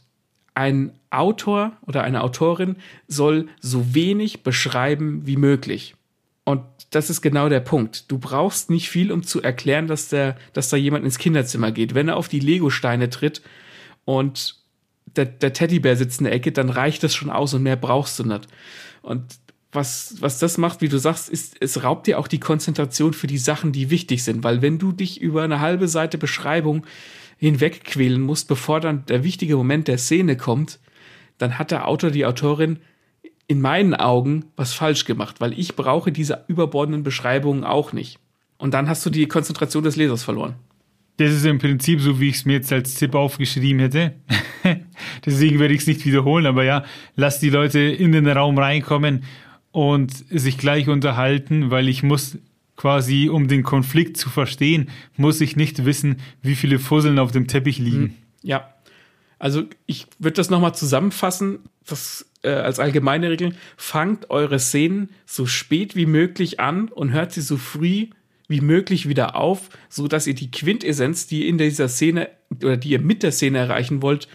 ein 0.56 0.92
Autor 1.10 1.76
oder 1.86 2.02
eine 2.02 2.22
Autorin 2.24 2.76
soll 3.06 3.48
so 3.60 3.94
wenig 3.94 4.42
beschreiben 4.42 5.26
wie 5.26 5.36
möglich. 5.36 5.94
Und 6.44 6.62
das 6.90 7.10
ist 7.10 7.20
genau 7.20 7.48
der 7.48 7.60
Punkt. 7.60 8.10
Du 8.10 8.18
brauchst 8.18 8.70
nicht 8.70 8.88
viel, 8.88 9.12
um 9.12 9.22
zu 9.22 9.42
erklären, 9.42 9.86
dass, 9.86 10.08
der, 10.08 10.36
dass 10.54 10.70
da 10.70 10.76
jemand 10.76 11.04
ins 11.04 11.18
Kinderzimmer 11.18 11.72
geht. 11.72 11.94
Wenn 11.94 12.08
er 12.08 12.16
auf 12.16 12.28
die 12.28 12.40
Lego-Steine 12.40 13.10
tritt 13.10 13.42
und 14.06 14.56
der, 15.04 15.26
der 15.26 15.52
Teddybär 15.52 15.96
sitzt 15.96 16.20
in 16.20 16.24
der 16.24 16.32
Ecke, 16.32 16.52
dann 16.52 16.70
reicht 16.70 17.02
das 17.02 17.14
schon 17.14 17.30
aus 17.30 17.52
und 17.52 17.62
mehr 17.62 17.76
brauchst 17.76 18.18
du 18.18 18.24
nicht. 18.24 18.46
Und 19.02 19.24
was, 19.72 20.16
was 20.20 20.38
das 20.38 20.56
macht, 20.56 20.80
wie 20.80 20.88
du 20.88 20.98
sagst, 20.98 21.28
ist, 21.28 21.56
es 21.60 21.82
raubt 21.82 22.06
dir 22.06 22.18
auch 22.18 22.28
die 22.28 22.40
Konzentration 22.40 23.12
für 23.12 23.26
die 23.26 23.36
Sachen, 23.36 23.72
die 23.72 23.90
wichtig 23.90 24.24
sind. 24.24 24.42
Weil 24.42 24.62
wenn 24.62 24.78
du 24.78 24.92
dich 24.92 25.20
über 25.20 25.42
eine 25.42 25.60
halbe 25.60 25.86
Seite 25.86 26.16
Beschreibung 26.16 26.86
hinwegquälen 27.36 28.20
musst, 28.20 28.48
bevor 28.48 28.80
dann 28.80 29.04
der 29.06 29.24
wichtige 29.24 29.56
Moment 29.56 29.88
der 29.88 29.98
Szene 29.98 30.36
kommt, 30.36 30.78
dann 31.38 31.58
hat 31.58 31.70
der 31.70 31.86
Autor, 31.86 32.10
die 32.10 32.26
Autorin 32.26 32.78
in 33.46 33.60
meinen 33.60 33.94
Augen 33.94 34.46
was 34.56 34.72
falsch 34.72 35.04
gemacht, 35.04 35.40
weil 35.40 35.58
ich 35.58 35.76
brauche 35.76 36.10
diese 36.12 36.44
überbordenden 36.48 37.02
Beschreibungen 37.02 37.64
auch 37.64 37.92
nicht. 37.92 38.18
Und 38.58 38.74
dann 38.74 38.88
hast 38.88 39.04
du 39.04 39.10
die 39.10 39.26
Konzentration 39.26 39.84
des 39.84 39.96
Lesers 39.96 40.24
verloren. 40.24 40.54
Das 41.18 41.32
ist 41.32 41.44
im 41.46 41.58
Prinzip 41.58 42.00
so, 42.00 42.20
wie 42.20 42.28
ich 42.28 42.36
es 42.36 42.44
mir 42.44 42.54
jetzt 42.54 42.72
als 42.72 42.94
Tipp 42.94 43.14
aufgeschrieben 43.14 43.80
hätte. 43.80 44.14
Deswegen 45.26 45.58
werde 45.58 45.74
ich 45.74 45.80
es 45.80 45.86
nicht 45.86 46.04
wiederholen, 46.04 46.46
aber 46.46 46.64
ja, 46.64 46.84
lass 47.14 47.40
die 47.40 47.50
Leute 47.50 47.80
in 47.80 48.12
den 48.12 48.28
Raum 48.28 48.58
reinkommen 48.58 49.24
und 49.70 50.12
sich 50.12 50.58
gleich 50.58 50.88
unterhalten, 50.88 51.70
weil 51.70 51.88
ich 51.88 52.02
muss 52.02 52.38
quasi, 52.76 53.28
um 53.28 53.48
den 53.48 53.62
Konflikt 53.62 54.16
zu 54.16 54.28
verstehen, 54.28 54.90
muss 55.16 55.40
ich 55.40 55.56
nicht 55.56 55.84
wissen, 55.84 56.16
wie 56.42 56.54
viele 56.54 56.78
Fusseln 56.78 57.18
auf 57.18 57.32
dem 57.32 57.46
Teppich 57.46 57.78
liegen. 57.78 58.02
Hm, 58.02 58.14
ja. 58.42 58.74
Also 59.38 59.64
ich 59.86 60.06
würde 60.18 60.36
das 60.36 60.50
nochmal 60.50 60.74
zusammenfassen, 60.74 61.60
das, 61.86 62.26
äh, 62.42 62.50
als 62.50 62.78
allgemeine 62.78 63.30
Regel. 63.30 63.54
Fangt 63.76 64.30
eure 64.30 64.58
Szenen 64.58 65.10
so 65.26 65.46
spät 65.46 65.96
wie 65.96 66.06
möglich 66.06 66.60
an 66.60 66.88
und 66.88 67.12
hört 67.12 67.32
sie 67.32 67.42
so 67.42 67.56
früh 67.56 68.08
wie 68.48 68.60
möglich 68.60 69.08
wieder 69.08 69.36
auf, 69.36 69.70
so 69.88 70.08
dass 70.08 70.26
ihr 70.26 70.34
die 70.34 70.50
Quintessenz, 70.50 71.26
die 71.26 71.42
ihr 71.42 71.48
in 71.48 71.58
dieser 71.58 71.88
Szene 71.88 72.30
oder 72.62 72.76
die 72.76 72.90
ihr 72.90 73.00
mit 73.00 73.22
der 73.22 73.32
Szene 73.32 73.58
erreichen 73.58 74.02
wollt, 74.02 74.28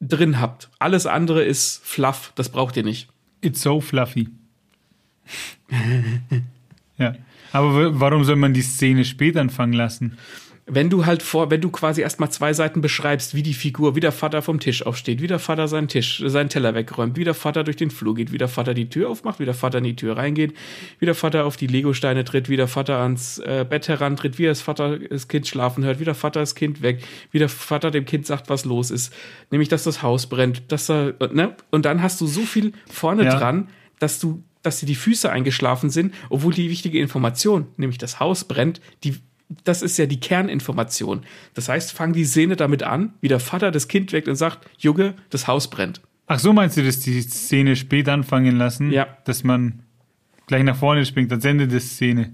drin 0.00 0.40
habt. 0.40 0.70
Alles 0.78 1.06
andere 1.06 1.44
ist 1.44 1.84
Fluff, 1.84 2.32
das 2.34 2.48
braucht 2.48 2.76
ihr 2.76 2.84
nicht. 2.84 3.08
It's 3.42 3.60
so 3.60 3.80
fluffy. 3.80 4.28
ja. 6.98 7.14
Aber 7.52 7.98
warum 8.00 8.24
soll 8.24 8.36
man 8.36 8.54
die 8.54 8.62
Szene 8.62 9.04
spät 9.04 9.36
anfangen 9.36 9.72
lassen? 9.72 10.16
wenn 10.72 10.88
du 10.88 11.04
halt 11.04 11.22
vor, 11.22 11.50
wenn 11.50 11.60
du 11.60 11.70
quasi 11.70 12.00
erstmal 12.00 12.30
zwei 12.30 12.52
Seiten 12.52 12.80
beschreibst, 12.80 13.34
wie 13.34 13.42
die 13.42 13.54
Figur, 13.54 13.96
wie 13.96 14.00
der 14.00 14.12
Vater 14.12 14.40
vom 14.40 14.60
Tisch 14.60 14.86
aufsteht, 14.86 15.20
wie 15.20 15.26
der 15.26 15.40
Vater 15.40 15.66
seinen 15.66 15.88
Tisch, 15.88 16.22
seinen 16.24 16.48
Teller 16.48 16.74
wegräumt, 16.74 17.16
wie 17.16 17.24
der 17.24 17.34
Vater 17.34 17.64
durch 17.64 17.76
den 17.76 17.90
Flur 17.90 18.14
geht, 18.14 18.32
wie 18.32 18.38
der 18.38 18.48
Vater 18.48 18.72
die 18.72 18.88
Tür 18.88 19.10
aufmacht, 19.10 19.40
wie 19.40 19.44
der 19.44 19.54
Vater 19.54 19.78
in 19.78 19.84
die 19.84 19.96
Tür 19.96 20.16
reingeht, 20.16 20.54
wie 21.00 21.06
der 21.06 21.14
Vater 21.14 21.44
auf 21.44 21.56
die 21.56 21.66
Legosteine 21.66 22.24
tritt, 22.24 22.48
wie 22.48 22.56
der 22.56 22.68
Vater 22.68 22.98
ans 22.98 23.38
äh, 23.38 23.66
Bett 23.68 23.88
herantritt, 23.88 24.38
wie 24.38 24.46
das 24.46 24.62
Vater 24.62 24.98
das 24.98 25.28
Kind 25.28 25.48
schlafen 25.48 25.84
hört, 25.84 25.98
wie 25.98 26.04
der 26.04 26.14
Vater 26.14 26.40
das 26.40 26.54
Kind 26.54 26.82
weg, 26.82 27.02
wie 27.32 27.38
der 27.38 27.48
Vater 27.48 27.90
dem 27.90 28.04
Kind 28.04 28.26
sagt, 28.26 28.48
was 28.48 28.64
los 28.64 28.90
ist, 28.90 29.12
nämlich 29.50 29.68
dass 29.68 29.84
das 29.84 30.02
Haus 30.02 30.28
brennt, 30.28 30.70
dass 30.70 30.88
er, 30.88 31.14
ne? 31.32 31.56
Und 31.70 31.84
dann 31.84 32.02
hast 32.02 32.20
du 32.20 32.26
so 32.26 32.42
viel 32.42 32.72
vorne 32.86 33.24
ja. 33.24 33.36
dran, 33.36 33.68
dass 33.98 34.20
du 34.20 34.42
dass 34.62 34.80
dir 34.80 34.86
die 34.86 34.94
Füße 34.94 35.30
eingeschlafen 35.30 35.90
sind, 35.90 36.14
obwohl 36.28 36.52
die 36.52 36.70
wichtige 36.70 37.00
Information, 37.00 37.66
nämlich 37.76 37.98
das 37.98 38.20
Haus 38.20 38.44
brennt, 38.44 38.80
die 39.04 39.16
das 39.64 39.82
ist 39.82 39.98
ja 39.98 40.06
die 40.06 40.20
Kerninformation. 40.20 41.24
Das 41.54 41.68
heißt, 41.68 41.92
fang 41.92 42.12
die 42.12 42.24
Szene 42.24 42.54
damit 42.54 42.84
an, 42.84 43.14
wie 43.20 43.26
der 43.26 43.40
Vater 43.40 43.72
das 43.72 43.88
Kind 43.88 44.12
weckt 44.12 44.28
und 44.28 44.36
sagt, 44.36 44.70
Junge, 44.78 45.14
das 45.28 45.48
Haus 45.48 45.68
brennt. 45.68 46.00
Ach 46.28 46.38
so 46.38 46.52
meinst 46.52 46.76
du, 46.76 46.84
dass 46.84 47.00
die 47.00 47.20
Szene 47.22 47.74
spät 47.74 48.08
anfangen 48.08 48.56
lassen? 48.56 48.92
Ja. 48.92 49.18
Dass 49.24 49.42
man 49.42 49.82
gleich 50.46 50.62
nach 50.62 50.76
vorne 50.76 51.04
springt, 51.04 51.32
als 51.32 51.44
Ende 51.44 51.66
der 51.66 51.80
Szene? 51.80 52.32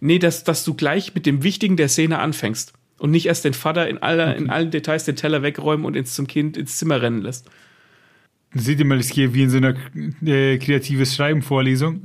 Nee, 0.00 0.18
dass, 0.18 0.44
dass 0.44 0.64
du 0.64 0.74
gleich 0.74 1.14
mit 1.14 1.24
dem 1.24 1.42
Wichtigen 1.42 1.78
der 1.78 1.88
Szene 1.88 2.18
anfängst 2.18 2.74
und 2.98 3.10
nicht 3.10 3.26
erst 3.26 3.44
den 3.44 3.54
Vater 3.54 3.88
in, 3.88 3.98
aller, 3.98 4.30
okay. 4.30 4.38
in 4.38 4.50
allen 4.50 4.70
Details 4.70 5.04
den 5.04 5.16
Teller 5.16 5.42
wegräumen 5.42 5.86
und 5.86 5.96
ins 5.96 6.14
zum 6.14 6.26
Kind 6.26 6.56
ins 6.56 6.76
Zimmer 6.76 7.00
rennen 7.00 7.22
lässt. 7.22 7.48
Seht 8.54 8.78
ihr 8.78 8.84
mal, 8.86 8.98
das 8.98 9.10
geht 9.10 9.34
wie 9.34 9.42
in 9.42 9.50
so 9.50 9.58
einer 9.58 9.74
äh, 10.24 10.58
kreatives 10.58 11.14
Schreiben 11.14 11.42
Vorlesung. 11.42 12.02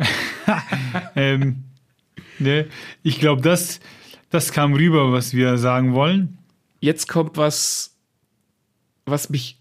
ähm, 1.16 1.64
ne? 2.40 2.68
Ich 3.02 3.20
glaube, 3.20 3.42
das 3.42 3.80
das 4.34 4.52
kam 4.52 4.74
rüber, 4.74 5.12
was 5.12 5.36
wir 5.36 5.60
sagen 5.60 5.94
wollen. 5.94 6.40
Jetzt 6.80 7.08
kommt 7.08 7.38
was, 7.38 7.96
was 9.06 9.30
mich 9.30 9.60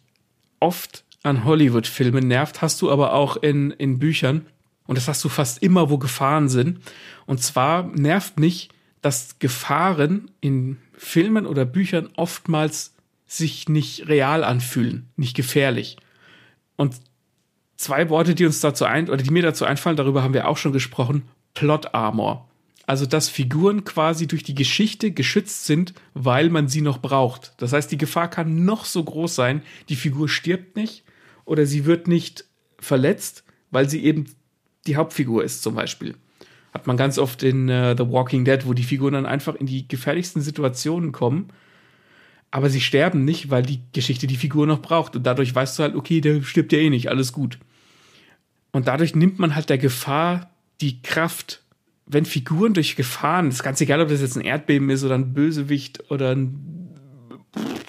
oft 0.60 1.04
an 1.22 1.44
Hollywood-Filmen 1.44 2.26
nervt, 2.26 2.62
hast 2.62 2.80
du 2.80 2.90
aber 2.90 3.12
auch 3.12 3.36
in, 3.36 3.70
in 3.72 3.98
Büchern. 3.98 4.46
Und 4.86 4.96
das 4.96 5.08
hast 5.08 5.22
du 5.24 5.28
fast 5.28 5.62
immer, 5.62 5.90
wo 5.90 5.98
Gefahren 5.98 6.48
sind. 6.48 6.80
Und 7.26 7.42
zwar 7.42 7.82
nervt 7.82 8.40
mich, 8.40 8.70
dass 9.02 9.38
Gefahren 9.38 10.30
in 10.40 10.78
Filmen 10.94 11.44
oder 11.44 11.66
Büchern 11.66 12.08
oftmals 12.16 12.94
sich 13.26 13.68
nicht 13.68 14.08
real 14.08 14.42
anfühlen, 14.42 15.10
nicht 15.16 15.36
gefährlich. 15.36 15.98
Und 16.82 16.96
zwei 17.76 18.10
Worte, 18.10 18.34
die 18.34 18.44
uns 18.44 18.58
dazu 18.58 18.84
ein, 18.84 19.08
oder 19.08 19.22
die 19.22 19.30
mir 19.30 19.44
dazu 19.44 19.64
einfallen, 19.64 19.96
darüber 19.96 20.24
haben 20.24 20.34
wir 20.34 20.48
auch 20.48 20.56
schon 20.56 20.72
gesprochen, 20.72 21.22
Plot 21.54 21.94
Armor. 21.94 22.48
Also, 22.88 23.06
dass 23.06 23.28
Figuren 23.28 23.84
quasi 23.84 24.26
durch 24.26 24.42
die 24.42 24.56
Geschichte 24.56 25.12
geschützt 25.12 25.64
sind, 25.64 25.94
weil 26.12 26.50
man 26.50 26.66
sie 26.66 26.80
noch 26.80 26.98
braucht. 26.98 27.54
Das 27.58 27.72
heißt, 27.72 27.92
die 27.92 27.98
Gefahr 27.98 28.28
kann 28.28 28.64
noch 28.64 28.84
so 28.84 29.04
groß 29.04 29.32
sein, 29.32 29.62
die 29.88 29.94
Figur 29.94 30.28
stirbt 30.28 30.74
nicht 30.74 31.04
oder 31.44 31.66
sie 31.66 31.84
wird 31.84 32.08
nicht 32.08 32.46
verletzt, 32.80 33.44
weil 33.70 33.88
sie 33.88 34.04
eben 34.04 34.26
die 34.88 34.96
Hauptfigur 34.96 35.44
ist, 35.44 35.62
zum 35.62 35.76
Beispiel. 35.76 36.16
Hat 36.74 36.88
man 36.88 36.96
ganz 36.96 37.16
oft 37.16 37.44
in 37.44 37.68
uh, 37.68 37.94
The 37.96 38.10
Walking 38.10 38.44
Dead, 38.44 38.66
wo 38.66 38.72
die 38.72 38.82
Figuren 38.82 39.14
dann 39.14 39.26
einfach 39.26 39.54
in 39.54 39.66
die 39.66 39.86
gefährlichsten 39.86 40.42
Situationen 40.42 41.12
kommen, 41.12 41.50
aber 42.52 42.70
sie 42.70 42.80
sterben 42.80 43.24
nicht, 43.24 43.50
weil 43.50 43.64
die 43.64 43.80
Geschichte 43.92 44.28
die 44.28 44.36
Figur 44.36 44.68
noch 44.68 44.80
braucht. 44.80 45.16
Und 45.16 45.24
dadurch 45.24 45.52
weißt 45.52 45.78
du 45.78 45.82
halt, 45.82 45.96
okay, 45.96 46.20
der 46.20 46.42
stirbt 46.42 46.72
ja 46.72 46.78
eh 46.78 46.90
nicht, 46.90 47.08
alles 47.08 47.32
gut. 47.32 47.58
Und 48.70 48.86
dadurch 48.86 49.16
nimmt 49.16 49.40
man 49.40 49.56
halt 49.56 49.68
der 49.68 49.78
Gefahr 49.78 50.50
die 50.80 51.02
Kraft 51.02 51.62
wenn 52.06 52.24
Figuren 52.24 52.74
durch 52.74 52.96
Gefahren, 52.96 53.48
ist 53.48 53.62
ganz 53.62 53.80
egal, 53.80 54.00
ob 54.00 54.08
das 54.08 54.20
jetzt 54.20 54.36
ein 54.36 54.44
Erdbeben 54.44 54.90
ist 54.90 55.04
oder 55.04 55.14
ein 55.14 55.32
Bösewicht 55.32 56.10
oder 56.10 56.34
ein 56.34 56.90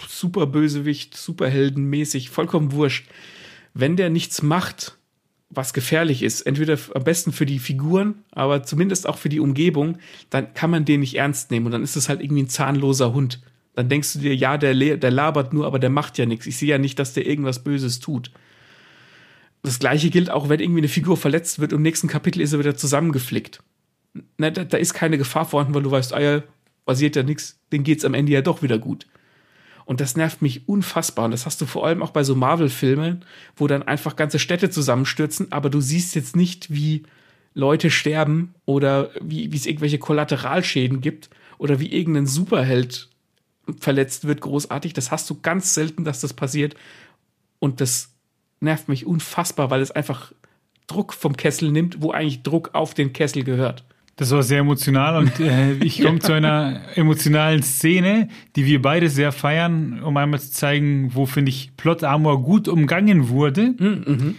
super 0.08 0.48
Bösewicht, 0.48 1.18
Superheldenmäßig, 1.18 2.30
vollkommen 2.30 2.72
wurscht. 2.72 3.08
Wenn 3.74 3.98
der 3.98 4.10
nichts 4.10 4.42
macht, 4.42 4.98
was 5.50 5.74
gefährlich 5.74 6.24
ist, 6.24 6.42
entweder 6.42 6.78
am 6.94 7.04
besten 7.04 7.32
für 7.32 7.46
die 7.46 7.60
Figuren, 7.60 8.24
aber 8.32 8.64
zumindest 8.64 9.08
auch 9.08 9.18
für 9.18 9.30
die 9.30 9.40
Umgebung, 9.40 9.98
dann 10.30 10.54
kann 10.54 10.70
man 10.70 10.86
den 10.86 11.02
nicht 11.02 11.16
ernst 11.16 11.52
nehmen 11.52 11.68
und 11.68 11.72
dann 11.72 11.84
ist 11.84 11.96
es 11.96 12.10
halt 12.10 12.22
irgendwie 12.22 12.44
ein 12.44 12.50
zahnloser 12.50 13.14
Hund. 13.14 13.42
Dann 13.76 13.90
denkst 13.90 14.14
du 14.14 14.20
dir, 14.20 14.36
ja, 14.36 14.58
der, 14.58 14.76
der 14.98 15.12
labert 15.12 15.54
nur, 15.54 15.66
aber 15.66 15.80
der 15.80 15.90
macht 15.90 16.18
ja 16.18 16.26
nichts. 16.26 16.46
Ich 16.46 16.58
sehe 16.58 16.70
ja 16.70 16.78
nicht, 16.78 17.00
dass 17.00 17.14
der 17.14 17.26
irgendwas 17.26 17.64
Böses 17.64 18.00
tut. 18.00 18.32
Das 19.64 19.80
gleiche 19.80 20.10
gilt 20.10 20.30
auch, 20.30 20.50
wenn 20.50 20.60
irgendwie 20.60 20.82
eine 20.82 20.88
Figur 20.90 21.18
verletzt 21.18 21.60
wird 21.60 21.74
und 21.74 21.80
im 21.80 21.84
nächsten 21.84 22.08
Kapitel 22.08 22.42
ist 22.42 22.54
er 22.54 22.60
wieder 22.60 22.76
zusammengeflickt 22.76 23.62
ne, 24.38 24.52
da, 24.52 24.64
da, 24.64 24.78
ist 24.78 24.94
keine 24.94 25.18
Gefahr 25.18 25.46
vorhanden, 25.46 25.74
weil 25.74 25.84
du 25.84 25.92
weißt, 25.92 26.14
ah 26.14 26.22
ja, 26.22 26.44
passiert 26.86 27.16
ja 27.16 27.24
nichts, 27.24 27.60
denen 27.72 27.84
geht's 27.84 28.06
am 28.06 28.14
Ende 28.14 28.32
ja 28.32 28.42
doch 28.42 28.62
wieder 28.62 28.78
gut. 28.78 29.08
Und 29.86 30.00
das 30.00 30.16
nervt 30.16 30.42
mich 30.42 30.68
unfassbar. 30.68 31.26
Und 31.26 31.32
das 31.32 31.46
hast 31.46 31.60
du 31.60 31.66
vor 31.66 31.86
allem 31.86 32.02
auch 32.02 32.12
bei 32.12 32.24
so 32.24 32.36
Marvel-Filmen, 32.36 33.26
wo 33.56 33.68
dann 33.68 33.84
einfach 33.84 34.16
ganze 34.16 34.40
Städte 34.40 34.70
zusammenstürzen, 34.70 35.52
aber 35.52 35.70
du 35.70 35.82
siehst 35.82 36.16
jetzt 36.16 36.36
nicht, 36.36 36.72
wie 36.74 37.04
Leute 37.54 37.92
sterben 37.92 38.56
oder 38.66 39.12
wie 39.22 39.54
es 39.54 39.66
irgendwelche 39.66 40.00
Kollateralschäden 40.00 41.02
gibt 41.02 41.30
oder 41.58 41.80
wie 41.80 41.92
irgendein 41.92 42.28
Superheld 42.28 43.10
verletzt 43.80 44.26
wird, 44.26 44.42
großartig. 44.42 44.94
Das 44.94 45.12
hast 45.12 45.30
du 45.30 45.40
ganz 45.42 45.74
selten, 45.74 46.04
dass 46.04 46.22
das 46.22 46.34
passiert. 46.34 46.76
Und 47.60 47.82
das 47.82 48.14
nervt 48.60 48.90
mich 48.90 49.06
unfassbar, 49.06 49.70
weil 49.70 49.82
es 49.82 49.92
einfach 49.92 50.34
Druck 50.88 51.14
vom 51.14 51.38
Kessel 51.38 51.72
nimmt, 51.72 52.02
wo 52.02 52.12
eigentlich 52.12 52.44
Druck 52.44 52.72
auf 52.74 52.94
den 52.94 53.14
Kessel 53.14 53.44
gehört. 53.44 53.86
Das 54.16 54.30
war 54.30 54.44
sehr 54.44 54.60
emotional 54.60 55.18
und 55.18 55.40
äh, 55.40 55.74
ich 55.84 56.02
komme 56.04 56.20
zu 56.20 56.34
einer 56.34 56.82
emotionalen 56.96 57.64
Szene, 57.64 58.28
die 58.56 58.66
wir 58.66 58.82
beide 58.82 59.10
sehr 59.10 59.32
feiern, 59.32 60.04
um 60.04 60.16
einmal 60.18 60.40
zu 60.40 60.52
zeigen, 60.52 61.16
wo, 61.16 61.26
finde 61.26 61.50
ich, 61.50 61.76
Plot 61.78 62.04
Armor 62.04 62.44
gut 62.44 62.68
umgangen 62.68 63.30
wurde. 63.30 63.74
Mhm, 63.78 64.04
mhm. 64.06 64.36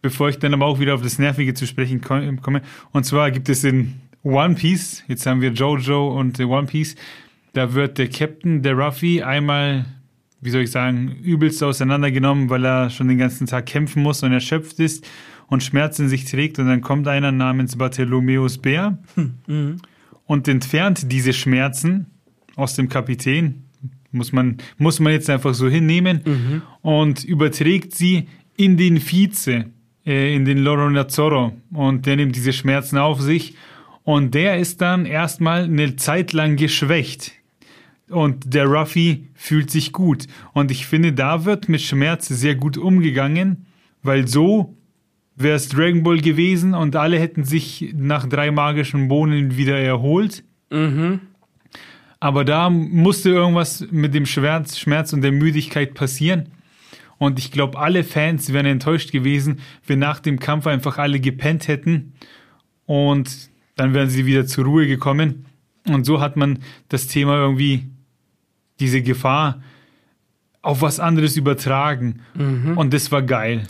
Bevor 0.00 0.30
ich 0.30 0.38
dann 0.38 0.54
aber 0.54 0.66
auch 0.66 0.80
wieder 0.80 0.94
auf 0.94 1.02
das 1.02 1.18
Nervige 1.18 1.54
zu 1.54 1.66
sprechen 1.66 2.00
komme. 2.00 2.62
Und 2.90 3.04
zwar 3.04 3.30
gibt 3.30 3.48
es 3.48 3.62
in 3.64 4.00
One 4.24 4.54
Piece, 4.54 5.04
jetzt 5.08 5.26
haben 5.26 5.40
wir 5.40 5.50
Jojo 5.50 6.18
und 6.18 6.40
One 6.40 6.66
Piece, 6.66 6.96
da 7.52 7.74
wird 7.74 7.98
der 7.98 8.08
Captain, 8.08 8.62
der 8.62 8.74
Ruffy, 8.74 9.22
einmal 9.22 9.84
wie 10.40 10.50
soll 10.50 10.62
ich 10.62 10.72
sagen, 10.72 11.16
übelst 11.22 11.62
auseinandergenommen, 11.62 12.50
weil 12.50 12.64
er 12.64 12.90
schon 12.90 13.06
den 13.08 13.18
ganzen 13.18 13.46
Tag 13.46 13.66
kämpfen 13.66 14.02
muss 14.02 14.22
und 14.24 14.32
erschöpft 14.32 14.80
ist 14.80 15.06
und 15.46 15.62
Schmerzen 15.62 16.08
sich 16.08 16.24
trägt. 16.24 16.58
Und 16.58 16.66
dann 16.66 16.80
kommt 16.80 17.06
einer 17.06 17.30
namens 17.30 17.76
Bartholomäus 17.76 18.58
Bär 18.58 18.98
Mhm. 19.46 19.76
und 20.26 20.48
entfernt 20.48 21.12
diese 21.12 21.32
Schmerzen 21.32 22.06
aus 22.56 22.74
dem 22.74 22.88
Kapitän. 22.88 23.62
Muss 24.10 24.32
man, 24.32 24.56
muss 24.78 24.98
man 24.98 25.12
jetzt 25.12 25.30
einfach 25.30 25.54
so 25.54 25.68
hinnehmen 25.68 26.62
und 26.82 27.22
überträgt 27.24 27.94
sie 27.94 28.26
in 28.56 28.76
den 28.76 28.98
Vize, 29.00 29.66
äh, 30.04 30.34
in 30.34 30.44
den 30.44 30.58
Loro 30.58 30.90
Nazzoro. 30.90 31.52
Und 31.72 32.04
der 32.04 32.16
nimmt 32.16 32.34
diese 32.34 32.52
Schmerzen 32.52 32.98
auf 32.98 33.20
sich. 33.20 33.54
Und 34.02 34.34
der 34.34 34.58
ist 34.58 34.80
dann 34.80 35.06
erstmal 35.06 35.64
eine 35.64 35.94
Zeit 35.96 36.32
lang 36.32 36.56
geschwächt. 36.56 37.32
Und 38.12 38.54
der 38.54 38.66
Ruffy 38.66 39.28
fühlt 39.34 39.70
sich 39.70 39.92
gut. 39.92 40.26
Und 40.52 40.70
ich 40.70 40.86
finde, 40.86 41.12
da 41.12 41.44
wird 41.44 41.68
mit 41.68 41.80
Schmerz 41.80 42.28
sehr 42.28 42.54
gut 42.54 42.76
umgegangen, 42.76 43.66
weil 44.02 44.28
so 44.28 44.76
wäre 45.34 45.56
es 45.56 45.68
Dragon 45.68 46.02
Ball 46.02 46.20
gewesen 46.20 46.74
und 46.74 46.94
alle 46.94 47.18
hätten 47.18 47.44
sich 47.44 47.92
nach 47.96 48.28
drei 48.28 48.50
magischen 48.50 49.08
Bohnen 49.08 49.56
wieder 49.56 49.78
erholt. 49.78 50.44
Mhm. 50.70 51.20
Aber 52.20 52.44
da 52.44 52.70
musste 52.70 53.30
irgendwas 53.30 53.86
mit 53.90 54.14
dem 54.14 54.26
Schmerz, 54.26 54.78
Schmerz 54.78 55.12
und 55.12 55.22
der 55.22 55.32
Müdigkeit 55.32 55.94
passieren. 55.94 56.50
Und 57.18 57.38
ich 57.38 57.50
glaube, 57.50 57.78
alle 57.78 58.04
Fans 58.04 58.52
wären 58.52 58.66
enttäuscht 58.66 59.10
gewesen, 59.10 59.60
wenn 59.86 59.98
nach 59.98 60.20
dem 60.20 60.38
Kampf 60.38 60.66
einfach 60.66 60.98
alle 60.98 61.20
gepennt 61.20 61.68
hätten 61.68 62.12
und 62.86 63.50
dann 63.76 63.94
wären 63.94 64.08
sie 64.08 64.26
wieder 64.26 64.46
zur 64.46 64.64
Ruhe 64.64 64.86
gekommen. 64.86 65.46
Und 65.88 66.04
so 66.04 66.20
hat 66.20 66.36
man 66.36 66.60
das 66.88 67.06
Thema 67.06 67.36
irgendwie, 67.36 67.91
diese 68.82 69.00
Gefahr, 69.00 69.62
auf 70.60 70.82
was 70.82 71.00
anderes 71.00 71.36
übertragen. 71.36 72.20
Und 72.76 72.92
das 72.92 73.10
war 73.10 73.22
geil. 73.22 73.62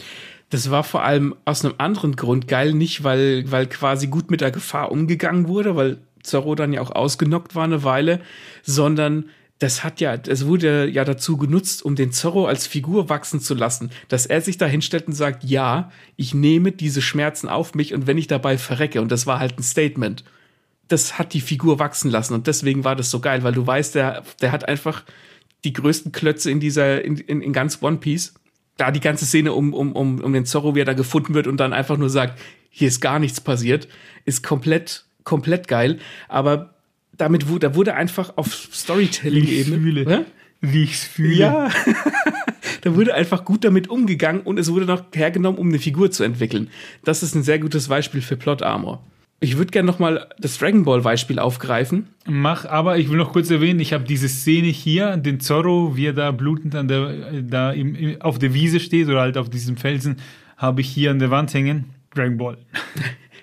Das 0.50 0.70
war 0.70 0.84
vor 0.84 1.04
allem 1.04 1.34
aus 1.44 1.64
einem 1.64 1.74
anderen 1.78 2.16
Grund 2.16 2.48
geil, 2.48 2.72
nicht 2.74 3.04
weil, 3.04 3.50
weil 3.50 3.66
quasi 3.66 4.08
gut 4.08 4.30
mit 4.30 4.40
der 4.40 4.50
Gefahr 4.50 4.90
umgegangen 4.90 5.48
wurde, 5.48 5.76
weil 5.76 5.98
Zorro 6.22 6.54
dann 6.54 6.72
ja 6.72 6.80
auch 6.80 6.90
ausgenockt 6.90 7.54
war 7.54 7.64
eine 7.64 7.84
Weile, 7.84 8.20
sondern 8.62 9.26
das 9.58 9.84
hat 9.84 10.00
ja, 10.00 10.14
es 10.14 10.46
wurde 10.46 10.88
ja 10.88 11.04
dazu 11.04 11.36
genutzt, 11.36 11.84
um 11.84 11.94
den 11.94 12.10
Zorro 12.10 12.46
als 12.46 12.66
Figur 12.66 13.08
wachsen 13.08 13.40
zu 13.40 13.54
lassen, 13.54 13.90
dass 14.08 14.26
er 14.26 14.40
sich 14.40 14.58
da 14.58 14.66
hinstellt 14.66 15.06
und 15.06 15.12
sagt, 15.12 15.44
ja, 15.44 15.90
ich 16.16 16.34
nehme 16.34 16.72
diese 16.72 17.00
Schmerzen 17.00 17.48
auf 17.48 17.74
mich 17.74 17.94
und 17.94 18.06
wenn 18.06 18.18
ich 18.18 18.26
dabei 18.26 18.58
verrecke, 18.58 19.00
und 19.00 19.12
das 19.12 19.26
war 19.26 19.38
halt 19.38 19.58
ein 19.58 19.62
Statement, 19.62 20.24
das 20.92 21.18
hat 21.18 21.32
die 21.32 21.40
Figur 21.40 21.78
wachsen 21.78 22.10
lassen 22.10 22.34
und 22.34 22.46
deswegen 22.46 22.84
war 22.84 22.94
das 22.94 23.10
so 23.10 23.20
geil, 23.20 23.42
weil 23.42 23.52
du 23.52 23.66
weißt, 23.66 23.94
der, 23.94 24.22
der 24.40 24.52
hat 24.52 24.68
einfach 24.68 25.04
die 25.64 25.72
größten 25.72 26.12
Klötze 26.12 26.50
in 26.50 26.60
dieser, 26.60 27.04
in, 27.04 27.16
in, 27.16 27.40
in 27.40 27.52
ganz 27.52 27.82
One 27.82 27.98
Piece. 27.98 28.34
Da 28.76 28.90
die 28.90 29.00
ganze 29.00 29.26
Szene 29.26 29.52
um, 29.52 29.74
um, 29.74 29.92
um, 29.92 30.20
um 30.20 30.32
den 30.32 30.46
Zorro, 30.46 30.74
wie 30.74 30.80
er 30.80 30.84
da 30.84 30.94
gefunden 30.94 31.34
wird 31.34 31.46
und 31.46 31.58
dann 31.58 31.72
einfach 31.72 31.98
nur 31.98 32.10
sagt, 32.10 32.40
hier 32.70 32.88
ist 32.88 33.00
gar 33.00 33.18
nichts 33.18 33.40
passiert, 33.40 33.86
ist 34.24 34.42
komplett, 34.42 35.04
komplett 35.24 35.68
geil. 35.68 35.98
Aber 36.28 36.74
damit 37.12 37.48
wurde, 37.48 37.68
da 37.68 37.74
wurde 37.74 37.94
einfach 37.94 38.32
auf 38.36 38.46
Wie 38.46 38.74
Storytelling-Ebene. 38.74 39.76
fühle. 39.78 40.10
Hä? 40.10 40.24
Wie 40.62 40.84
ich's 40.84 41.04
fühle. 41.04 41.34
Ja. 41.34 41.70
da 42.80 42.94
wurde 42.96 43.14
einfach 43.14 43.44
gut 43.44 43.64
damit 43.64 43.88
umgegangen 43.88 44.42
und 44.42 44.58
es 44.58 44.70
wurde 44.72 44.86
noch 44.86 45.04
hergenommen, 45.12 45.58
um 45.58 45.68
eine 45.68 45.78
Figur 45.78 46.10
zu 46.10 46.24
entwickeln. 46.24 46.70
Das 47.04 47.22
ist 47.22 47.34
ein 47.34 47.42
sehr 47.42 47.58
gutes 47.58 47.88
Beispiel 47.88 48.22
für 48.22 48.36
Plot 48.36 48.62
Armor. 48.62 49.04
Ich 49.42 49.58
würde 49.58 49.72
gerne 49.72 49.88
noch 49.88 49.98
mal 49.98 50.28
das 50.38 50.56
Dragon 50.56 50.84
Ball 50.84 51.00
Beispiel 51.00 51.40
aufgreifen. 51.40 52.06
Mach, 52.28 52.64
aber 52.64 52.98
ich 52.98 53.10
will 53.10 53.16
noch 53.16 53.32
kurz 53.32 53.50
erwähnen, 53.50 53.80
ich 53.80 53.92
habe 53.92 54.04
diese 54.04 54.28
Szene 54.28 54.68
hier, 54.68 55.16
den 55.16 55.40
Zorro, 55.40 55.96
wie 55.96 56.06
er 56.06 56.12
da 56.12 56.30
blutend 56.30 56.76
an 56.76 56.86
der, 56.86 57.42
da 57.42 57.72
im, 57.72 57.96
im, 57.96 58.22
auf 58.22 58.38
der 58.38 58.54
Wiese 58.54 58.78
steht 58.78 59.08
oder 59.08 59.20
halt 59.20 59.36
auf 59.36 59.50
diesem 59.50 59.76
Felsen, 59.76 60.18
habe 60.56 60.80
ich 60.80 60.88
hier 60.88 61.10
an 61.10 61.18
der 61.18 61.32
Wand 61.32 61.52
hängen. 61.54 61.86
Dragon 62.14 62.36
Ball. 62.38 62.56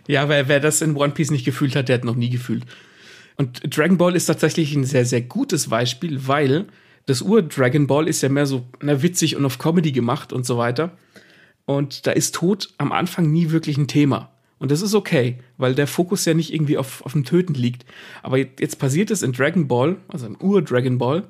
Ja, 0.08 0.28
wer, 0.28 0.48
wer 0.48 0.60
das 0.60 0.82
in 0.82 0.96
One 0.96 1.14
Piece 1.14 1.30
nicht 1.30 1.46
gefühlt 1.46 1.76
hat, 1.76 1.88
der 1.88 1.98
hat 1.98 2.04
noch 2.04 2.16
nie 2.16 2.32
gefühlt. 2.32 2.64
Und 3.36 3.78
Dragon 3.78 4.00
Ball 4.00 4.16
ist 4.16 4.26
tatsächlich 4.26 4.74
ein 4.74 4.84
sehr, 4.84 5.06
sehr 5.06 5.22
gutes 5.22 5.70
Beispiel, 5.70 6.26
weil 6.26 6.66
das 7.06 7.22
Ur-Dragon 7.22 7.86
Ball 7.86 8.08
ist 8.08 8.24
ja 8.24 8.30
mehr 8.30 8.48
so 8.48 8.68
na, 8.82 9.04
witzig 9.04 9.36
und 9.36 9.46
auf 9.46 9.60
Comedy 9.60 9.92
gemacht 9.92 10.34
und 10.34 10.48
so 10.48 10.58
weiter. 10.58 10.98
Und 11.66 12.08
da 12.08 12.12
ist 12.12 12.34
Tod 12.34 12.70
am 12.80 12.92
Anfang 12.92 13.32
nie 13.32 13.52
wirklich 13.52 13.78
ein 13.78 13.88
Thema. 13.88 14.32
Und 14.60 14.72
das 14.72 14.82
ist 14.82 14.94
okay, 14.94 15.40
weil 15.58 15.74
der 15.74 15.88
Fokus 15.88 16.26
ja 16.26 16.34
nicht 16.34 16.54
irgendwie 16.54 16.78
auf, 16.78 17.04
auf 17.06 17.14
dem 17.14 17.24
Töten 17.24 17.54
liegt. 17.54 17.86
Aber 18.22 18.38
jetzt 18.38 18.78
passiert 18.78 19.10
es 19.10 19.24
in 19.24 19.32
Dragon 19.32 19.68
Ball, 19.68 19.98
also 20.10 20.26
im 20.26 20.36
Ur-Dragon 20.40 20.98
Ball, 20.98 21.24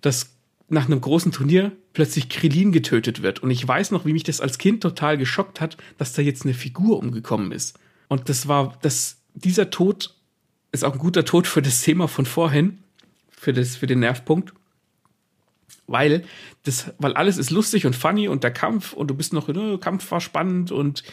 dass 0.00 0.34
nach 0.68 0.86
einem 0.86 1.00
großen 1.00 1.30
Turnier 1.32 1.72
plötzlich 1.92 2.28
Krillin 2.28 2.72
getötet 2.72 3.22
wird. 3.22 3.42
Und 3.42 3.50
ich 3.50 3.66
weiß 3.66 3.92
noch, 3.92 4.04
wie 4.04 4.12
mich 4.12 4.24
das 4.24 4.40
als 4.40 4.58
Kind 4.58 4.82
total 4.82 5.16
geschockt 5.16 5.60
hat, 5.60 5.76
dass 5.98 6.12
da 6.12 6.22
jetzt 6.22 6.44
eine 6.44 6.54
Figur 6.54 6.98
umgekommen 6.98 7.52
ist. 7.52 7.78
Und 8.08 8.28
das 8.28 8.48
war, 8.48 8.76
das, 8.82 9.18
dieser 9.34 9.70
Tod 9.70 10.14
ist 10.72 10.84
auch 10.84 10.94
ein 10.94 10.98
guter 10.98 11.24
Tod 11.24 11.46
für 11.46 11.62
das 11.62 11.82
Thema 11.82 12.08
von 12.08 12.26
vorhin, 12.26 12.78
für, 13.30 13.52
das, 13.52 13.76
für 13.76 13.86
den 13.86 14.00
Nervpunkt. 14.00 14.52
Weil, 15.86 16.24
das, 16.62 16.94
weil 16.98 17.14
alles 17.14 17.36
ist 17.36 17.50
lustig 17.50 17.84
und 17.86 17.94
funny 17.94 18.28
und 18.28 18.42
der 18.42 18.50
Kampf 18.50 18.92
und 18.92 19.08
du 19.08 19.14
bist 19.14 19.32
noch, 19.32 19.48
ne, 19.48 19.78
Kampf 19.78 20.10
war 20.10 20.20
spannend 20.20 20.72
und 20.72 21.04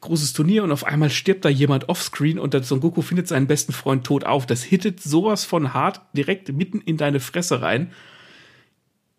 großes 0.00 0.32
Turnier 0.32 0.64
und 0.64 0.72
auf 0.72 0.84
einmal 0.84 1.10
stirbt 1.10 1.44
da 1.44 1.48
jemand 1.48 1.88
offscreen 1.88 2.38
und 2.38 2.54
der 2.54 2.62
Son 2.62 2.80
Goku 2.80 3.02
findet 3.02 3.28
seinen 3.28 3.46
besten 3.46 3.72
Freund 3.72 4.04
tot 4.04 4.24
auf. 4.24 4.46
Das 4.46 4.62
hittet 4.62 5.00
sowas 5.02 5.44
von 5.44 5.72
hart 5.74 6.00
direkt 6.14 6.52
mitten 6.52 6.80
in 6.80 6.96
deine 6.96 7.20
Fresse 7.20 7.62
rein. 7.62 7.92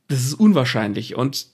Das 0.08 0.24
ist 0.24 0.34
unwahrscheinlich 0.34 1.16
und 1.16 1.48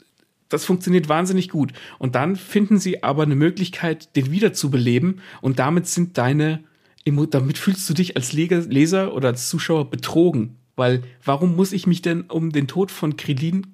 das 0.50 0.66
funktioniert 0.66 1.10
wahnsinnig 1.10 1.50
gut. 1.50 1.74
Und 1.98 2.16
dann 2.16 2.36
finden 2.36 2.78
sie 2.78 3.04
aber 3.04 3.24
eine 3.24 3.36
Möglichkeit, 3.36 4.16
den 4.16 4.32
wiederzubeleben 4.32 5.22
und 5.42 5.60
damit 5.60 5.88
sind 5.88 6.18
deine, 6.18 6.64
damit 7.06 7.58
fühlst 7.58 7.90
du 7.90 7.94
dich 7.94 8.16
als 8.16 8.34
Leser 8.34 9.14
oder 9.14 9.30
als 9.30 9.50
Zuschauer 9.50 9.90
betrogen. 9.90 10.58
Weil 10.76 11.04
warum 11.24 11.56
muss 11.56 11.72
ich 11.72 11.88
mich 11.88 12.02
denn 12.02 12.22
um 12.22 12.52
den 12.52 12.68
Tod 12.68 12.92
von 12.92 13.18
Krillin 13.18 13.68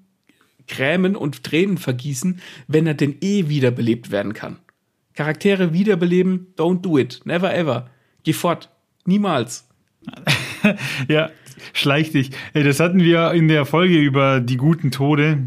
grämen 0.67 1.15
und 1.15 1.43
Tränen 1.43 1.77
vergießen, 1.77 2.39
wenn 2.67 2.87
er 2.87 2.93
denn 2.93 3.15
eh 3.21 3.49
wiederbelebt 3.49 4.11
werden 4.11 4.33
kann? 4.33 4.57
Charaktere 5.15 5.73
wiederbeleben, 5.73 6.53
don't 6.57 6.81
do 6.81 6.97
it. 6.97 7.21
Never 7.25 7.53
ever. 7.53 7.89
Geh 8.23 8.33
fort. 8.33 8.69
Niemals. 9.05 9.67
Ja, 11.07 11.31
schleich 11.73 12.11
dich. 12.11 12.29
Das 12.53 12.79
hatten 12.79 12.99
wir 12.99 13.31
in 13.31 13.47
der 13.47 13.65
Folge 13.65 13.99
über 13.99 14.39
die 14.39 14.57
guten 14.57 14.91
Tode. 14.91 15.39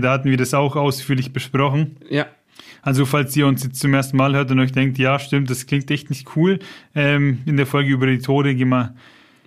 Da 0.00 0.12
hatten 0.12 0.30
wir 0.30 0.36
das 0.36 0.54
auch 0.54 0.76
ausführlich 0.76 1.32
besprochen. 1.32 1.96
Ja. 2.08 2.26
Also 2.82 3.04
falls 3.04 3.36
ihr 3.36 3.46
uns 3.46 3.64
jetzt 3.64 3.80
zum 3.80 3.92
ersten 3.92 4.16
Mal 4.16 4.34
hört 4.34 4.50
und 4.50 4.60
euch 4.60 4.72
denkt, 4.72 4.98
ja 4.98 5.18
stimmt, 5.18 5.50
das 5.50 5.66
klingt 5.66 5.90
echt 5.90 6.08
nicht 6.08 6.36
cool, 6.36 6.60
ähm, 6.94 7.40
in 7.46 7.56
der 7.56 7.66
Folge 7.66 7.90
über 7.90 8.06
die 8.06 8.20
Tode 8.20 8.54
gehen 8.54 8.68
wir 8.68 8.94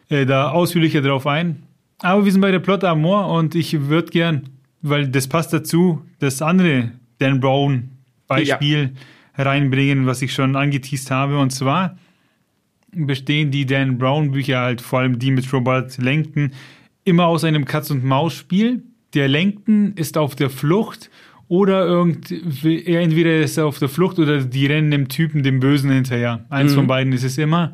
äh, 0.09 0.25
da 0.25 0.51
ausführlicher 0.51 1.01
drauf 1.01 1.27
ein. 1.27 1.63
Aber 1.99 2.25
wir 2.25 2.31
sind 2.31 2.41
bei 2.41 2.51
der 2.51 2.59
Plot 2.59 2.83
Amor 2.83 3.29
und 3.29 3.55
ich 3.55 3.87
würde 3.87 4.09
gern, 4.11 4.49
weil 4.81 5.07
das 5.07 5.27
passt 5.27 5.53
dazu, 5.53 6.01
das 6.19 6.41
andere 6.41 6.91
Dan 7.19 7.39
Brown 7.39 7.89
Beispiel 8.27 8.91
reinbringen, 9.35 10.05
was 10.05 10.21
ich 10.21 10.33
schon 10.33 10.55
angeteased 10.55 11.11
habe. 11.11 11.37
Und 11.37 11.51
zwar 11.51 11.97
bestehen 12.91 13.51
die 13.51 13.65
Dan 13.65 13.97
Brown 13.97 14.31
Bücher 14.31 14.59
halt, 14.59 14.81
vor 14.81 14.99
allem 14.99 15.17
die 15.19 15.31
mit 15.31 15.51
Robert 15.53 15.97
Langton, 15.97 16.51
immer 17.05 17.25
aus 17.27 17.43
einem 17.43 17.65
Katz-und-Maus-Spiel. 17.65 18.83
Der 19.13 19.27
Langton 19.27 19.93
ist 19.95 20.17
auf 20.17 20.35
der 20.35 20.49
Flucht 20.49 21.09
oder 21.47 21.85
irgend, 21.85 22.31
er 22.31 23.01
entweder 23.01 23.39
ist 23.41 23.57
er 23.57 23.65
auf 23.65 23.79
der 23.79 23.89
Flucht 23.89 24.19
oder 24.19 24.41
die 24.41 24.65
rennen 24.65 24.91
dem 24.91 25.07
Typen, 25.07 25.43
dem 25.43 25.59
Bösen 25.59 25.91
hinterher. 25.91 26.45
Eins 26.49 26.71
Mhm. 26.71 26.75
von 26.75 26.87
beiden 26.87 27.13
ist 27.13 27.23
es 27.23 27.37
immer. 27.37 27.73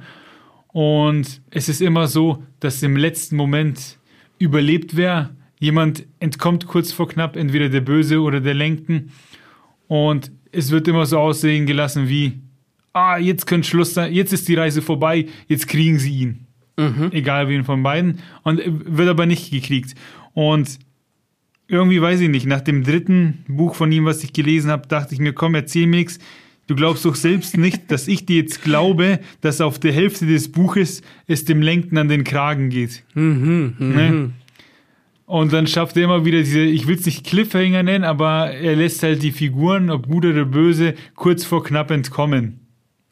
Und 0.80 1.42
es 1.52 1.68
ist 1.68 1.82
immer 1.82 2.08
so, 2.08 2.42
dass 2.62 2.82
im 2.84 2.96
letzten 2.96 3.36
Moment 3.36 4.00
überlebt 4.38 4.96
wer. 4.96 5.36
Jemand 5.60 6.06
entkommt 6.22 6.68
kurz 6.68 6.94
vor 6.94 7.10
knapp, 7.10 7.36
entweder 7.36 7.68
der 7.68 7.82
Böse 7.82 8.22
oder 8.22 8.40
der 8.40 8.54
Langton. 8.54 9.12
Und 9.90 10.32
es 10.54 10.72
wird 10.72 10.88
immer 10.88 11.06
so 11.06 11.20
aussehen 11.20 11.66
gelassen 11.66 12.08
wie, 12.08 12.40
ah, 12.94 13.18
jetzt 13.18 13.46
könnte 13.46 13.68
Schluss 13.68 13.94
sein, 13.94 14.14
jetzt 14.14 14.32
ist 14.32 14.48
die 14.48 14.56
Reise 14.56 14.82
vorbei, 14.82 15.26
jetzt 15.50 15.68
kriegen 15.68 16.00
sie 16.00 16.14
ihn. 16.14 16.48
Egal 17.12 17.50
wen 17.50 17.66
von 17.66 17.84
beiden. 17.84 18.20
Und 18.44 18.62
wird 18.66 19.10
aber 19.10 19.26
nicht 19.26 19.52
gekriegt. 19.52 19.96
Und 20.32 20.80
irgendwie 21.68 22.02
weiß 22.02 22.22
ich 22.22 22.30
nicht, 22.30 22.46
nach 22.46 22.62
dem 22.62 22.86
dritten 22.86 23.44
Buch 23.50 23.76
von 23.76 23.92
ihm, 23.92 24.06
was 24.06 24.24
ich 24.24 24.32
gelesen 24.32 24.72
habe, 24.72 24.88
dachte 24.88 25.14
ich 25.14 25.20
mir, 25.20 25.34
komm, 25.34 25.56
erzähl 25.56 25.88
mir 25.88 25.98
nichts. 25.98 26.20
Du 26.70 26.76
glaubst 26.76 27.04
doch 27.04 27.16
selbst 27.16 27.58
nicht, 27.58 27.90
dass 27.90 28.08
ich 28.08 28.28
dir 28.28 28.36
jetzt 28.36 28.62
glaube, 28.62 29.22
dass 29.42 29.60
auf 29.60 29.80
der 29.80 29.92
Hälfte 29.92 30.28
des 30.28 30.52
Buches 30.52 31.02
es 31.26 31.44
dem 31.44 31.64
Lenken 31.64 31.98
an 31.98 32.10
den 32.10 32.24
Kragen 32.24 32.70
geht. 32.70 33.04
Mhm, 33.16 33.74
mhm. 33.80 33.96
Ne? 33.96 34.32
Und 35.26 35.52
dann 35.52 35.66
schafft 35.66 35.98
er 35.98 36.04
immer 36.04 36.26
wieder 36.26 36.38
diese, 36.38 36.60
ich 36.60 36.86
will 36.86 36.96
es 36.96 37.08
nicht 37.08 37.26
Cliffhanger 37.26 37.82
nennen, 37.82 38.04
aber 38.04 38.52
er 38.52 38.76
lässt 38.76 39.02
halt 39.02 39.24
die 39.24 39.32
Figuren, 39.32 39.90
ob 39.90 40.08
gut 40.08 40.26
oder 40.26 40.46
böse, 40.46 40.94
kurz 41.16 41.44
vor 41.44 41.64
knapp 41.64 41.90
entkommen. 41.90 42.60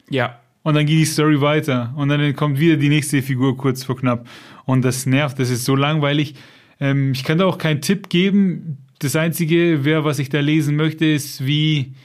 Ja. 0.07 0.39
Und 0.61 0.75
dann 0.75 0.85
geht 0.85 0.99
die 0.99 1.05
Story 1.05 1.41
weiter. 1.41 1.95
Und 1.97 2.09
dann 2.09 2.35
kommt 2.35 2.59
wieder 2.59 2.77
die 2.77 2.89
nächste 2.89 3.23
Figur 3.23 3.57
kurz 3.57 3.83
vor 3.83 3.97
knapp. 3.97 4.27
Und 4.65 4.85
das 4.85 5.07
nervt, 5.07 5.39
das 5.39 5.49
ist 5.49 5.65
so 5.65 5.75
langweilig. 5.75 6.35
Ähm, 6.79 7.11
ich 7.11 7.23
kann 7.23 7.39
da 7.39 7.45
auch 7.47 7.57
keinen 7.57 7.81
Tipp 7.81 8.09
geben. 8.09 8.77
das 8.99 9.15
Einzige, 9.15 9.79
wer, 9.81 10.05
was 10.05 10.19
ich 10.19 10.29
da 10.29 10.41
lesen 10.41 10.75
möchte, 10.75 11.05
ist, 11.05 11.43
wie 11.43 11.95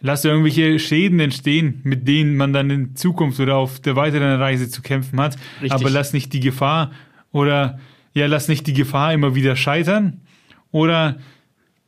lass 0.00 0.24
irgendwelche 0.24 0.78
Schäden 0.78 1.20
entstehen, 1.20 1.80
mit 1.84 2.06
denen 2.06 2.36
man 2.36 2.52
dann 2.52 2.70
in 2.70 2.96
Zukunft 2.96 3.40
oder 3.40 3.56
auf 3.56 3.80
der 3.80 3.96
weiteren 3.96 4.40
Reise 4.40 4.68
zu 4.68 4.82
kämpfen 4.82 5.20
hat. 5.20 5.36
Richtig. 5.60 5.72
Aber 5.72 5.90
lass 5.90 6.12
nicht 6.12 6.32
die 6.32 6.40
Gefahr 6.40 6.92
oder 7.32 7.78
ja, 8.14 8.26
lass 8.26 8.48
nicht 8.48 8.66
die 8.66 8.72
Gefahr 8.72 9.12
immer 9.12 9.34
wieder 9.34 9.56
scheitern 9.56 10.20
oder 10.70 11.18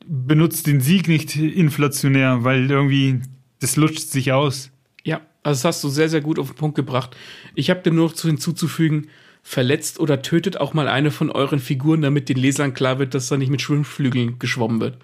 benutzt 0.06 0.66
den 0.66 0.80
Sieg 0.80 1.08
nicht 1.08 1.36
inflationär, 1.36 2.44
weil 2.44 2.70
irgendwie 2.70 3.20
das 3.60 3.76
lutscht 3.76 4.08
sich 4.08 4.32
aus. 4.32 4.70
Ja, 5.04 5.20
also 5.42 5.58
das 5.58 5.64
hast 5.64 5.84
du 5.84 5.88
sehr, 5.88 6.08
sehr 6.08 6.20
gut 6.20 6.38
auf 6.38 6.48
den 6.48 6.56
Punkt 6.56 6.76
gebracht. 6.76 7.16
Ich 7.54 7.70
habe 7.70 7.80
dir 7.80 7.92
nur 7.92 8.08
noch 8.08 8.14
zu 8.14 8.26
hinzuzufügen, 8.26 9.08
verletzt 9.42 9.98
oder 10.00 10.20
tötet 10.22 10.60
auch 10.60 10.74
mal 10.74 10.88
eine 10.88 11.10
von 11.10 11.30
euren 11.30 11.60
Figuren, 11.60 12.02
damit 12.02 12.28
den 12.28 12.36
Lesern 12.36 12.74
klar 12.74 12.98
wird, 12.98 13.14
dass 13.14 13.28
da 13.28 13.36
nicht 13.36 13.50
mit 13.50 13.62
Schwimmflügeln 13.62 14.38
geschwommen 14.38 14.80
wird. 14.80 14.98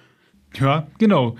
Ja, 0.58 0.88
genau. 0.98 1.36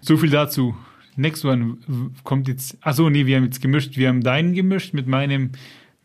So 0.00 0.16
viel 0.16 0.30
dazu. 0.30 0.76
Next 1.16 1.44
one 1.44 1.78
kommt 2.24 2.48
jetzt. 2.48 2.76
Achso, 2.80 3.10
nee, 3.10 3.26
wir 3.26 3.36
haben 3.36 3.44
jetzt 3.44 3.60
gemischt. 3.60 3.96
Wir 3.96 4.08
haben 4.08 4.22
deinen 4.22 4.54
gemischt 4.54 4.94
mit 4.94 5.06
meinem 5.06 5.50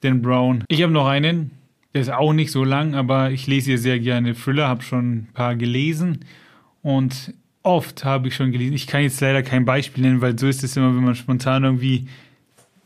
Dan 0.01 0.22
Brown. 0.22 0.64
Ich 0.68 0.82
habe 0.82 0.93
noch 0.93 1.07
einen. 1.07 1.51
Der 1.93 2.01
ist 2.01 2.12
auch 2.12 2.32
nicht 2.32 2.51
so 2.51 2.64
lang, 2.64 2.95
aber 2.95 3.32
ich 3.32 3.47
lese 3.47 3.72
hier 3.72 3.78
sehr 3.78 3.99
gerne 3.99 4.34
Thriller, 4.34 4.68
habe 4.68 4.82
schon 4.82 5.12
ein 5.12 5.28
paar 5.34 5.55
gelesen. 5.55 6.20
Und 6.82 7.34
oft 7.64 8.05
habe 8.05 8.30
ich 8.30 8.36
schon 8.36 8.51
gelesen. 8.51 8.74
Ich 8.74 8.88
kann 8.88 9.01
jetzt 9.03 9.20
leider 9.20 9.43
kein 9.43 9.66
Beispiel 9.66 10.03
nennen, 10.03 10.22
weil 10.22 10.39
so 10.39 10.47
ist 10.47 10.64
es 10.64 10.78
immer, 10.78 10.95
wenn 10.95 11.03
man 11.03 11.16
spontan 11.16 11.64
irgendwie 11.64 12.07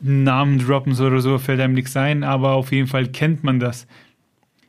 einen 0.04 0.24
Namen 0.24 0.58
droppen 0.58 0.94
soll 0.94 1.12
oder 1.12 1.20
so, 1.20 1.38
fällt 1.38 1.60
einem 1.60 1.74
nichts 1.74 1.96
ein, 1.96 2.24
aber 2.24 2.52
auf 2.52 2.72
jeden 2.72 2.88
Fall 2.88 3.06
kennt 3.06 3.44
man 3.44 3.60
das. 3.60 3.86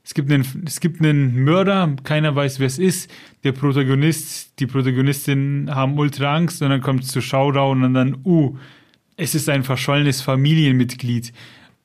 Es 0.08 0.14
gibt 0.14 0.32
einen, 0.32 0.64
es 0.66 0.80
gibt 0.80 1.02
einen 1.02 1.44
Mörder, 1.44 1.94
keiner 2.06 2.34
weiß, 2.34 2.62
wer 2.62 2.68
es 2.68 2.80
ist. 2.80 3.12
Der 3.44 3.52
Protagonist, 3.52 4.58
die 4.58 4.66
Protagonistin 4.66 5.70
haben 5.70 6.00
ultra 6.00 6.34
Angst 6.34 6.62
und 6.62 6.70
dann 6.70 6.80
kommt 6.80 7.04
es 7.04 7.10
zu 7.10 7.20
Showdown 7.20 7.84
und 7.84 7.94
dann, 7.94 8.18
uh, 8.24 8.56
es 9.18 9.36
ist 9.36 9.50
ein 9.50 9.66
verschollenes 9.66 10.22
Familienmitglied. 10.22 11.34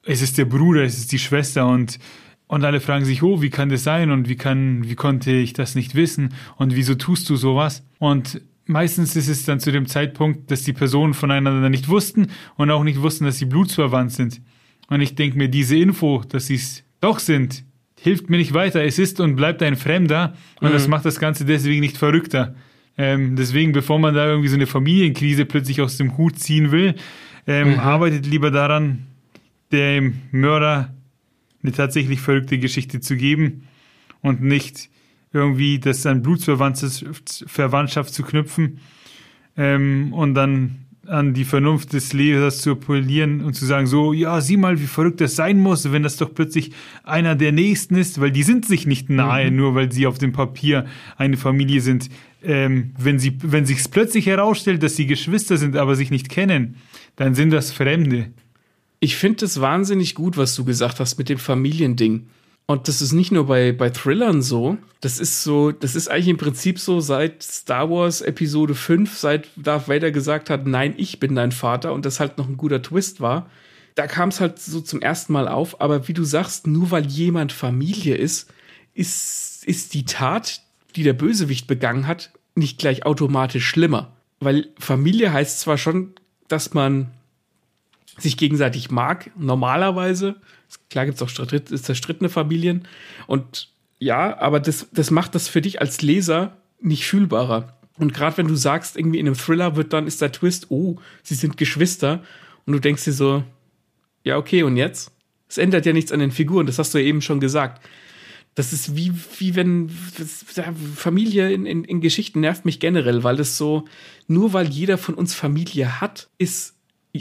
Es 0.05 0.23
ist 0.23 0.39
der 0.39 0.45
Bruder, 0.45 0.85
es 0.85 0.99
ist 0.99 1.11
die 1.11 1.19
Schwester 1.19 1.67
und 1.67 1.99
und 2.47 2.65
alle 2.65 2.81
fragen 2.81 3.05
sich, 3.05 3.25
oh, 3.25 3.43
wie 3.43 3.51
kann 3.51 3.71
das 3.71 3.83
sein 3.83 4.13
und 4.13 4.29
wie 4.29 4.37
kann, 4.37 4.89
wie 4.89 4.95
konnte 4.95 5.33
ich 5.33 5.53
das 5.53 5.75
nicht 5.75 5.97
wissen 5.97 6.33
und 6.57 6.77
wieso 6.77 6.95
tust 6.95 7.29
du 7.29 7.35
sowas? 7.35 7.83
Und 7.99 8.41
meistens 8.67 9.17
ist 9.17 9.29
es 9.29 9.45
dann 9.47 9.59
zu 9.59 9.73
dem 9.73 9.87
Zeitpunkt, 9.87 10.49
dass 10.53 10.63
die 10.63 10.75
Personen 10.75 11.15
voneinander 11.15 11.71
nicht 11.71 11.89
wussten 11.89 12.29
und 12.55 12.71
auch 12.71 12.85
nicht 12.85 13.03
wussten, 13.03 13.25
dass 13.25 13.39
sie 13.39 13.47
blutsverwandt 13.47 14.13
sind. 14.13 14.43
Und 14.89 15.01
ich 15.01 15.17
denke 15.17 15.39
mir, 15.39 15.49
diese 15.49 15.77
Info, 15.77 16.23
dass 16.29 16.47
sie 16.47 16.55
es 16.55 16.85
doch 17.01 17.19
sind, 17.19 17.65
hilft 18.03 18.29
mir 18.31 18.37
nicht 18.39 18.53
weiter. 18.53 18.83
Es 18.85 18.99
ist 18.99 19.21
und 19.21 19.37
bleibt 19.37 19.63
ein 19.63 19.77
Fremder 19.77 20.35
und 20.61 20.69
Mhm. 20.71 20.73
das 20.73 20.89
macht 20.89 21.05
das 21.05 21.19
Ganze 21.21 21.45
deswegen 21.45 21.81
nicht 21.81 21.97
verrückter. 21.97 22.55
Ähm, 22.99 23.37
deswegen, 23.37 23.73
bevor 23.73 23.99
man 23.99 24.15
da 24.15 24.27
irgendwie 24.27 24.49
so 24.49 24.57
eine 24.57 24.67
Familienkrise 24.67 25.45
plötzlich 25.47 25.81
aus 25.81 25.97
dem 25.97 26.17
Hut 26.19 26.39
ziehen 26.39 26.73
will, 26.73 26.95
ähm, 27.47 27.73
Mhm. 27.75 27.79
arbeitet 27.81 28.27
lieber 28.27 28.51
daran, 28.51 29.07
dem 29.71 30.15
Mörder 30.31 30.93
eine 31.63 31.73
tatsächlich 31.73 32.21
verrückte 32.21 32.59
Geschichte 32.59 33.01
zu 33.01 33.17
geben 33.17 33.69
und 34.21 34.43
nicht 34.43 34.89
irgendwie 35.33 35.79
das 35.79 36.05
an 36.05 36.23
Blutsverwandtschaft 36.23 38.15
zu 38.15 38.23
knüpfen 38.23 38.81
ähm, 39.57 40.13
und 40.13 40.35
dann 40.35 40.82
an 41.07 41.35
die 41.35 41.45
Vernunft 41.45 41.93
des 41.93 42.13
Lesers 42.13 42.59
zu 42.59 42.73
appellieren 42.73 43.41
und 43.41 43.55
zu 43.55 43.67
sagen, 43.67 43.87
so, 43.87 44.13
ja, 44.13 44.41
sieh 44.41 44.57
mal, 44.57 44.81
wie 44.81 44.87
verrückt 44.87 45.21
das 45.21 45.35
sein 45.35 45.59
muss, 45.59 45.91
wenn 45.91 46.03
das 46.03 46.17
doch 46.17 46.33
plötzlich 46.33 46.73
einer 47.03 47.35
der 47.35 47.53
Nächsten 47.53 47.97
ist, 47.97 48.21
weil 48.21 48.31
die 48.31 48.45
sind 48.45 48.67
sich 48.67 48.87
nicht 48.87 49.11
nahe, 49.11 49.51
nur 49.51 49.75
weil 49.75 49.91
sie 49.91 50.07
auf 50.07 50.19
dem 50.19 50.33
Papier 50.33 50.87
eine 51.17 51.37
Familie 51.37 51.81
sind. 51.81 52.09
Ähm, 52.45 52.93
wenn 52.99 53.19
sie, 53.19 53.37
wenn 53.43 53.67
sich's 53.67 53.89
plötzlich 53.89 54.27
herausstellt, 54.27 54.83
dass 54.83 54.97
sie 54.97 55.07
Geschwister 55.07 55.57
sind, 55.57 55.77
aber 55.77 55.97
sich 55.97 56.11
nicht 56.11 56.29
kennen, 56.29 56.77
dann 57.17 57.35
sind 57.35 57.51
das 57.51 57.73
Fremde. 57.73 58.33
Ich 59.01 59.17
finde 59.17 59.45
es 59.45 59.61
wahnsinnig 59.61 60.15
gut, 60.15 60.37
was 60.37 60.55
du 60.55 60.65
gesagt 60.65 61.01
hast 61.01 61.19
mit 61.19 61.29
dem 61.29 61.39
Familiending. 61.39 62.27
Und 62.67 62.89
das 62.89 63.03
ist 63.03 63.13
nicht 63.13 63.33
nur 63.33 63.47
bei, 63.47 63.73
bei 63.73 63.91
Thrillern 63.91 64.41
so. 64.41 64.79
Das 65.01 65.19
ist 65.19 65.43
so, 65.43 65.73
das 65.73 65.95
ist 65.95 66.09
eigentlich 66.09 66.29
im 66.29 66.37
Prinzip 66.37 66.79
so 66.79 67.01
seit 67.01 67.43
Star 67.43 67.91
Wars 67.91 68.21
Episode 68.21 68.75
5, 68.75 69.19
seit 69.19 69.49
Darth 69.57 69.89
Vader 69.89 70.11
gesagt 70.11 70.49
hat, 70.49 70.67
nein, 70.67 70.95
ich 70.97 71.19
bin 71.19 71.35
dein 71.35 71.53
Vater 71.53 71.93
und 71.93 72.07
das 72.07 72.21
halt 72.21 72.39
noch 72.39 72.49
ein 72.49 72.57
guter 72.57 72.81
Twist 72.81 73.21
war. 73.21 73.51
Da 73.95 74.07
kam 74.07 74.31
es 74.31 74.41
halt 74.41 74.59
so 74.59 74.81
zum 74.81 75.03
ersten 75.03 75.33
Mal 75.33 75.49
auf. 75.49 75.81
Aber 75.81 76.09
wie 76.09 76.15
du 76.15 76.25
sagst, 76.25 76.67
nur 76.67 76.91
weil 76.91 77.07
jemand 77.07 77.53
Familie 77.53 78.15
ist, 78.15 78.51
ist, 78.95 79.65
ist 79.67 79.95
die 79.95 80.05
Tat, 80.05 80.63
die 80.97 81.03
der 81.03 81.15
Bösewicht 81.15 81.67
begangen 81.67 82.07
hat, 82.07 82.31
nicht 82.55 82.79
gleich 82.79 83.05
automatisch 83.05 83.67
schlimmer. 83.67 84.13
Weil 84.41 84.69
Familie 84.79 85.33
heißt 85.33 85.61
zwar 85.61 85.79
schon, 85.79 86.15
dass 86.49 86.75
man 86.75 87.11
sich 88.19 88.37
gegenseitig 88.37 88.91
mag, 88.91 89.31
normalerweise. 89.37 90.37
Klar 90.91 91.07
gibt 91.07 91.17
es 91.17 91.23
auch 91.23 91.31
zerstritt- 91.31 91.77
zerstrittene 91.77 92.29
Familien. 92.29 92.87
Und 93.27 93.69
ja, 93.99 94.39
aber 94.39 94.61
das, 94.61 94.89
das 94.93 95.11
macht 95.11 95.35
das 95.35 95.49
für 95.49 95.61
dich 95.61 95.81
als 95.81 96.03
Leser 96.03 96.57
nicht 96.81 97.07
fühlbarer. 97.07 97.77
Und 97.99 98.13
gerade 98.15 98.37
wenn 98.39 98.49
du 98.49 98.57
sagst, 98.57 98.97
irgendwie 98.97 99.19
in 99.19 99.27
einem 99.27 99.37
Thriller 99.37 99.77
wird 99.77 99.93
dann, 99.93 100.07
ist 100.07 100.21
der 100.21 100.33
Twist, 100.33 100.71
oh, 100.71 100.97
sie 101.23 101.35
sind 101.35 101.57
Geschwister. 101.57 102.23
Und 102.67 102.73
du 102.73 102.79
denkst 102.79 103.05
dir 103.05 103.13
so, 103.13 103.45
ja, 104.25 104.37
okay, 104.37 104.63
und 104.63 104.77
jetzt? 104.77 105.13
Es 105.49 105.59
ändert 105.59 105.87
ja 105.87 105.93
nichts 105.93 106.13
an 106.13 106.21
den 106.21 106.31
Figuren, 106.31 106.67
das 106.67 106.79
hast 106.79 106.95
du 106.95 106.99
ja 106.99 107.05
eben 107.05 107.21
schon 107.21 107.41
gesagt. 107.41 107.87
Das 108.55 108.73
ist 108.73 108.97
wie, 108.97 109.13
wie 109.39 109.55
wenn 109.55 109.89
Familie 110.97 111.53
in, 111.53 111.65
in, 111.65 111.85
in 111.85 112.01
Geschichten 112.01 112.41
nervt 112.41 112.65
mich 112.65 112.81
generell, 112.81 113.23
weil 113.23 113.37
das 113.37 113.57
so, 113.57 113.87
nur 114.27 114.53
weil 114.53 114.69
jeder 114.69 114.99
von 114.99 115.15
uns 115.15 115.35
Familie 115.35 116.01
hat, 116.01 116.29
ist 116.39 116.75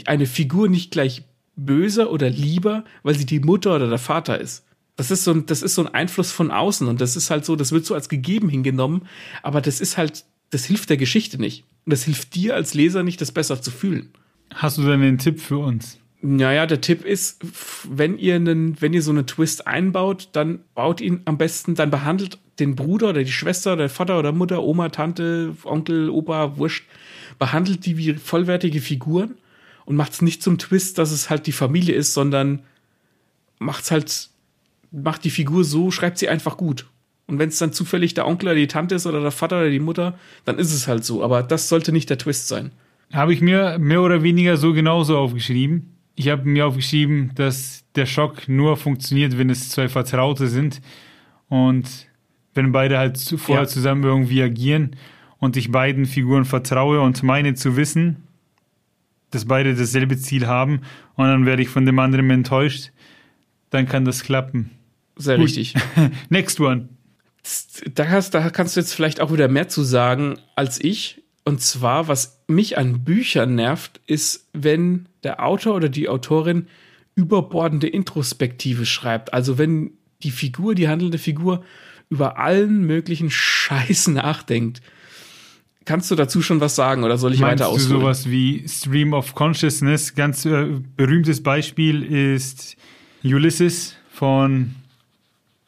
eine 0.06 0.26
Figur 0.26 0.68
nicht 0.68 0.90
gleich 0.90 1.24
böser 1.56 2.10
oder 2.10 2.30
lieber, 2.30 2.84
weil 3.02 3.14
sie 3.14 3.26
die 3.26 3.40
Mutter 3.40 3.74
oder 3.76 3.88
der 3.88 3.98
Vater 3.98 4.40
ist. 4.40 4.64
Das 4.96 5.10
ist 5.10 5.24
so 5.24 5.32
ein, 5.32 5.46
das 5.46 5.62
ist 5.62 5.74
so 5.74 5.84
ein 5.84 5.94
Einfluss 5.94 6.32
von 6.32 6.50
außen 6.50 6.86
und 6.86 7.00
das 7.00 7.16
ist 7.16 7.30
halt 7.30 7.44
so, 7.44 7.56
das 7.56 7.72
wird 7.72 7.86
so 7.86 7.94
als 7.94 8.08
gegeben 8.08 8.48
hingenommen, 8.48 9.06
aber 9.42 9.60
das 9.60 9.80
ist 9.80 9.96
halt, 9.96 10.24
das 10.50 10.64
hilft 10.64 10.90
der 10.90 10.96
Geschichte 10.96 11.38
nicht. 11.38 11.64
Und 11.84 11.92
das 11.92 12.04
hilft 12.04 12.34
dir 12.34 12.54
als 12.54 12.74
Leser 12.74 13.02
nicht, 13.02 13.20
das 13.20 13.32
besser 13.32 13.60
zu 13.60 13.70
fühlen. 13.70 14.10
Hast 14.54 14.78
du 14.78 14.82
denn 14.82 15.02
einen 15.02 15.18
Tipp 15.18 15.40
für 15.40 15.58
uns? 15.58 15.98
Naja, 16.20 16.66
der 16.66 16.80
Tipp 16.80 17.04
ist, 17.04 17.44
wenn 17.90 18.16
ihr 18.16 18.36
einen, 18.36 18.80
wenn 18.80 18.92
ihr 18.92 19.02
so 19.02 19.10
einen 19.10 19.26
Twist 19.26 19.66
einbaut, 19.66 20.28
dann 20.32 20.60
baut 20.74 21.00
ihn 21.00 21.22
am 21.24 21.36
besten, 21.36 21.74
dann 21.74 21.90
behandelt 21.90 22.38
den 22.60 22.76
Bruder 22.76 23.08
oder 23.08 23.24
die 23.24 23.32
Schwester 23.32 23.72
oder 23.72 23.88
Vater 23.88 24.18
oder 24.18 24.30
Mutter, 24.30 24.62
Oma, 24.62 24.90
Tante, 24.90 25.56
Onkel, 25.64 26.10
Opa, 26.10 26.56
Wurscht, 26.58 26.84
behandelt 27.40 27.86
die 27.86 27.96
wie 27.96 28.14
vollwertige 28.14 28.80
Figuren 28.80 29.34
und 29.92 29.96
macht 29.98 30.12
es 30.12 30.22
nicht 30.22 30.42
zum 30.42 30.56
Twist, 30.56 30.96
dass 30.96 31.10
es 31.10 31.28
halt 31.28 31.46
die 31.46 31.52
Familie 31.52 31.94
ist, 31.94 32.14
sondern 32.14 32.60
macht's 33.58 33.90
halt, 33.90 34.30
macht 34.90 35.22
die 35.24 35.30
Figur 35.30 35.64
so, 35.64 35.90
schreibt 35.90 36.16
sie 36.16 36.30
einfach 36.30 36.56
gut. 36.56 36.86
Und 37.26 37.38
wenn 37.38 37.50
es 37.50 37.58
dann 37.58 37.74
zufällig 37.74 38.14
der 38.14 38.26
Onkel 38.26 38.48
oder 38.48 38.54
die 38.56 38.66
Tante 38.68 38.94
ist 38.94 39.06
oder 39.06 39.20
der 39.20 39.30
Vater 39.30 39.58
oder 39.60 39.68
die 39.70 39.80
Mutter, 39.80 40.18
dann 40.46 40.58
ist 40.58 40.72
es 40.72 40.88
halt 40.88 41.04
so. 41.04 41.22
Aber 41.22 41.42
das 41.42 41.68
sollte 41.68 41.92
nicht 41.92 42.08
der 42.08 42.16
Twist 42.16 42.48
sein. 42.48 42.72
Habe 43.12 43.34
ich 43.34 43.42
mir 43.42 43.78
mehr 43.78 44.00
oder 44.00 44.22
weniger 44.22 44.56
so 44.56 44.72
genauso 44.72 45.18
aufgeschrieben. 45.18 45.94
Ich 46.14 46.28
habe 46.28 46.48
mir 46.48 46.66
aufgeschrieben, 46.66 47.32
dass 47.34 47.84
der 47.94 48.06
Schock 48.06 48.48
nur 48.48 48.78
funktioniert, 48.78 49.36
wenn 49.36 49.50
es 49.50 49.68
zwei 49.68 49.90
Vertraute 49.90 50.46
sind 50.48 50.80
und 51.50 51.86
wenn 52.54 52.72
beide 52.72 52.96
halt 52.96 53.18
vorher 53.36 53.64
Ja. 53.64 53.68
zusammen 53.68 54.04
irgendwie 54.04 54.42
agieren 54.42 54.96
und 55.38 55.58
ich 55.58 55.70
beiden 55.70 56.06
Figuren 56.06 56.46
vertraue 56.46 57.00
und 57.02 57.22
meine 57.22 57.52
zu 57.54 57.76
wissen, 57.76 58.16
dass 59.32 59.46
beide 59.46 59.74
dasselbe 59.74 60.16
Ziel 60.16 60.46
haben 60.46 60.82
und 61.16 61.26
dann 61.26 61.46
werde 61.46 61.62
ich 61.62 61.68
von 61.68 61.84
dem 61.84 61.98
anderen 61.98 62.30
enttäuscht, 62.30 62.92
dann 63.70 63.86
kann 63.86 64.04
das 64.04 64.22
klappen. 64.22 64.70
Sehr 65.16 65.36
Gut. 65.36 65.46
richtig. 65.46 65.74
Next 66.28 66.60
one. 66.60 66.88
da, 67.94 68.08
hast, 68.08 68.34
da 68.34 68.50
kannst 68.50 68.76
du 68.76 68.80
jetzt 68.80 68.94
vielleicht 68.94 69.20
auch 69.20 69.32
wieder 69.32 69.48
mehr 69.48 69.68
zu 69.68 69.82
sagen 69.82 70.38
als 70.54 70.82
ich. 70.82 71.22
Und 71.44 71.60
zwar, 71.60 72.06
was 72.06 72.44
mich 72.46 72.78
an 72.78 73.02
Büchern 73.04 73.56
nervt, 73.56 74.00
ist, 74.06 74.48
wenn 74.52 75.08
der 75.24 75.44
Autor 75.44 75.74
oder 75.74 75.88
die 75.88 76.08
Autorin 76.08 76.68
überbordende 77.14 77.88
Introspektive 77.88 78.86
schreibt. 78.86 79.34
Also 79.34 79.58
wenn 79.58 79.92
die 80.22 80.30
Figur, 80.30 80.74
die 80.74 80.88
handelnde 80.88 81.18
Figur, 81.18 81.64
über 82.08 82.38
allen 82.38 82.86
möglichen 82.86 83.30
Scheiß 83.30 84.08
nachdenkt. 84.08 84.82
Kannst 85.84 86.10
du 86.10 86.14
dazu 86.14 86.42
schon 86.42 86.60
was 86.60 86.76
sagen 86.76 87.02
oder 87.04 87.18
soll 87.18 87.34
ich 87.34 87.40
Meinst 87.40 87.62
weiter 87.64 87.70
du 87.70 87.76
ausholen? 87.76 88.00
sowas 88.00 88.30
wie 88.30 88.66
Stream 88.68 89.12
of 89.14 89.34
Consciousness? 89.34 90.14
Ganz 90.14 90.44
äh, 90.44 90.66
berühmtes 90.96 91.42
Beispiel 91.42 92.02
ist 92.04 92.76
Ulysses 93.24 93.96
von, 94.10 94.74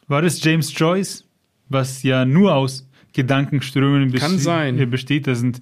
war 0.06 0.22
das 0.22 0.42
James 0.42 0.72
Joyce? 0.78 1.24
Was 1.68 2.02
ja 2.02 2.24
nur 2.24 2.54
aus 2.54 2.88
Gedankenströmen 3.12 4.12
Kann 4.12 4.32
besti- 4.36 4.38
sein. 4.38 4.78
äh, 4.78 4.86
besteht. 4.86 5.26
Das 5.26 5.40
sind, 5.40 5.60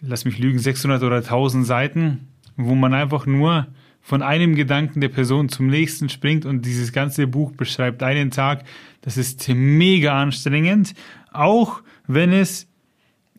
lass 0.00 0.24
mich 0.24 0.38
lügen, 0.38 0.58
600 0.58 1.02
oder 1.02 1.16
1000 1.16 1.66
Seiten, 1.66 2.28
wo 2.56 2.74
man 2.74 2.94
einfach 2.94 3.26
nur 3.26 3.66
von 4.02 4.22
einem 4.22 4.54
Gedanken 4.54 5.00
der 5.02 5.08
Person 5.10 5.48
zum 5.50 5.66
nächsten 5.66 6.08
springt 6.08 6.46
und 6.46 6.64
dieses 6.64 6.92
ganze 6.92 7.26
Buch 7.26 7.52
beschreibt 7.52 8.02
einen 8.02 8.30
Tag. 8.30 8.64
Das 9.02 9.16
ist 9.18 9.46
mega 9.48 10.20
anstrengend, 10.20 10.94
Auch 11.32 11.82
wenn 12.06 12.32
es 12.32 12.66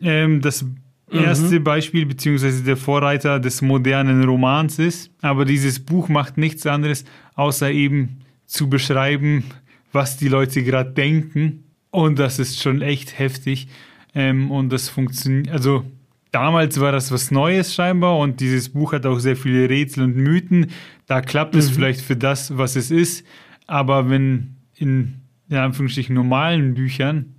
ähm, 0.02 0.40
das 0.40 0.64
erste 1.10 1.60
mhm. 1.60 1.64
Beispiel 1.64 2.06
beziehungsweise 2.06 2.62
der 2.62 2.76
Vorreiter 2.76 3.38
des 3.40 3.62
modernen 3.62 4.24
Romans 4.24 4.78
ist. 4.78 5.10
Aber 5.20 5.44
dieses 5.44 5.80
Buch 5.80 6.08
macht 6.08 6.38
nichts 6.38 6.66
anderes, 6.66 7.04
außer 7.34 7.70
eben 7.70 8.20
zu 8.46 8.68
beschreiben, 8.68 9.44
was 9.92 10.16
die 10.16 10.28
Leute 10.28 10.62
gerade 10.62 10.90
denken. 10.90 11.64
Und 11.90 12.18
das 12.18 12.38
ist 12.38 12.60
schon 12.60 12.82
echt 12.82 13.18
heftig. 13.18 13.68
Ähm, 14.14 14.50
und 14.50 14.70
das 14.70 14.88
funktioniert, 14.88 15.50
also 15.50 15.84
damals 16.32 16.80
war 16.80 16.92
das 16.92 17.12
was 17.12 17.30
Neues 17.30 17.74
scheinbar 17.74 18.18
und 18.18 18.40
dieses 18.40 18.70
Buch 18.70 18.92
hat 18.92 19.06
auch 19.06 19.18
sehr 19.18 19.36
viele 19.36 19.68
Rätsel 19.68 20.04
und 20.04 20.16
Mythen. 20.16 20.70
Da 21.06 21.20
klappt 21.20 21.54
es 21.54 21.70
mhm. 21.70 21.74
vielleicht 21.74 22.00
für 22.00 22.16
das, 22.16 22.56
was 22.56 22.76
es 22.76 22.90
ist. 22.90 23.26
Aber 23.66 24.10
wenn 24.10 24.56
in, 24.74 25.20
in 25.48 25.56
Anführungsstrichen 25.56 26.14
normalen 26.14 26.74
Büchern 26.74 27.34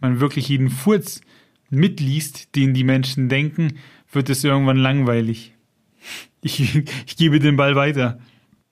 man 0.00 0.20
wirklich 0.20 0.48
jeden 0.48 0.70
Furz 0.70 1.20
mitliest, 1.70 2.54
den 2.56 2.74
die 2.74 2.84
Menschen 2.84 3.28
denken, 3.28 3.78
wird 4.12 4.30
es 4.30 4.44
irgendwann 4.44 4.78
langweilig. 4.78 5.54
Ich, 6.40 6.60
ich 7.06 7.16
gebe 7.16 7.40
den 7.40 7.56
Ball 7.56 7.74
weiter. 7.74 8.18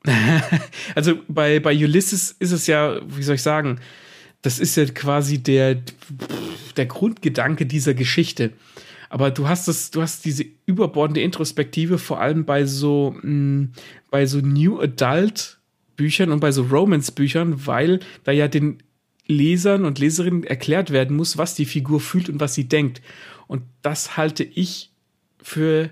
also 0.95 1.19
bei, 1.29 1.61
bei 1.61 1.75
Ulysses 1.77 2.31
ist 2.39 2.53
es 2.53 2.67
ja, 2.67 3.01
wie 3.07 3.23
soll 3.23 3.35
ich 3.35 3.43
sagen, 3.43 3.81
das 4.43 4.59
ist 4.59 4.77
ja 4.77 4.85
quasi 4.87 5.43
der, 5.43 5.83
der 6.77 6.87
Grundgedanke 6.87 7.67
dieser 7.67 7.95
Geschichte. 7.95 8.53
Aber 9.09 9.31
du 9.31 9.49
hast 9.49 9.69
es, 9.69 9.91
du 9.91 10.03
hast 10.03 10.25
diese 10.25 10.45
überbordende 10.67 11.21
Introspektive 11.21 11.99
vor 11.99 12.21
allem 12.21 12.45
bei 12.45 12.65
so, 12.65 13.17
mh, 13.23 13.31
mm, 13.31 13.73
bei 14.11 14.27
so 14.27 14.39
New 14.39 14.81
Adult 14.81 15.59
Büchern 15.97 16.31
und 16.31 16.41
bei 16.41 16.53
so 16.53 16.63
Romance 16.63 17.11
Büchern, 17.11 17.67
weil 17.67 18.01
da 18.25 18.33
ja 18.33 18.49
den 18.49 18.79
Lesern 19.27 19.85
und 19.85 19.99
Leserinnen 19.99 20.45
erklärt 20.45 20.91
werden 20.91 21.17
muss, 21.17 21.37
was 21.37 21.55
die 21.55 21.65
Figur 21.65 22.01
fühlt 22.01 22.29
und 22.29 22.41
was 22.41 22.55
sie 22.55 22.69
denkt. 22.69 23.03
Und 23.47 23.63
das 23.83 24.17
halte 24.17 24.45
ich 24.45 24.91
für 25.43 25.91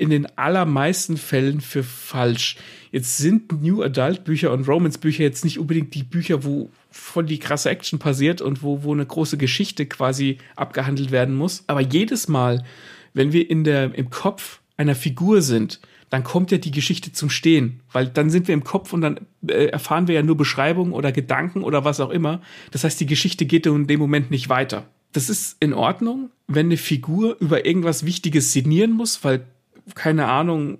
in 0.00 0.08
den 0.08 0.26
allermeisten 0.38 1.18
Fällen 1.18 1.60
für 1.60 1.82
falsch. 1.82 2.56
Jetzt 2.90 3.18
sind 3.18 3.62
New 3.62 3.82
Adult 3.82 4.24
Bücher 4.24 4.50
und 4.50 4.66
Romance 4.66 4.98
Bücher 4.98 5.24
jetzt 5.24 5.44
nicht 5.44 5.58
unbedingt 5.58 5.94
die 5.94 6.04
Bücher, 6.04 6.42
wo 6.42 6.70
voll 6.90 7.26
die 7.26 7.38
krasse 7.38 7.68
Action 7.68 7.98
passiert 7.98 8.40
und 8.40 8.62
wo, 8.62 8.82
wo 8.82 8.94
eine 8.94 9.04
große 9.04 9.36
Geschichte 9.36 9.84
quasi 9.84 10.38
abgehandelt 10.56 11.10
werden 11.10 11.36
muss. 11.36 11.64
Aber 11.66 11.82
jedes 11.82 12.28
Mal, 12.28 12.64
wenn 13.12 13.32
wir 13.32 13.50
in 13.50 13.62
der, 13.62 13.94
im 13.94 14.08
Kopf 14.08 14.60
einer 14.78 14.94
Figur 14.94 15.42
sind, 15.42 15.80
dann 16.10 16.24
kommt 16.24 16.50
ja 16.50 16.58
die 16.58 16.72
Geschichte 16.72 17.12
zum 17.12 17.30
Stehen, 17.30 17.80
weil 17.92 18.08
dann 18.08 18.30
sind 18.30 18.48
wir 18.48 18.54
im 18.54 18.64
Kopf 18.64 18.92
und 18.92 19.00
dann 19.00 19.20
äh, 19.46 19.66
erfahren 19.66 20.08
wir 20.08 20.16
ja 20.16 20.22
nur 20.22 20.36
Beschreibungen 20.36 20.92
oder 20.92 21.12
Gedanken 21.12 21.62
oder 21.62 21.84
was 21.84 22.00
auch 22.00 22.10
immer. 22.10 22.42
Das 22.72 22.82
heißt, 22.82 22.98
die 23.00 23.06
Geschichte 23.06 23.46
geht 23.46 23.66
in 23.66 23.86
dem 23.86 24.00
Moment 24.00 24.30
nicht 24.30 24.48
weiter. 24.48 24.86
Das 25.12 25.30
ist 25.30 25.56
in 25.60 25.72
Ordnung, 25.72 26.30
wenn 26.48 26.66
eine 26.66 26.76
Figur 26.76 27.36
über 27.40 27.64
irgendwas 27.64 28.04
Wichtiges 28.04 28.52
sinnieren 28.52 28.90
muss, 28.90 29.22
weil 29.22 29.46
keine 29.94 30.26
Ahnung, 30.26 30.78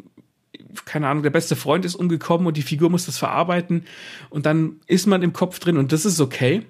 keine 0.84 1.08
Ahnung, 1.08 1.22
der 1.22 1.30
beste 1.30 1.56
Freund 1.56 1.84
ist 1.84 1.94
umgekommen 1.94 2.46
und 2.46 2.56
die 2.56 2.62
Figur 2.62 2.90
muss 2.90 3.06
das 3.06 3.18
verarbeiten 3.18 3.84
und 4.30 4.46
dann 4.46 4.76
ist 4.86 5.06
man 5.06 5.22
im 5.22 5.32
Kopf 5.32 5.60
drin 5.60 5.78
und 5.78 5.92
das 5.92 6.04
ist 6.04 6.20
okay. 6.20 6.62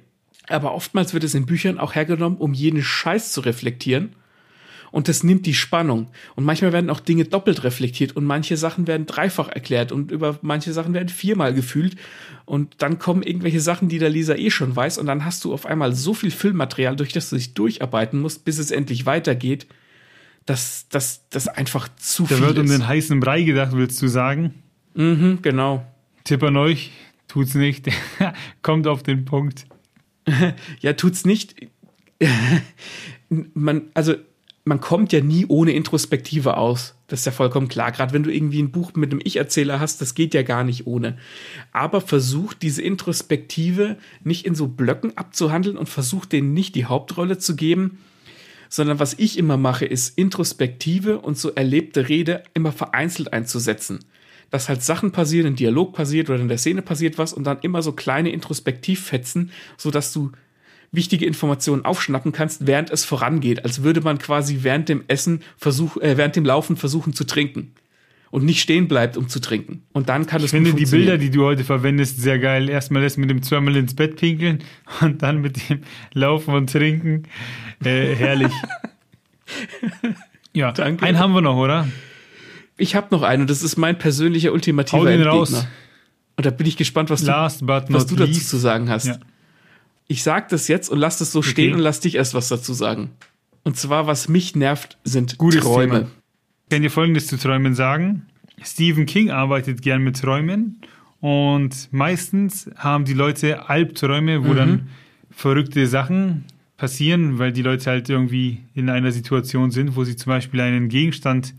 Aber 0.48 0.74
oftmals 0.74 1.14
wird 1.14 1.24
es 1.24 1.34
in 1.34 1.46
Büchern 1.46 1.78
auch 1.78 1.94
hergenommen, 1.94 2.38
um 2.38 2.52
jeden 2.52 2.82
Scheiß 2.82 3.32
zu 3.32 3.40
reflektieren 3.40 4.14
und 4.90 5.08
das 5.08 5.22
nimmt 5.22 5.46
die 5.46 5.54
Spannung. 5.54 6.08
Und 6.34 6.44
manchmal 6.44 6.72
werden 6.72 6.90
auch 6.90 7.00
Dinge 7.00 7.24
doppelt 7.24 7.64
reflektiert 7.64 8.16
und 8.16 8.24
manche 8.24 8.56
Sachen 8.56 8.86
werden 8.86 9.06
dreifach 9.06 9.48
erklärt 9.48 9.92
und 9.92 10.10
über 10.10 10.38
manche 10.42 10.72
Sachen 10.72 10.94
werden 10.94 11.08
viermal 11.08 11.54
gefühlt. 11.54 11.96
Und 12.44 12.74
dann 12.78 12.98
kommen 12.98 13.22
irgendwelche 13.22 13.60
Sachen, 13.60 13.88
die 13.88 13.98
der 13.98 14.10
Leser 14.10 14.38
eh 14.38 14.50
schon 14.50 14.74
weiß 14.74 14.98
und 14.98 15.06
dann 15.06 15.24
hast 15.24 15.44
du 15.44 15.52
auf 15.52 15.66
einmal 15.66 15.94
so 15.94 16.14
viel 16.14 16.30
Filmmaterial, 16.30 16.96
durch 16.96 17.12
das 17.12 17.30
du 17.30 17.36
dich 17.36 17.54
durcharbeiten 17.54 18.20
musst, 18.20 18.44
bis 18.44 18.58
es 18.58 18.70
endlich 18.70 19.06
weitergeht, 19.06 19.66
dass 20.46 20.88
das 20.88 21.28
dass 21.30 21.46
einfach 21.48 21.88
zu 21.96 22.24
da 22.24 22.28
viel 22.28 22.38
Da 22.38 22.46
wird 22.48 22.58
um 22.58 22.68
den 22.68 22.86
heißen 22.86 23.20
Brei 23.20 23.42
gedacht, 23.42 23.72
willst 23.72 24.02
du 24.02 24.08
sagen? 24.08 24.54
Mhm, 24.94 25.38
genau. 25.42 25.86
Tipp 26.24 26.42
an 26.42 26.56
euch, 26.56 26.90
tut's 27.28 27.54
nicht. 27.54 27.88
Kommt 28.62 28.86
auf 28.86 29.02
den 29.02 29.24
Punkt. 29.24 29.66
ja, 30.80 30.92
tut's 30.94 31.24
nicht. 31.24 31.54
man, 33.28 33.82
also 33.94 34.14
man 34.64 34.80
kommt 34.80 35.12
ja 35.12 35.20
nie 35.20 35.46
ohne 35.46 35.72
Introspektive 35.72 36.56
aus. 36.56 36.94
Das 37.06 37.20
ist 37.20 37.26
ja 37.26 37.32
vollkommen 37.32 37.68
klar. 37.68 37.92
Gerade 37.92 38.12
wenn 38.12 38.22
du 38.22 38.32
irgendwie 38.32 38.62
ein 38.62 38.70
Buch 38.70 38.92
mit 38.94 39.10
einem 39.10 39.20
Ich-Erzähler 39.24 39.80
hast, 39.80 40.00
das 40.00 40.14
geht 40.14 40.34
ja 40.34 40.42
gar 40.42 40.64
nicht 40.64 40.86
ohne. 40.86 41.18
Aber 41.72 42.00
versucht 42.00 42.62
diese 42.62 42.82
Introspektive 42.82 43.96
nicht 44.22 44.46
in 44.46 44.54
so 44.54 44.68
Blöcken 44.68 45.16
abzuhandeln 45.16 45.76
und 45.76 45.88
versucht 45.88 46.32
denen 46.32 46.52
nicht 46.52 46.74
die 46.74 46.84
Hauptrolle 46.84 47.38
zu 47.38 47.56
geben, 47.56 47.98
sondern 48.68 49.00
was 49.00 49.14
ich 49.18 49.38
immer 49.38 49.56
mache, 49.56 49.86
ist 49.86 50.16
Introspektive 50.16 51.18
und 51.18 51.36
so 51.36 51.50
erlebte 51.50 52.08
Rede 52.08 52.44
immer 52.54 52.70
vereinzelt 52.70 53.32
einzusetzen. 53.32 53.98
Dass 54.50 54.68
halt 54.68 54.82
Sachen 54.82 55.10
passieren, 55.10 55.48
ein 55.48 55.56
Dialog 55.56 55.92
passiert 55.94 56.28
oder 56.30 56.40
in 56.40 56.48
der 56.48 56.58
Szene 56.58 56.82
passiert 56.82 57.18
was 57.18 57.32
und 57.32 57.44
dann 57.44 57.60
immer 57.62 57.82
so 57.82 57.92
kleine 57.92 58.30
Introspektivfetzen, 58.30 59.50
sodass 59.76 60.12
du 60.12 60.32
wichtige 60.92 61.26
Informationen 61.26 61.84
aufschnappen 61.84 62.32
kannst, 62.32 62.66
während 62.66 62.90
es 62.90 63.04
vorangeht, 63.04 63.64
als 63.64 63.82
würde 63.82 64.00
man 64.00 64.18
quasi 64.18 64.58
während 64.62 64.88
dem 64.88 65.04
Essen 65.08 65.42
versuch, 65.56 65.96
äh, 65.98 66.16
während 66.16 66.36
dem 66.36 66.44
Laufen 66.44 66.76
versuchen 66.76 67.12
zu 67.12 67.24
trinken 67.24 67.74
und 68.30 68.44
nicht 68.44 68.60
stehen 68.60 68.88
bleibt, 68.88 69.16
um 69.16 69.28
zu 69.28 69.40
trinken. 69.40 69.82
Und 69.92 70.08
dann 70.08 70.26
kann 70.26 70.38
es 70.40 70.46
Ich 70.46 70.50
finde 70.50 70.74
die 70.74 70.86
Bilder, 70.86 71.18
die 71.18 71.30
du 71.30 71.44
heute 71.44 71.64
verwendest, 71.64 72.20
sehr 72.20 72.38
geil. 72.38 72.68
Erstmal 72.68 73.02
das 73.02 73.16
mit 73.16 73.30
dem 73.30 73.42
zweimal 73.42 73.76
ins 73.76 73.94
Bett 73.94 74.16
pinkeln 74.16 74.60
und 75.00 75.22
dann 75.22 75.40
mit 75.40 75.68
dem 75.68 75.82
Laufen 76.12 76.54
und 76.54 76.70
Trinken. 76.70 77.24
Äh, 77.84 78.14
herrlich. 78.14 78.52
ja, 80.52 80.72
Danke. 80.72 81.04
einen 81.04 81.18
haben 81.18 81.32
wir 81.32 81.40
noch, 81.40 81.56
oder? 81.56 81.88
Ich 82.76 82.94
habe 82.94 83.08
noch 83.10 83.22
einen 83.22 83.42
und 83.42 83.50
das 83.50 83.62
ist 83.62 83.76
mein 83.76 83.98
persönlicher 83.98 84.52
ultimativer 84.52 84.98
Hau 84.98 85.04
den 85.04 85.20
Endgegner. 85.20 85.38
raus. 85.38 85.66
Und 86.36 86.46
da 86.46 86.50
bin 86.50 86.66
ich 86.66 86.76
gespannt, 86.76 87.10
was 87.10 87.22
Last 87.22 87.60
du, 87.60 87.66
was 87.66 88.06
du 88.06 88.16
dazu 88.16 88.40
zu 88.40 88.56
sagen 88.56 88.88
hast. 88.88 89.06
Ja 89.06 89.18
ich 90.10 90.24
sag 90.24 90.48
das 90.48 90.66
jetzt 90.66 90.88
und 90.88 90.98
lass 90.98 91.18
das 91.18 91.30
so 91.30 91.38
okay. 91.38 91.50
stehen 91.50 91.74
und 91.74 91.78
lass 91.78 92.00
dich 92.00 92.16
erst 92.16 92.34
was 92.34 92.48
dazu 92.48 92.74
sagen. 92.74 93.10
Und 93.62 93.76
zwar, 93.76 94.08
was 94.08 94.28
mich 94.28 94.56
nervt, 94.56 94.98
sind 95.04 95.38
Gutes 95.38 95.60
Träume. 95.60 95.98
Thema. 95.98 96.10
Ich 96.64 96.70
kann 96.70 96.82
dir 96.82 96.90
Folgendes 96.90 97.28
zu 97.28 97.38
Träumen 97.38 97.76
sagen. 97.76 98.26
Stephen 98.60 99.06
King 99.06 99.30
arbeitet 99.30 99.82
gern 99.82 100.02
mit 100.02 100.20
Träumen 100.20 100.80
und 101.20 101.92
meistens 101.92 102.68
haben 102.74 103.04
die 103.04 103.12
Leute 103.12 103.68
Albträume, 103.68 104.44
wo 104.44 104.48
mhm. 104.48 104.56
dann 104.56 104.88
verrückte 105.30 105.86
Sachen 105.86 106.44
passieren, 106.76 107.38
weil 107.38 107.52
die 107.52 107.62
Leute 107.62 107.88
halt 107.88 108.08
irgendwie 108.08 108.64
in 108.74 108.90
einer 108.90 109.12
Situation 109.12 109.70
sind, 109.70 109.94
wo 109.94 110.02
sie 110.02 110.16
zum 110.16 110.30
Beispiel 110.30 110.60
einen 110.60 110.88
Gegenstand 110.88 111.54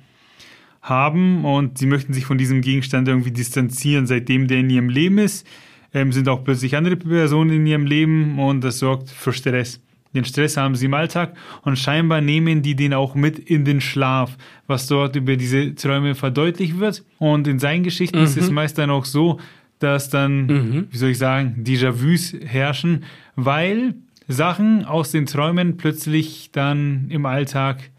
haben 0.81 1.45
und 1.45 1.77
sie 1.77 1.85
möchten 1.85 2.11
sich 2.11 2.25
von 2.25 2.37
diesem 2.37 2.59
Gegenstand 2.59 3.07
irgendwie 3.07 3.31
distanzieren, 3.31 4.07
seitdem 4.07 4.49
der 4.49 4.57
in 4.57 4.69
ihrem 4.69 4.89
Leben 4.89 5.19
ist 5.19 5.47
ähm, 5.93 6.11
sind 6.11 6.29
auch 6.29 6.43
plötzlich 6.43 6.75
andere 6.75 6.95
Personen 6.95 7.51
in 7.51 7.65
ihrem 7.65 7.85
Leben 7.85 8.39
und 8.39 8.63
das 8.63 8.79
sorgt 8.79 9.09
für 9.09 9.33
Stress. 9.33 9.81
Den 10.13 10.25
Stress 10.25 10.57
haben 10.57 10.75
sie 10.75 10.87
im 10.87 10.93
Alltag 10.93 11.35
und 11.63 11.79
scheinbar 11.79 12.19
nehmen 12.19 12.61
die 12.61 12.75
den 12.75 12.93
auch 12.93 13.15
mit 13.15 13.39
in 13.39 13.63
den 13.63 13.79
Schlaf, 13.79 14.37
was 14.67 14.87
dort 14.87 15.15
über 15.15 15.37
diese 15.37 15.73
Träume 15.75 16.15
verdeutlicht 16.15 16.79
wird. 16.79 17.03
Und 17.17 17.47
in 17.47 17.59
seinen 17.59 17.83
Geschichten 17.83 18.17
mhm. 18.17 18.25
ist 18.25 18.37
es 18.37 18.49
mhm. 18.49 18.55
meist 18.55 18.77
dann 18.77 18.89
auch 18.89 19.05
so, 19.05 19.39
dass 19.79 20.09
dann, 20.09 20.45
mhm. 20.45 20.87
wie 20.91 20.97
soll 20.97 21.09
ich 21.09 21.17
sagen, 21.17 21.63
Déjà-vus 21.65 22.35
herrschen, 22.45 23.05
weil 23.35 23.95
Sachen 24.27 24.85
aus 24.85 25.11
den 25.11 25.25
Träumen 25.25 25.77
plötzlich 25.77 26.51
dann 26.51 27.07
im 27.09 27.25
Alltag 27.25 27.89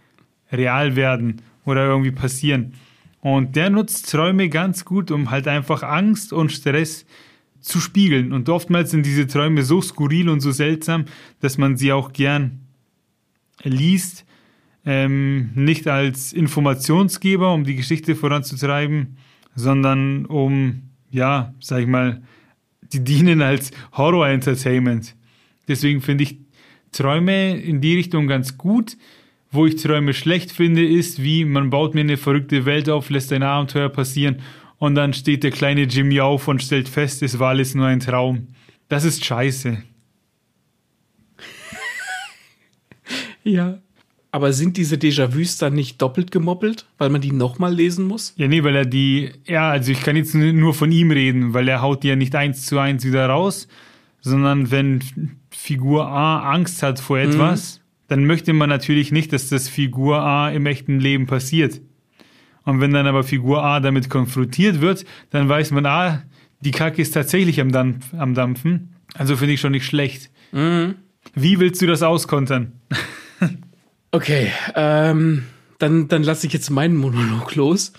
real 0.53 0.97
werden 0.97 1.41
oder 1.65 1.87
irgendwie 1.87 2.13
passieren. 2.13 2.75
Und 3.21 3.57
der 3.57 3.71
nutzt 3.71 4.11
Träume 4.11 4.49
ganz 4.49 4.85
gut, 4.85 5.11
um 5.11 5.31
halt 5.31 5.49
einfach 5.49 5.83
Angst 5.83 6.33
und 6.33 6.53
Stress 6.53 7.07
zu 7.63 7.81
spiegeln. 7.81 8.33
Und 8.33 8.49
oftmals 8.49 8.91
sind 8.91 9.07
diese 9.07 9.27
Träume 9.27 9.63
so 9.63 9.81
skurril 9.81 10.29
und 10.29 10.41
so 10.41 10.51
seltsam, 10.51 11.07
dass 11.41 11.57
man 11.57 11.77
sie 11.77 11.93
auch 11.93 12.13
gern 12.13 12.61
liest. 13.63 14.27
Ähm, 14.85 15.51
nicht 15.55 15.87
als 15.87 16.33
Informationsgeber, 16.33 17.55
um 17.55 17.65
die 17.65 17.77
Geschichte 17.77 18.17
voranzutreiben, 18.17 19.17
sondern 19.55 20.27
um, 20.27 20.83
ja, 21.11 21.55
sag 21.61 21.83
ich 21.83 21.87
mal, 21.87 22.23
die 22.93 23.05
dienen 23.05 23.43
als 23.43 23.71
Horror-Entertainment. 23.93 25.15
Deswegen 25.69 26.01
finde 26.01 26.25
ich 26.25 26.39
Träume 26.91 27.57
in 27.57 27.81
die 27.81 27.95
Richtung 27.95 28.27
ganz 28.27 28.59
gut. 28.59 28.97
Wo 29.55 29.67
ich 29.67 29.77
Träume 29.77 30.15
schlecht 30.15 30.51
finde, 30.51 30.85
ist, 30.85 31.23
wie 31.23 31.45
man 31.45 31.69
baut 31.71 31.95
mir 31.95 32.01
eine 32.01 32.17
verrückte 32.17 32.65
Welt 32.65 32.89
auf, 32.89 33.11
lässt 33.11 33.33
ein 33.33 33.43
Abenteuer 33.43 33.91
passieren 33.91 34.37
und 34.83 34.97
dann 34.97 35.13
steht 35.13 35.45
der 35.45 35.53
kleine 35.53 35.83
Jimmy 35.83 36.19
auf 36.19 36.49
und 36.49 36.61
stellt 36.61 36.89
fest, 36.89 37.23
es 37.23 37.39
war 37.39 37.51
alles 37.51 37.77
nur 37.77 37.87
ein 37.87 38.01
Traum. 38.01 38.49
Das 38.89 39.05
ist 39.05 39.25
scheiße. 39.25 39.81
ja. 43.45 43.79
Aber 44.33 44.53
sind 44.53 44.77
diese 44.77 44.97
Déjà-vus 44.97 45.59
dann 45.59 45.75
nicht 45.75 46.03
doppelt 46.03 46.33
gemoppelt, 46.33 46.87
weil 46.99 47.11
man 47.11 47.21
die 47.21 47.31
nochmal 47.31 47.73
lesen 47.73 48.09
muss? 48.09 48.35
Ja, 48.37 48.49
nee, 48.49 48.65
weil 48.65 48.75
er 48.75 48.85
die, 48.85 49.31
ja, 49.47 49.71
also 49.71 49.93
ich 49.93 50.03
kann 50.03 50.17
jetzt 50.17 50.35
nur 50.35 50.75
von 50.75 50.91
ihm 50.91 51.13
reden, 51.13 51.55
weil 51.55 51.69
er 51.69 51.81
haut 51.81 52.03
die 52.03 52.09
ja 52.09 52.17
nicht 52.17 52.35
eins 52.35 52.67
zu 52.67 52.81
eins 52.81 53.05
wieder 53.05 53.29
raus, 53.29 53.69
sondern 54.21 54.73
wenn 54.73 55.01
Figur 55.51 56.09
A 56.09 56.53
Angst 56.53 56.83
hat 56.83 56.99
vor 56.99 57.19
etwas, 57.19 57.77
mhm. 57.77 57.83
dann 58.09 58.27
möchte 58.27 58.53
man 58.53 58.69
natürlich 58.69 59.13
nicht, 59.13 59.33
dass 59.33 59.49
das 59.49 59.69
Figur 59.69 60.23
A 60.23 60.51
im 60.51 60.67
echten 60.67 60.99
Leben 60.99 61.29
passiert. 61.29 61.81
Und 62.65 62.81
wenn 62.81 62.93
dann 62.93 63.07
aber 63.07 63.25
Figur 63.25 63.65
A 63.65 63.81
damit 63.81 64.09
konfrontiert 64.09 64.81
wird, 64.81 65.05
dann 65.31 65.49
weiß 65.49 65.73
man, 65.73 65.87
ah, 65.87 66.23
die 66.61 66.71
Kacke 66.71 67.03
ist 67.03 67.13
tatsächlich 67.13 67.61
am, 67.61 67.73
Dampf, 67.73 68.15
am 68.15 68.35
Dampfen. 68.35 68.95
Also 69.15 69.37
finde 69.37 69.55
ich 69.55 69.61
schon 69.61 69.73
nicht 69.73 69.87
schlecht. 69.87 70.31
Mhm. 70.53 70.95
Wie 71.35 71.59
willst 71.59 71.83
du 71.83 71.87
das 71.87 72.03
auskontern? 72.03 72.73
okay, 74.13 74.53
ähm, 74.75 75.45
dann, 75.79 76.09
dann 76.09 76.23
lasse 76.23 76.47
ich 76.47 76.53
jetzt 76.53 76.71
meinen 76.71 76.97
Monolog 76.97 77.55
los. 77.55 77.93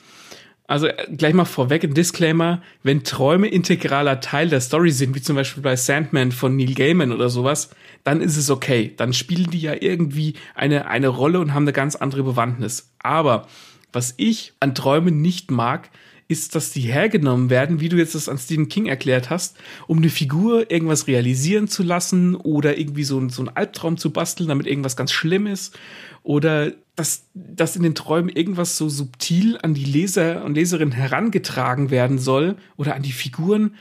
Also 0.66 0.88
äh, 0.88 1.08
gleich 1.16 1.34
mal 1.34 1.46
vorweg 1.46 1.84
ein 1.84 1.94
Disclaimer, 1.94 2.62
wenn 2.84 3.04
Träume 3.04 3.48
integraler 3.48 4.22
Teil 4.22 4.50
der 4.50 4.62
Story 4.62 4.92
sind, 4.92 5.14
wie 5.14 5.22
zum 5.22 5.36
Beispiel 5.36 5.62
bei 5.62 5.76
Sandman 5.76 6.32
von 6.32 6.56
Neil 6.56 6.74
Gaiman 6.74 7.12
oder 7.12 7.30
sowas, 7.30 7.70
dann 8.04 8.22
ist 8.22 8.38
es 8.38 8.50
okay. 8.50 8.94
Dann 8.96 9.14
spielen 9.14 9.52
die 9.52 9.60
ja 9.60 9.74
irgendwie 9.80 10.36
eine, 10.56 10.88
eine 10.88 11.10
Rolle 11.10 11.40
und 11.40 11.54
haben 11.54 11.64
eine 11.64 11.74
ganz 11.74 11.96
andere 11.96 12.24
Bewandtnis. 12.24 12.94
Aber 13.00 13.48
was 13.94 14.14
ich 14.18 14.54
an 14.60 14.76
Träumen 14.76 15.22
nicht 15.22 15.52
mag, 15.52 15.90
ist, 16.28 16.56
dass 16.56 16.72
die 16.72 16.82
hergenommen 16.82 17.50
werden, 17.50 17.80
wie 17.80 17.90
du 17.90 17.98
jetzt 17.98 18.16
das 18.16 18.30
an 18.30 18.38
Stephen 18.38 18.70
King 18.70 18.88
erklärt 18.88 19.30
hast, 19.30 19.58
um 19.88 19.98
eine 19.98 20.10
Figur 20.10 20.72
irgendwas 20.72 21.08
realisieren 21.08 21.68
zu 21.68 21.84
lassen 21.84 22.36
oder 22.36 22.78
irgendwie 22.78 23.04
so, 23.04 23.28
so 23.30 23.42
einen 23.44 23.56
Albtraum 23.56 23.98
zu 23.98 24.12
basteln, 24.12 24.50
damit 24.50 24.66
irgendwas 24.66 24.96
ganz 24.96 25.12
schlimm 25.12 25.48
ist. 25.48 25.78
Oder 26.24 26.72
dass, 26.96 27.26
dass 27.34 27.76
in 27.76 27.84
den 27.84 27.96
Träumen 27.96 28.30
irgendwas 28.30 28.78
so 28.78 28.88
subtil 28.88 29.58
an 29.62 29.74
die 29.74 29.86
Leser 29.86 30.44
und 30.44 30.56
Leserinnen 30.56 30.94
herangetragen 30.94 31.92
werden 31.92 32.18
soll 32.18 32.56
oder 32.78 32.96
an 32.96 33.04
die 33.04 33.12
Figuren. 33.12 33.76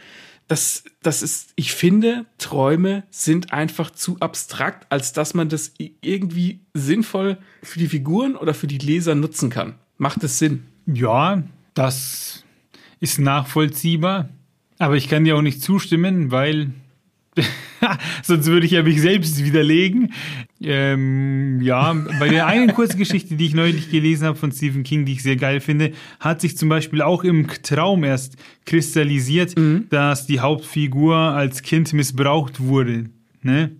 Das, 0.48 0.84
das 1.02 1.22
ist, 1.22 1.52
ich 1.56 1.72
finde, 1.72 2.26
Träume 2.38 3.04
sind 3.10 3.52
einfach 3.52 3.90
zu 3.90 4.18
abstrakt, 4.18 4.86
als 4.90 5.12
dass 5.12 5.34
man 5.34 5.48
das 5.48 5.72
irgendwie 5.78 6.60
sinnvoll 6.74 7.38
für 7.62 7.78
die 7.78 7.88
Figuren 7.88 8.36
oder 8.36 8.52
für 8.52 8.66
die 8.66 8.78
Leser 8.78 9.14
nutzen 9.14 9.48
kann. 9.50 9.76
Macht 10.02 10.24
es 10.24 10.40
Sinn? 10.40 10.64
Ja, 10.84 11.44
das 11.74 12.42
ist 12.98 13.20
nachvollziehbar. 13.20 14.30
Aber 14.80 14.96
ich 14.96 15.08
kann 15.08 15.22
dir 15.22 15.36
auch 15.36 15.42
nicht 15.42 15.62
zustimmen, 15.62 16.32
weil 16.32 16.72
sonst 18.24 18.48
würde 18.48 18.66
ich 18.66 18.72
ja 18.72 18.82
mich 18.82 19.00
selbst 19.00 19.44
widerlegen. 19.44 20.12
Ähm, 20.60 21.60
ja, 21.62 21.92
bei 22.18 22.28
der 22.28 22.48
einen 22.48 22.74
Kurzgeschichte, 22.74 23.36
die 23.36 23.46
ich 23.46 23.54
neulich 23.54 23.92
gelesen 23.92 24.26
habe 24.26 24.36
von 24.36 24.50
Stephen 24.50 24.82
King, 24.82 25.04
die 25.04 25.12
ich 25.12 25.22
sehr 25.22 25.36
geil 25.36 25.60
finde, 25.60 25.92
hat 26.18 26.40
sich 26.40 26.56
zum 26.56 26.68
Beispiel 26.68 27.00
auch 27.00 27.22
im 27.22 27.46
Traum 27.62 28.02
erst 28.02 28.34
kristallisiert, 28.66 29.56
mhm. 29.56 29.86
dass 29.88 30.26
die 30.26 30.40
Hauptfigur 30.40 31.14
als 31.14 31.62
Kind 31.62 31.92
missbraucht 31.92 32.58
wurde. 32.58 33.04
Ne? 33.42 33.70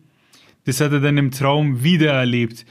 Das 0.67 0.81
hat 0.81 0.93
er 0.93 1.01
dann 1.01 1.19
im 1.19 1.33
Traum 1.33 1.83
wiedererlebt. 1.83 2.65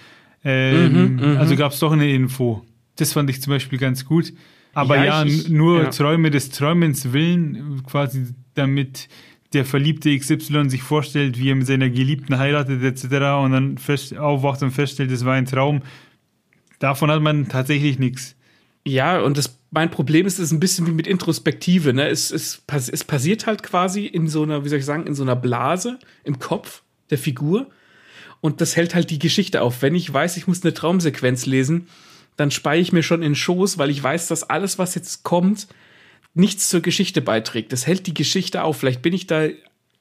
Ähm, 0.46 0.94
mhm, 0.94 1.16
mhm. 1.16 1.38
also 1.38 1.58
gab 1.58 1.74
es 1.74 1.80
doch 1.80 1.92
eine 1.92 2.10
Info. 2.10 2.66
Das 2.96 3.14
fand 3.14 3.30
ich 3.30 3.42
zum 3.42 3.52
Beispiel 3.52 3.80
ganz 3.80 4.06
gut. 4.06 4.34
Aber 4.74 4.98
ja, 4.98 5.24
ja 5.24 5.26
ich, 5.26 5.50
nur 5.50 5.84
ja. 5.84 5.90
Träume 5.90 6.32
des 6.32 6.50
Träumens 6.50 7.14
willen, 7.14 7.84
quasi 7.86 8.28
damit 8.54 9.10
der 9.54 9.66
verliebte 9.66 10.18
XY 10.18 10.70
sich 10.70 10.82
vorstellt, 10.82 11.38
wie 11.38 11.50
er 11.50 11.56
mit 11.56 11.68
seiner 11.68 11.90
Geliebten 11.90 12.38
heiratet 12.38 12.82
etc. 12.84 13.04
und 13.44 13.52
dann 13.52 13.78
fest, 13.78 14.18
aufwacht 14.18 14.64
und 14.64 14.72
feststellt, 14.72 15.12
es 15.12 15.26
war 15.26 15.34
ein 15.34 15.46
Traum. 15.46 15.82
Davon 16.80 17.12
hat 17.12 17.22
man 17.22 17.50
tatsächlich 17.50 18.00
nichts. 18.00 18.36
Ja, 18.86 19.20
und 19.22 19.38
das, 19.38 19.60
mein 19.70 19.92
Problem 19.92 20.26
ist, 20.26 20.40
es 20.40 20.46
ist 20.46 20.52
ein 20.52 20.60
bisschen 20.60 20.88
wie 20.88 20.92
mit 20.92 21.06
Introspektive. 21.06 21.94
Ne? 21.94 22.08
Es, 22.08 22.32
es, 22.32 22.64
es 22.68 23.04
passiert 23.04 23.46
halt 23.46 23.62
quasi 23.62 24.06
in 24.06 24.28
so 24.28 24.44
einer, 24.44 24.64
wie 24.64 24.70
soll 24.70 24.80
ich 24.80 24.86
sagen, 24.86 25.06
in 25.06 25.14
so 25.14 25.24
einer 25.24 25.36
Blase 25.36 26.00
im 26.24 26.40
Kopf 26.40 26.82
der 27.10 27.18
Figur. 27.18 27.70
Und 28.40 28.62
das 28.62 28.76
hält 28.76 28.96
halt 28.96 29.12
die 29.12 29.20
Geschichte 29.20 29.62
auf. 29.62 29.82
Wenn 29.82 29.94
ich 29.94 30.12
weiß, 30.12 30.38
ich 30.38 30.48
muss 30.48 30.64
eine 30.64 30.74
Traumsequenz 30.74 31.46
lesen, 31.46 31.88
dann 32.38 32.52
speie 32.52 32.82
ich 32.82 32.92
mir 32.92 33.04
schon 33.04 33.24
in 33.24 33.36
Schoß, 33.36 33.78
weil 33.78 33.90
ich 33.90 34.02
weiß, 34.02 34.28
dass 34.28 34.44
alles, 34.44 34.80
was 34.80 34.96
jetzt 34.96 35.24
kommt, 35.24 35.68
nichts 36.34 36.70
zur 36.70 36.82
Geschichte 36.82 37.22
beiträgt. 37.22 37.74
Das 37.74 37.88
hält 37.88 38.08
die 38.08 38.14
Geschichte 38.14 38.64
auf. 38.64 38.78
Vielleicht 38.78 39.02
bin 39.02 39.14
ich 39.14 39.28
da 39.28 39.48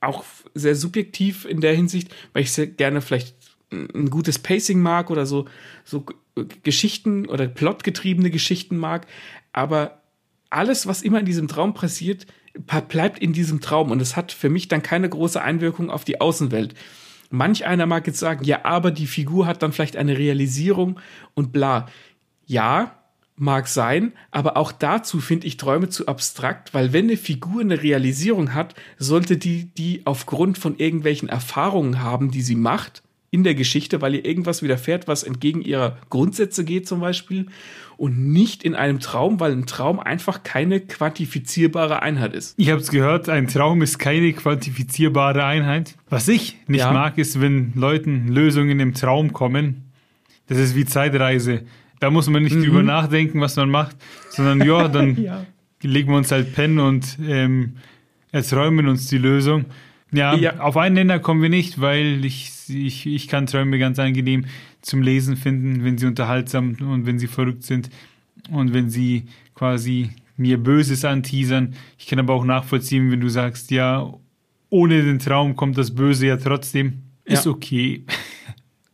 auch 0.01 0.25
sehr 0.55 0.77
subjektiv 0.77 1.45
in 1.45 1.61
der 1.61 1.75
Hinsicht, 1.75 2.15
weil 2.33 2.43
ich 2.43 2.53
sehr 2.53 2.67
gerne 2.67 3.01
vielleicht 3.01 3.35
ein 3.73 4.11
gutes 4.11 4.39
Pacing 4.39 4.81
mag 4.81 5.11
oder 5.11 5.27
so, 5.27 5.47
so 5.85 6.05
Geschichten 6.63 7.27
oder 7.27 7.47
plotgetriebene 7.47 8.31
Geschichten 8.31 8.77
mag. 8.77 9.07
Aber 9.53 10.03
alles, 10.49 10.87
was 10.87 11.03
immer 11.03 11.21
in 11.21 11.27
diesem 11.27 11.49
Traum 11.49 11.75
passiert, 11.75 12.27
bleibt 12.89 13.21
in 13.21 13.33
diesem 13.33 13.61
Traum 13.61 13.91
und 13.91 14.03
es 14.03 14.17
hat 14.17 14.33
für 14.33 14.49
mich 14.49 14.69
dann 14.69 14.83
keine 14.83 15.09
große 15.09 15.41
Einwirkung 15.41 15.91
auf 15.91 16.05
die 16.05 16.21
Außenwelt. 16.21 16.75
Manch 17.31 17.65
einer 17.65 17.87
mag 17.87 18.09
jetzt 18.09 18.19
sagen, 18.19 18.45
ja, 18.45 18.65
aber 18.65 18.91
die 18.91 19.07
Figur 19.07 19.47
hat 19.47 19.63
dann 19.63 19.73
vielleicht 19.73 19.97
eine 19.97 20.19
Realisierung 20.19 20.99
und 21.35 21.53
bla. 21.53 21.87
Ja, 22.51 22.97
mag 23.37 23.69
sein, 23.69 24.13
aber 24.33 24.57
auch 24.57 24.73
dazu 24.73 25.21
finde 25.21 25.47
ich 25.47 25.57
Träume 25.57 25.89
zu 25.89 26.09
abstrakt, 26.09 26.75
weil 26.75 26.93
wenn 26.93 27.05
eine 27.05 27.17
Figur 27.17 27.61
eine 27.61 27.81
Realisierung 27.81 28.55
hat, 28.55 28.75
sollte 28.99 29.37
die 29.37 29.67
die 29.67 30.03
aufgrund 30.05 30.59
von 30.59 30.77
irgendwelchen 30.77 31.29
Erfahrungen 31.29 32.03
haben, 32.03 32.33
die 32.33 32.43
sie 32.43 32.57
macht 32.57 33.05
in 33.31 33.45
der 33.45 33.55
Geschichte, 33.55 34.01
weil 34.01 34.17
ihr 34.17 34.25
irgendwas 34.25 34.65
widerfährt, 34.65 35.07
was 35.07 35.23
entgegen 35.23 35.63
ihrer 35.63 35.97
Grundsätze 36.11 36.65
geht 36.65 36.89
zum 36.89 36.99
Beispiel 36.99 37.47
und 37.97 38.19
nicht 38.19 38.65
in 38.65 38.75
einem 38.75 38.99
Traum, 38.99 39.39
weil 39.39 39.53
ein 39.53 39.67
Traum 39.67 40.01
einfach 40.01 40.43
keine 40.43 40.81
quantifizierbare 40.81 42.03
Einheit 42.03 42.35
ist. 42.35 42.55
Ich 42.59 42.69
habe 42.71 42.81
es 42.81 42.91
gehört, 42.91 43.29
ein 43.29 43.47
Traum 43.47 43.81
ist 43.83 44.01
keine 44.01 44.33
quantifizierbare 44.33 45.45
Einheit. 45.45 45.95
Was 46.09 46.27
ich 46.27 46.57
nicht 46.67 46.81
ja. 46.81 46.93
mag, 46.93 47.17
ist, 47.17 47.41
wenn 47.41 47.75
Leuten 47.77 48.27
Lösungen 48.27 48.81
im 48.81 48.93
Traum 48.93 49.33
kommen. 49.33 49.85
Das 50.49 50.59
ist 50.59 50.75
wie 50.75 50.85
Zeitreise. 50.85 51.63
Da 52.01 52.11
muss 52.11 52.29
man 52.29 52.43
nicht 52.43 52.57
mhm. 52.57 52.65
drüber 52.65 52.83
nachdenken, 52.83 53.41
was 53.41 53.57
man 53.57 53.71
macht, 53.71 53.97
sondern 54.31 54.67
ja, 54.67 54.89
dann 54.89 55.17
ja. 55.23 55.47
legen 55.83 56.11
wir 56.11 56.17
uns 56.17 56.33
halt 56.33 56.55
pennen 56.55 56.79
und 56.79 57.19
ähm, 57.25 57.77
erträumen 58.33 58.89
uns 58.89 59.07
die 59.07 59.19
Lösung. 59.19 59.67
Ja, 60.13 60.35
ja, 60.35 60.59
auf 60.59 60.77
einen 60.77 60.97
Nenner 60.97 61.21
kommen 61.21 61.41
wir 61.41 61.51
nicht, 61.51 61.81
weil 61.81 62.25
ich, 62.25 62.51
ich, 62.69 63.07
ich 63.07 63.29
kann 63.29 63.47
Träume 63.47 63.79
ganz 63.79 63.99
angenehm 63.99 64.47
zum 64.83 65.03
Lesen 65.03 65.37
finden, 65.37 65.85
wenn 65.85 65.99
sie 65.99 66.07
unterhaltsam 66.07 66.77
und 66.81 67.07
wenn 67.07 67.19
sie 67.19 67.29
verrückt 67.29 67.63
sind 67.63 67.91
und 68.51 68.75
wenn 68.75 68.91
sie 68.91 69.27
quasi 69.55 70.11
mir 70.37 70.59
Böses 70.59 71.05
anteasern. 71.05 71.75
Ich 71.99 72.07
kann 72.07 72.19
aber 72.19 72.35
auch 72.35 72.45
nachvollziehen, 72.45 73.11
wenn 73.13 73.21
du 73.21 73.29
sagst, 73.29 73.71
ja, 73.71 74.13
ohne 74.71 75.03
den 75.03 75.19
Traum 75.19 75.55
kommt 75.55 75.77
das 75.77 75.95
Böse 75.95 76.27
ja 76.27 76.37
trotzdem. 76.39 77.03
Ist 77.25 77.45
ja. 77.45 77.53
okay. 77.53 78.05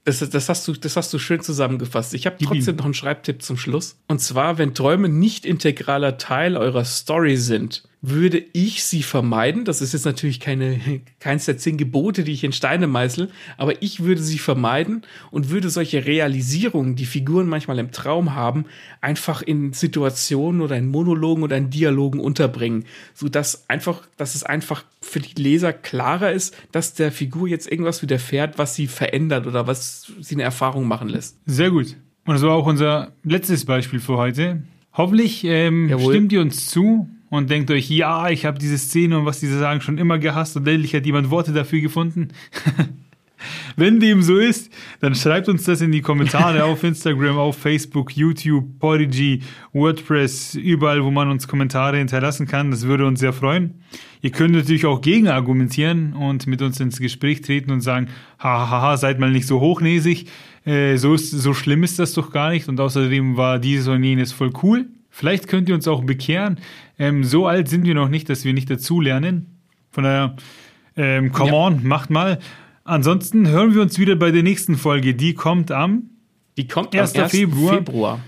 Das, 0.07 0.21
das, 0.21 0.49
hast 0.49 0.69
du, 0.69 0.73
das 0.73 0.97
hast 0.97 1.13
du 1.13 1.19
schön 1.19 1.41
zusammengefasst. 1.41 2.15
Ich 2.15 2.27
habe 2.27 2.37
trotzdem 2.41 2.77
noch 2.77 2.85
einen 2.85 2.95
Schreibtipp 2.95 3.43
zum 3.43 3.57
Schluss. 3.57 3.97
Und 4.07 4.21
zwar, 4.21 4.57
wenn 4.57 4.73
Träume 4.73 5.09
nicht 5.09 5.45
integraler 5.45 6.17
Teil 6.17 6.57
eurer 6.57 6.85
Story 6.85 7.37
sind, 7.37 7.83
würde 8.03 8.43
ich 8.53 8.85
sie 8.85 9.03
vermeiden. 9.03 9.65
Das 9.65 9.81
ist 9.81 9.93
jetzt 9.93 10.05
natürlich 10.05 10.39
keine, 10.39 10.79
keins 11.21 11.47
der 11.47 11.57
zehn 11.57 11.77
Gebote, 11.77 12.25
die 12.25 12.33
ich 12.33 12.45
in 12.45 12.53
Steine 12.53 12.87
meißel, 12.87 13.31
aber 13.57 13.83
ich 13.83 14.05
würde 14.05 14.23
sie 14.23 14.39
vermeiden 14.39 15.03
und 15.31 15.51
würde 15.51 15.71
solche 15.71 16.07
Realisierungen, 16.07 16.95
die 16.95 17.07
Figuren 17.07 17.49
manchmal 17.49 17.79
im 17.79 17.91
Traum 17.91 18.35
haben, 18.35 18.67
einfach 19.01 19.43
in 19.43 19.73
Situationen 19.73 20.61
oder 20.61 20.77
in 20.77 20.89
Monologen 20.89 21.43
oder 21.43 21.57
in 21.57 21.71
Dialogen 21.71 22.21
unterbringen, 22.21 22.85
so 23.15 23.29
dass 23.29 23.69
einfach, 23.69 24.03
dass 24.17 24.35
es 24.35 24.45
einfach 24.45 24.85
für 25.01 25.21
die 25.21 25.41
Leser 25.41 25.73
klarer 25.73 26.33
ist, 26.33 26.57
dass 26.73 26.95
der 26.95 27.11
Figur 27.11 27.49
jetzt 27.49 27.71
irgendwas 27.71 28.03
widerfährt, 28.03 28.59
was 28.59 28.75
sie 28.75 28.87
verändert 28.87 29.47
oder 29.47 29.67
was 29.67 30.13
sie 30.21 30.35
eine 30.35 30.43
Erfahrung 30.43 30.87
machen 30.87 31.09
lässt. 31.09 31.39
Sehr 31.47 31.71
gut. 31.71 31.97
Und 32.25 32.35
das 32.35 32.43
war 32.43 32.53
auch 32.53 32.67
unser 32.67 33.13
letztes 33.23 33.65
Beispiel 33.65 34.01
für 34.01 34.17
heute. 34.17 34.63
Hoffentlich 34.93 35.45
ähm, 35.45 35.95
stimmt 36.01 36.33
ihr 36.33 36.41
uns 36.41 36.67
zu 36.67 37.09
und 37.37 37.51
denkt 37.51 37.71
euch, 37.71 37.91
ja, 37.91 38.29
ich 38.29 38.45
habe 38.45 38.59
diese 38.59 38.79
Szene 38.79 39.19
und 39.19 39.27
was 39.27 39.41
diese 39.41 39.59
sagen 39.59 39.81
schon 39.81 39.99
immer 39.99 40.19
gehasst 40.19 40.57
und 40.57 40.67
endlich 40.67 40.95
hat 40.95 41.07
jemand 41.07 41.31
Worte 41.31 41.53
dafür 41.53 41.81
gefunden. 41.81 42.29
Wenn 43.77 44.01
dem 44.01 44.23
so 44.23 44.39
ist, 44.39 44.73
dann 45.01 45.15
schreibt 45.15 45.49
uns 45.49 45.65
das 45.65 45.83
in 45.83 45.93
die 45.93 46.01
Kommentare 46.01 46.65
auf 46.65 46.83
Instagram, 46.85 47.37
auf 47.37 47.59
Facebook, 47.59 48.17
YouTube, 48.17 48.79
Podigy, 48.79 49.43
WordPress, 49.73 50.55
überall, 50.55 51.05
wo 51.05 51.11
man 51.11 51.31
uns 51.31 51.47
Kommentare 51.47 51.99
hinterlassen 51.99 52.47
kann. 52.47 52.71
Das 52.71 52.87
würde 52.87 53.07
uns 53.07 53.21
sehr 53.21 53.35
freuen. 53.35 53.75
Ihr 54.23 54.31
könnt 54.31 54.55
natürlich 54.55 54.87
auch 54.87 55.03
gegen 55.03 55.29
argumentieren 55.29 56.15
und 56.15 56.47
mit 56.47 56.63
uns 56.63 56.81
ins 56.81 56.99
Gespräch 56.99 57.43
treten 57.43 57.71
und 57.71 57.81
sagen, 57.81 58.09
hahaha, 58.39 58.97
seid 58.97 59.19
mal 59.19 59.31
nicht 59.31 59.47
so 59.47 59.61
hochnäsig. 59.61 60.27
Äh, 60.65 60.97
so, 60.97 61.15
ist, 61.15 61.31
so 61.31 61.53
schlimm 61.55 61.85
ist 61.85 61.99
das 61.99 62.15
doch 62.15 62.33
gar 62.33 62.51
nicht. 62.51 62.69
Und 62.69 62.81
außerdem 62.81 63.37
war 63.37 63.59
dieses 63.59 63.89
und 63.89 64.03
jenes 64.03 64.33
voll 64.33 64.53
cool. 64.63 64.87
Vielleicht 65.11 65.49
könnt 65.49 65.69
ihr 65.69 65.75
uns 65.75 65.89
auch 65.89 66.05
bekehren. 66.05 66.59
Ähm, 66.99 67.25
so 67.25 67.47
alt 67.47 67.69
sind 67.69 67.85
wir 67.85 67.95
noch 67.95 68.09
nicht, 68.09 68.29
dass 68.29 68.45
wir 68.45 68.53
nicht 68.53 68.71
dazulernen. 68.71 69.61
Von 69.91 70.05
daher, 70.05 70.37
ähm, 70.97 71.33
come 71.33 71.51
ja. 71.51 71.57
on, 71.57 71.87
macht 71.87 72.11
mal. 72.11 72.39
Ansonsten 72.85 73.49
hören 73.49 73.75
wir 73.75 73.83
uns 73.83 73.99
wieder 73.99 74.17
bei 74.17 74.31
der 74.31 74.43
nächsten 74.43 74.77
Folge. 74.77 75.15
Die 75.15 75.35
kommt 75.35 75.71
am 75.71 76.11
die 76.57 76.69
kommt 76.69 76.95
1. 76.95 77.15
am 77.17 77.25
1. 77.25 77.31
Februar. 77.31 77.75
Februar. 77.75 78.21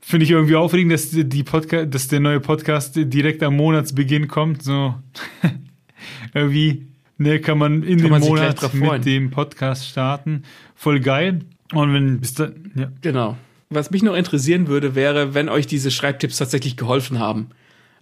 Finde 0.00 0.24
ich 0.24 0.30
irgendwie 0.30 0.56
aufregend, 0.56 0.92
dass, 0.92 1.10
die 1.10 1.42
Podcast, 1.44 1.94
dass 1.94 2.08
der 2.08 2.20
neue 2.20 2.40
Podcast 2.40 2.94
direkt 2.96 3.42
am 3.42 3.56
Monatsbeginn 3.56 4.26
kommt. 4.26 4.62
So 4.62 4.94
irgendwie 6.34 6.90
Ne, 7.20 7.38
kann 7.38 7.58
man 7.58 7.82
in 7.82 7.98
Kann 7.98 8.04
den 8.04 8.10
man 8.12 8.22
Monat 8.22 8.72
mit 8.72 9.04
dem 9.04 9.28
Podcast 9.28 9.86
starten. 9.86 10.44
Voll 10.74 11.00
geil. 11.00 11.40
Und 11.74 11.92
wenn 11.92 12.18
bis 12.18 12.32
dann, 12.32 12.72
ja. 12.74 12.90
Genau. 13.02 13.36
Was 13.68 13.90
mich 13.90 14.02
noch 14.02 14.14
interessieren 14.14 14.68
würde, 14.68 14.94
wäre, 14.94 15.34
wenn 15.34 15.50
euch 15.50 15.66
diese 15.66 15.90
Schreibtipps 15.90 16.38
tatsächlich 16.38 16.78
geholfen 16.78 17.18
haben. 17.18 17.50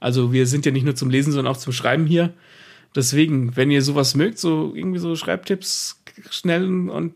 Also 0.01 0.33
wir 0.33 0.47
sind 0.47 0.67
ja 0.67 0.73
nicht 0.73 0.85
nur 0.85 0.95
zum 0.95 1.11
Lesen, 1.11 1.33
sondern 1.33 1.53
auch 1.53 1.59
zum 1.59 1.73
Schreiben 1.73 2.07
hier. 2.07 2.33
Deswegen, 2.95 3.57
wenn 3.57 3.71
ihr 3.71 3.83
sowas 3.83 4.15
mögt, 4.15 4.39
so 4.39 4.73
irgendwie 4.75 4.99
so 4.99 5.15
Schreibtipps 5.17 6.03
schnell 6.31 6.89
und 6.89 7.15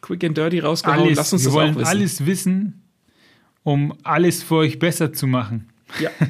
quick 0.00 0.24
and 0.24 0.36
dirty 0.36 0.60
rausgehauen, 0.60 1.00
alles, 1.00 1.16
lasst 1.16 1.32
uns 1.32 1.42
wir 1.42 1.46
das 1.48 1.54
wollen 1.54 1.74
auch 1.74 1.80
wissen. 1.80 1.88
alles 1.88 2.26
wissen, 2.26 2.82
um 3.62 3.94
alles 4.02 4.42
für 4.42 4.56
euch 4.56 4.78
besser 4.78 5.12
zu 5.12 5.26
machen. 5.26 5.68
Ja. 6.00 6.10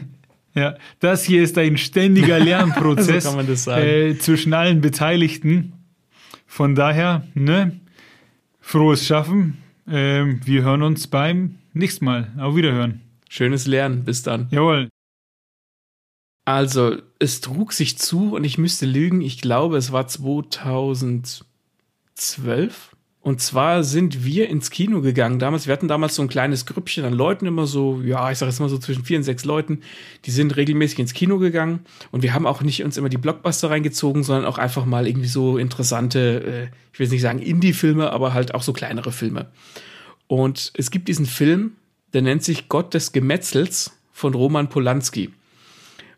Ja, 0.56 0.74
das 1.00 1.22
hier 1.22 1.42
ist 1.42 1.58
ein 1.58 1.76
ständiger 1.76 2.38
Lernprozess 2.40 3.24
So 3.24 3.28
kann 3.28 3.36
man 3.36 3.46
das 3.46 3.64
sagen. 3.64 3.86
Äh, 3.86 4.18
zwischen 4.18 4.54
allen 4.54 4.80
Beteiligten. 4.80 5.74
Von 6.46 6.74
daher, 6.74 7.26
ne, 7.34 7.78
frohes 8.58 9.04
Schaffen. 9.06 9.58
Ähm, 9.86 10.40
wir 10.46 10.62
hören 10.62 10.80
uns 10.80 11.08
beim 11.08 11.56
nächsten 11.74 12.06
Mal. 12.06 12.32
Auf 12.38 12.56
Wiederhören. 12.56 13.02
Schönes 13.28 13.66
Lernen. 13.66 14.04
Bis 14.04 14.22
dann. 14.22 14.48
Jawohl. 14.50 14.88
Also, 16.46 16.96
es 17.18 17.40
trug 17.40 17.72
sich 17.72 17.98
zu 17.98 18.36
und 18.36 18.44
ich 18.44 18.56
müsste 18.56 18.86
lügen, 18.86 19.20
ich 19.20 19.40
glaube, 19.40 19.76
es 19.76 19.90
war 19.90 20.06
2012. 20.06 21.44
Und 23.20 23.40
zwar 23.40 23.82
sind 23.82 24.24
wir 24.24 24.48
ins 24.48 24.70
Kino 24.70 25.00
gegangen 25.00 25.40
damals. 25.40 25.66
Wir 25.66 25.72
hatten 25.72 25.88
damals 25.88 26.14
so 26.14 26.22
ein 26.22 26.28
kleines 26.28 26.64
Grüppchen 26.64 27.04
an 27.04 27.12
Leuten, 27.12 27.46
immer 27.46 27.66
so, 27.66 28.00
ja, 28.00 28.30
ich 28.30 28.38
sag 28.38 28.46
jetzt 28.46 28.60
mal 28.60 28.68
so 28.68 28.78
zwischen 28.78 29.04
vier 29.04 29.18
und 29.18 29.24
sechs 29.24 29.44
Leuten. 29.44 29.80
Die 30.24 30.30
sind 30.30 30.54
regelmäßig 30.54 31.00
ins 31.00 31.14
Kino 31.14 31.38
gegangen. 31.38 31.80
Und 32.12 32.22
wir 32.22 32.32
haben 32.32 32.46
auch 32.46 32.62
nicht 32.62 32.84
uns 32.84 32.96
immer 32.96 33.08
die 33.08 33.18
Blockbuster 33.18 33.68
reingezogen, 33.68 34.22
sondern 34.22 34.44
auch 34.44 34.58
einfach 34.58 34.86
mal 34.86 35.08
irgendwie 35.08 35.26
so 35.26 35.58
interessante, 35.58 36.70
äh, 36.70 36.76
ich 36.92 37.00
will 37.00 37.08
nicht 37.08 37.22
sagen 37.22 37.40
Indie-Filme, 37.40 38.12
aber 38.12 38.34
halt 38.34 38.54
auch 38.54 38.62
so 38.62 38.72
kleinere 38.72 39.10
Filme. 39.10 39.50
Und 40.28 40.70
es 40.76 40.92
gibt 40.92 41.08
diesen 41.08 41.26
Film, 41.26 41.72
der 42.12 42.22
nennt 42.22 42.44
sich 42.44 42.68
Gott 42.68 42.94
des 42.94 43.10
Gemetzels 43.10 43.98
von 44.12 44.34
Roman 44.34 44.68
Polanski. 44.68 45.32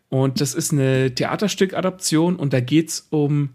Und 0.08 0.40
das 0.40 0.54
ist 0.54 0.72
eine 0.72 1.14
Theaterstück-Adaption 1.14 2.36
und 2.36 2.52
da 2.52 2.60
geht's 2.60 3.06
um 3.10 3.50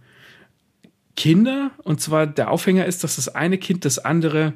Kinder. 1.15 1.71
Und 1.83 2.01
zwar 2.01 2.27
der 2.27 2.51
Aufhänger 2.51 2.85
ist, 2.85 3.03
dass 3.03 3.15
das 3.15 3.29
eine 3.29 3.57
Kind 3.57 3.85
das 3.85 3.99
andere 3.99 4.53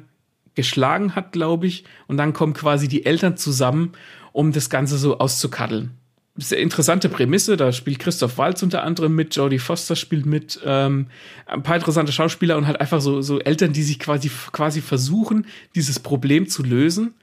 geschlagen 0.54 1.14
hat, 1.14 1.32
glaube 1.32 1.66
ich. 1.66 1.84
Und 2.06 2.16
dann 2.16 2.32
kommen 2.32 2.52
quasi 2.52 2.88
die 2.88 3.04
Eltern 3.06 3.36
zusammen, 3.36 3.92
um 4.32 4.52
das 4.52 4.70
Ganze 4.70 4.98
so 4.98 5.18
auszukaddeln. 5.18 5.90
Eine 6.36 6.60
interessante 6.60 7.08
Prämisse. 7.08 7.56
Da 7.56 7.72
spielt 7.72 7.98
Christoph 7.98 8.38
Waltz 8.38 8.62
unter 8.62 8.84
anderem 8.84 9.14
mit, 9.16 9.34
Jodie 9.34 9.58
Foster 9.58 9.96
spielt 9.96 10.24
mit, 10.24 10.60
ähm, 10.64 11.08
ein 11.46 11.64
paar 11.64 11.76
interessante 11.76 12.12
Schauspieler 12.12 12.56
und 12.56 12.68
halt 12.68 12.80
einfach 12.80 13.00
so, 13.00 13.22
so 13.22 13.40
Eltern, 13.40 13.72
die 13.72 13.82
sich 13.82 13.98
quasi, 13.98 14.30
quasi 14.52 14.80
versuchen, 14.80 15.46
dieses 15.74 15.98
Problem 15.98 16.48
zu 16.48 16.62
lösen 16.62 17.14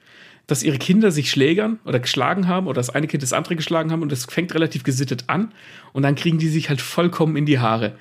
dass 0.48 0.64
ihre 0.64 0.78
Kinder 0.78 1.12
sich 1.12 1.30
schlägern 1.30 1.80
oder 1.86 2.00
geschlagen 2.00 2.48
haben 2.48 2.68
oder 2.68 2.76
das 2.76 2.90
eine 2.90 3.08
Kind 3.08 3.24
das 3.24 3.34
andere 3.34 3.56
geschlagen 3.56 3.92
haben 3.92 4.02
und 4.02 4.12
das 4.12 4.26
fängt 4.26 4.54
relativ 4.54 4.84
gesittet 4.84 5.26
an 5.28 5.54
und 5.94 6.04
dann 6.04 6.16
kriegen 6.16 6.38
die 6.38 6.50
sich 6.50 6.70
halt 6.70 6.82
vollkommen 6.82 7.36
in 7.36 7.46
die 7.46 7.60
Haare. 7.60 7.98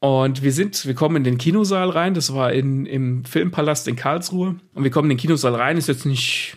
Und 0.00 0.42
wir 0.42 0.52
sind, 0.52 0.84
wir 0.86 0.94
kommen 0.94 1.16
in 1.16 1.24
den 1.24 1.38
Kinosaal 1.38 1.88
rein, 1.90 2.14
das 2.14 2.34
war 2.34 2.52
in, 2.52 2.86
im 2.86 3.24
Filmpalast 3.24 3.86
in 3.86 3.96
Karlsruhe 3.96 4.56
und 4.74 4.84
wir 4.84 4.90
kommen 4.90 5.10
in 5.10 5.16
den 5.16 5.20
Kinosaal 5.20 5.54
rein, 5.54 5.76
ist 5.76 5.88
jetzt 5.88 6.06
nicht 6.06 6.56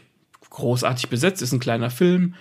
großartig 0.49 1.09
besetzt, 1.09 1.41
ist 1.41 1.51
ein 1.51 1.59
kleiner 1.59 1.89
Film 1.89 2.36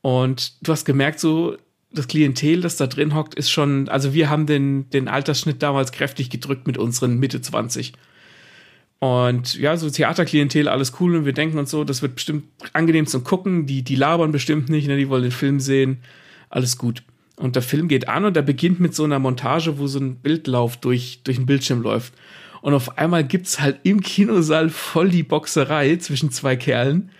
und 0.00 0.66
du 0.66 0.72
hast 0.72 0.84
gemerkt 0.84 1.20
so, 1.20 1.56
das 1.92 2.08
Klientel, 2.08 2.60
das 2.60 2.76
da 2.76 2.86
drin 2.86 3.14
hockt, 3.14 3.34
ist 3.34 3.50
schon, 3.50 3.88
also 3.88 4.14
wir 4.14 4.30
haben 4.30 4.46
den, 4.46 4.88
den 4.90 5.08
Altersschnitt 5.08 5.62
damals 5.62 5.92
kräftig 5.92 6.30
gedrückt 6.30 6.66
mit 6.66 6.78
unseren 6.78 7.18
Mitte 7.18 7.40
20. 7.40 7.92
Und 9.00 9.56
ja, 9.56 9.78
so 9.78 9.88
Theaterklientel, 9.88 10.68
alles 10.68 10.92
cool 11.00 11.16
und 11.16 11.24
wir 11.24 11.32
denken 11.32 11.58
uns 11.58 11.70
so, 11.70 11.84
das 11.84 12.02
wird 12.02 12.16
bestimmt 12.16 12.44
angenehm 12.74 13.06
zum 13.06 13.24
Gucken, 13.24 13.64
die, 13.64 13.82
die 13.82 13.96
labern 13.96 14.30
bestimmt 14.30 14.68
nicht, 14.68 14.88
ne, 14.88 14.98
die 14.98 15.08
wollen 15.08 15.22
den 15.22 15.32
Film 15.32 15.58
sehen, 15.58 16.02
alles 16.50 16.76
gut. 16.76 17.02
Und 17.36 17.56
der 17.56 17.62
Film 17.62 17.88
geht 17.88 18.08
an 18.08 18.26
und 18.26 18.36
der 18.36 18.42
beginnt 18.42 18.78
mit 18.78 18.94
so 18.94 19.04
einer 19.04 19.18
Montage, 19.18 19.78
wo 19.78 19.86
so 19.86 19.98
ein 19.98 20.16
Bildlauf 20.16 20.76
durch, 20.76 21.22
durch 21.24 21.38
den 21.38 21.46
Bildschirm 21.46 21.80
läuft. 21.80 22.12
Und 22.60 22.74
auf 22.74 22.98
einmal 22.98 23.24
gibt's 23.24 23.58
halt 23.58 23.80
im 23.84 24.02
Kinosaal 24.02 24.68
voll 24.68 25.08
die 25.08 25.22
Boxerei 25.22 25.96
zwischen 25.96 26.30
zwei 26.30 26.56
Kerlen, 26.56 27.10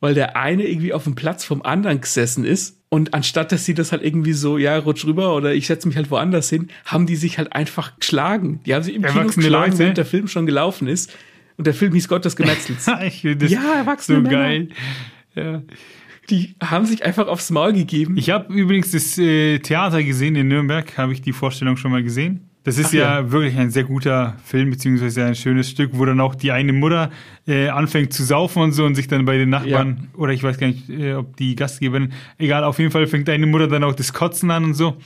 weil 0.00 0.14
der 0.14 0.36
eine 0.36 0.66
irgendwie 0.66 0.92
auf 0.92 1.04
dem 1.04 1.14
Platz 1.14 1.44
vom 1.44 1.62
anderen 1.62 2.00
gesessen 2.00 2.44
ist. 2.44 2.81
Und 2.92 3.14
anstatt, 3.14 3.52
dass 3.52 3.64
sie 3.64 3.72
das 3.72 3.90
halt 3.90 4.02
irgendwie 4.02 4.34
so, 4.34 4.58
ja, 4.58 4.76
rutsch 4.76 5.06
rüber 5.06 5.34
oder 5.34 5.54
ich 5.54 5.66
setze 5.66 5.88
mich 5.88 5.96
halt 5.96 6.10
woanders 6.10 6.50
hin, 6.50 6.68
haben 6.84 7.06
die 7.06 7.16
sich 7.16 7.38
halt 7.38 7.54
einfach 7.54 7.98
geschlagen. 7.98 8.60
Die 8.66 8.74
haben 8.74 8.82
sich 8.82 8.94
im 8.94 9.02
Kino 9.02 9.28
geschlagen, 9.28 9.78
während 9.78 9.96
der 9.96 10.04
Film 10.04 10.28
schon 10.28 10.44
gelaufen 10.44 10.88
ist. 10.88 11.10
Und 11.56 11.66
der 11.66 11.72
Film 11.72 11.94
hieß 11.94 12.06
Gott 12.06 12.26
des 12.26 12.36
Gemetzels. 12.36 12.86
ich 13.06 13.22
finde 13.22 13.46
das 13.46 13.50
Ja, 13.50 13.76
erwachsene 13.78 14.18
so 14.18 14.22
Männer. 14.22 14.36
geil. 14.36 14.68
Ja. 15.34 15.62
die 16.28 16.54
haben 16.62 16.84
sich 16.84 17.02
einfach 17.02 17.28
aufs 17.28 17.48
Maul 17.50 17.72
gegeben. 17.72 18.18
Ich 18.18 18.28
habe 18.28 18.52
übrigens 18.52 18.90
das 18.90 19.16
äh, 19.16 19.58
Theater 19.60 20.02
gesehen 20.02 20.36
in 20.36 20.48
Nürnberg, 20.48 20.98
habe 20.98 21.14
ich 21.14 21.22
die 21.22 21.32
Vorstellung 21.32 21.78
schon 21.78 21.92
mal 21.92 22.02
gesehen. 22.02 22.50
Das 22.64 22.78
ist 22.78 22.86
Ach 22.88 22.92
ja, 22.92 23.20
ja. 23.20 23.32
wirklich 23.32 23.56
ein 23.58 23.70
sehr 23.70 23.82
guter 23.84 24.36
Film, 24.44 24.70
beziehungsweise 24.70 25.24
ein 25.24 25.34
schönes 25.34 25.68
Stück, 25.68 25.90
wo 25.94 26.04
dann 26.04 26.20
auch 26.20 26.36
die 26.36 26.52
eine 26.52 26.72
Mutter 26.72 27.10
äh, 27.46 27.68
anfängt 27.68 28.12
zu 28.12 28.22
saufen 28.22 28.62
und 28.62 28.70
so 28.72 28.84
und 28.84 28.94
sich 28.94 29.08
dann 29.08 29.24
bei 29.24 29.36
den 29.36 29.50
Nachbarn, 29.50 30.08
oder 30.16 30.32
ich 30.32 30.44
weiß 30.44 30.58
gar 30.58 30.68
nicht, 30.68 30.88
äh, 30.88 31.14
ob 31.14 31.36
die 31.36 31.56
Gastgeberin, 31.56 32.12
egal, 32.38 32.62
auf 32.62 32.78
jeden 32.78 32.92
Fall 32.92 33.06
fängt 33.08 33.28
eine 33.28 33.46
Mutter 33.46 33.66
dann 33.66 33.82
auch 33.82 33.94
das 33.96 34.12
Kotzen 34.12 34.50
an 34.52 34.64
und 34.64 34.74
so. 34.74 34.96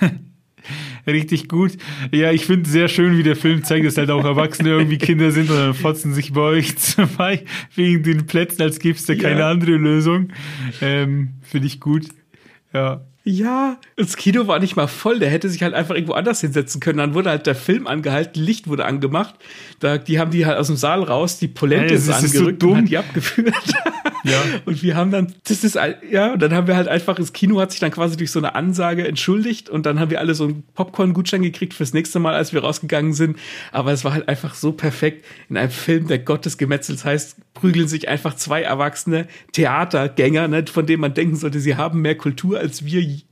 Richtig 1.06 1.48
gut. 1.48 1.72
Ja, 2.12 2.30
ich 2.30 2.46
finde 2.46 2.70
sehr 2.70 2.86
schön, 2.88 3.18
wie 3.18 3.24
der 3.24 3.34
Film 3.34 3.64
zeigt, 3.64 3.84
dass 3.84 3.98
halt 3.98 4.10
auch 4.10 4.24
Erwachsene 4.24 4.68
irgendwie 4.70 4.98
Kinder 4.98 5.32
sind 5.32 5.50
und 5.50 5.56
dann 5.56 5.74
fotzen 5.74 6.14
sich 6.14 6.32
bei 6.32 6.40
euch 6.40 6.76
zwei 6.78 7.44
wegen 7.74 8.04
den 8.04 8.26
Plätzen, 8.26 8.62
als 8.62 8.78
gäbe 8.78 8.96
es 8.96 9.04
da 9.04 9.12
Ja. 9.12 9.20
keine 9.22 9.44
andere 9.46 9.72
Lösung. 9.72 10.28
Ähm, 10.80 11.30
finde 11.42 11.66
ich 11.66 11.80
gut. 11.80 12.06
Ja. 12.72 13.04
Ja, 13.24 13.78
das 13.96 14.16
Kino 14.16 14.48
war 14.48 14.58
nicht 14.58 14.74
mal 14.74 14.88
voll. 14.88 15.20
Der 15.20 15.30
hätte 15.30 15.48
sich 15.48 15.62
halt 15.62 15.74
einfach 15.74 15.94
irgendwo 15.94 16.14
anders 16.14 16.40
hinsetzen 16.40 16.80
können. 16.80 16.98
Dann 16.98 17.14
wurde 17.14 17.30
halt 17.30 17.46
der 17.46 17.54
Film 17.54 17.86
angehalten, 17.86 18.42
Licht 18.42 18.66
wurde 18.66 18.84
angemacht. 18.84 19.34
Da, 19.78 19.98
die 19.98 20.18
haben 20.18 20.32
die 20.32 20.44
halt 20.44 20.58
aus 20.58 20.66
dem 20.66 20.76
Saal 20.76 21.04
raus, 21.04 21.38
die 21.38 21.48
Polente 21.48 21.94
Ey, 21.94 21.94
ist 21.94 22.06
so 22.06 22.12
angerückt 22.12 22.62
dumm. 22.62 22.78
und 22.78 22.84
die 22.86 22.98
abgeführt. 22.98 23.54
Ja. 24.24 24.42
Und 24.64 24.82
wir 24.82 24.94
haben 24.96 25.10
dann, 25.10 25.34
das 25.48 25.64
ist, 25.64 25.76
ja, 26.10 26.32
und 26.32 26.40
dann 26.42 26.52
haben 26.54 26.66
wir 26.66 26.76
halt 26.76 26.88
einfach, 26.88 27.16
das 27.16 27.32
Kino 27.32 27.60
hat 27.60 27.70
sich 27.72 27.80
dann 27.80 27.90
quasi 27.90 28.16
durch 28.16 28.30
so 28.30 28.38
eine 28.38 28.54
Ansage 28.54 29.06
entschuldigt 29.06 29.68
und 29.68 29.84
dann 29.86 29.98
haben 29.98 30.10
wir 30.10 30.20
alle 30.20 30.34
so 30.34 30.44
einen 30.44 30.62
Popcorn-Gutschein 30.74 31.42
gekriegt 31.42 31.74
fürs 31.74 31.92
nächste 31.92 32.18
Mal, 32.18 32.34
als 32.34 32.52
wir 32.52 32.62
rausgegangen 32.62 33.12
sind. 33.14 33.36
Aber 33.72 33.92
es 33.92 34.04
war 34.04 34.12
halt 34.12 34.28
einfach 34.28 34.54
so 34.54 34.72
perfekt. 34.72 35.24
In 35.48 35.56
einem 35.56 35.70
Film, 35.70 36.06
der 36.08 36.18
Gott 36.20 36.44
des 36.44 36.58
Gemetzels 36.58 37.04
heißt, 37.04 37.36
prügeln 37.54 37.88
sich 37.88 38.08
einfach 38.08 38.34
zwei 38.36 38.62
erwachsene 38.62 39.26
Theatergänger, 39.52 40.48
ne, 40.48 40.64
von 40.66 40.86
denen 40.86 41.00
man 41.00 41.14
denken 41.14 41.36
sollte, 41.36 41.60
sie 41.60 41.76
haben 41.76 42.00
mehr 42.02 42.16
Kultur 42.16 42.58
als 42.58 42.84
wir 42.84 43.00
j- 43.00 43.24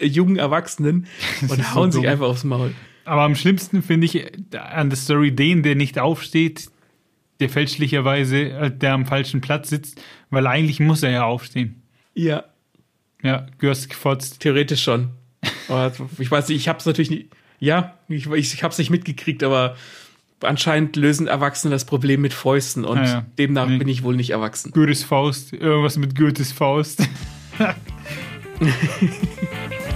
jungen 0.00 0.36
Erwachsenen 0.36 1.06
und 1.42 1.58
ist 1.60 1.68
so 1.70 1.74
hauen 1.74 1.92
sich 1.92 2.06
einfach 2.06 2.26
aufs 2.26 2.44
Maul. 2.44 2.72
Aber 3.04 3.22
am 3.22 3.34
schlimmsten 3.34 3.82
finde 3.82 4.04
ich 4.04 4.16
äh, 4.16 4.30
an 4.56 4.90
der 4.90 4.98
Story 4.98 5.32
den, 5.32 5.62
der 5.62 5.74
nicht 5.74 5.98
aufsteht, 5.98 6.68
der 7.40 7.48
fälschlicherweise, 7.48 8.50
äh, 8.50 8.70
der 8.70 8.92
am 8.94 9.06
falschen 9.06 9.40
Platz 9.40 9.68
sitzt, 9.70 10.00
weil 10.30 10.46
eigentlich 10.46 10.80
muss 10.80 11.02
er 11.02 11.10
ja 11.10 11.24
aufstehen. 11.24 11.82
Ja, 12.14 12.44
Ja, 13.22 13.46
Görst 13.58 13.88
gefotzt. 13.90 14.40
theoretisch 14.40 14.82
schon. 14.82 15.10
Ich 16.18 16.30
weiß 16.30 16.48
nicht, 16.48 16.56
ich 16.58 16.68
hab's 16.68 16.86
natürlich 16.86 17.10
nicht, 17.10 17.26
ja, 17.60 17.94
ich, 18.08 18.26
ich, 18.26 18.54
ich 18.54 18.62
hab's 18.62 18.78
nicht 18.78 18.90
mitgekriegt, 18.90 19.42
aber 19.44 19.76
anscheinend 20.40 20.96
lösen 20.96 21.26
Erwachsene 21.26 21.72
das 21.72 21.84
Problem 21.84 22.20
mit 22.20 22.32
Fäusten 22.32 22.84
und 22.84 22.98
Ah 22.98 23.04
ja. 23.04 23.26
demnach 23.38 23.66
Nee. 23.68 23.78
bin 23.78 23.88
ich 23.88 24.02
wohl 24.02 24.16
nicht 24.16 24.30
erwachsen. 24.30 24.70
Goethes 24.72 25.02
Faust, 25.04 25.52
irgendwas 25.52 25.96
mit 25.96 26.14
Goethes 26.16 26.52
Faust. 26.52 27.06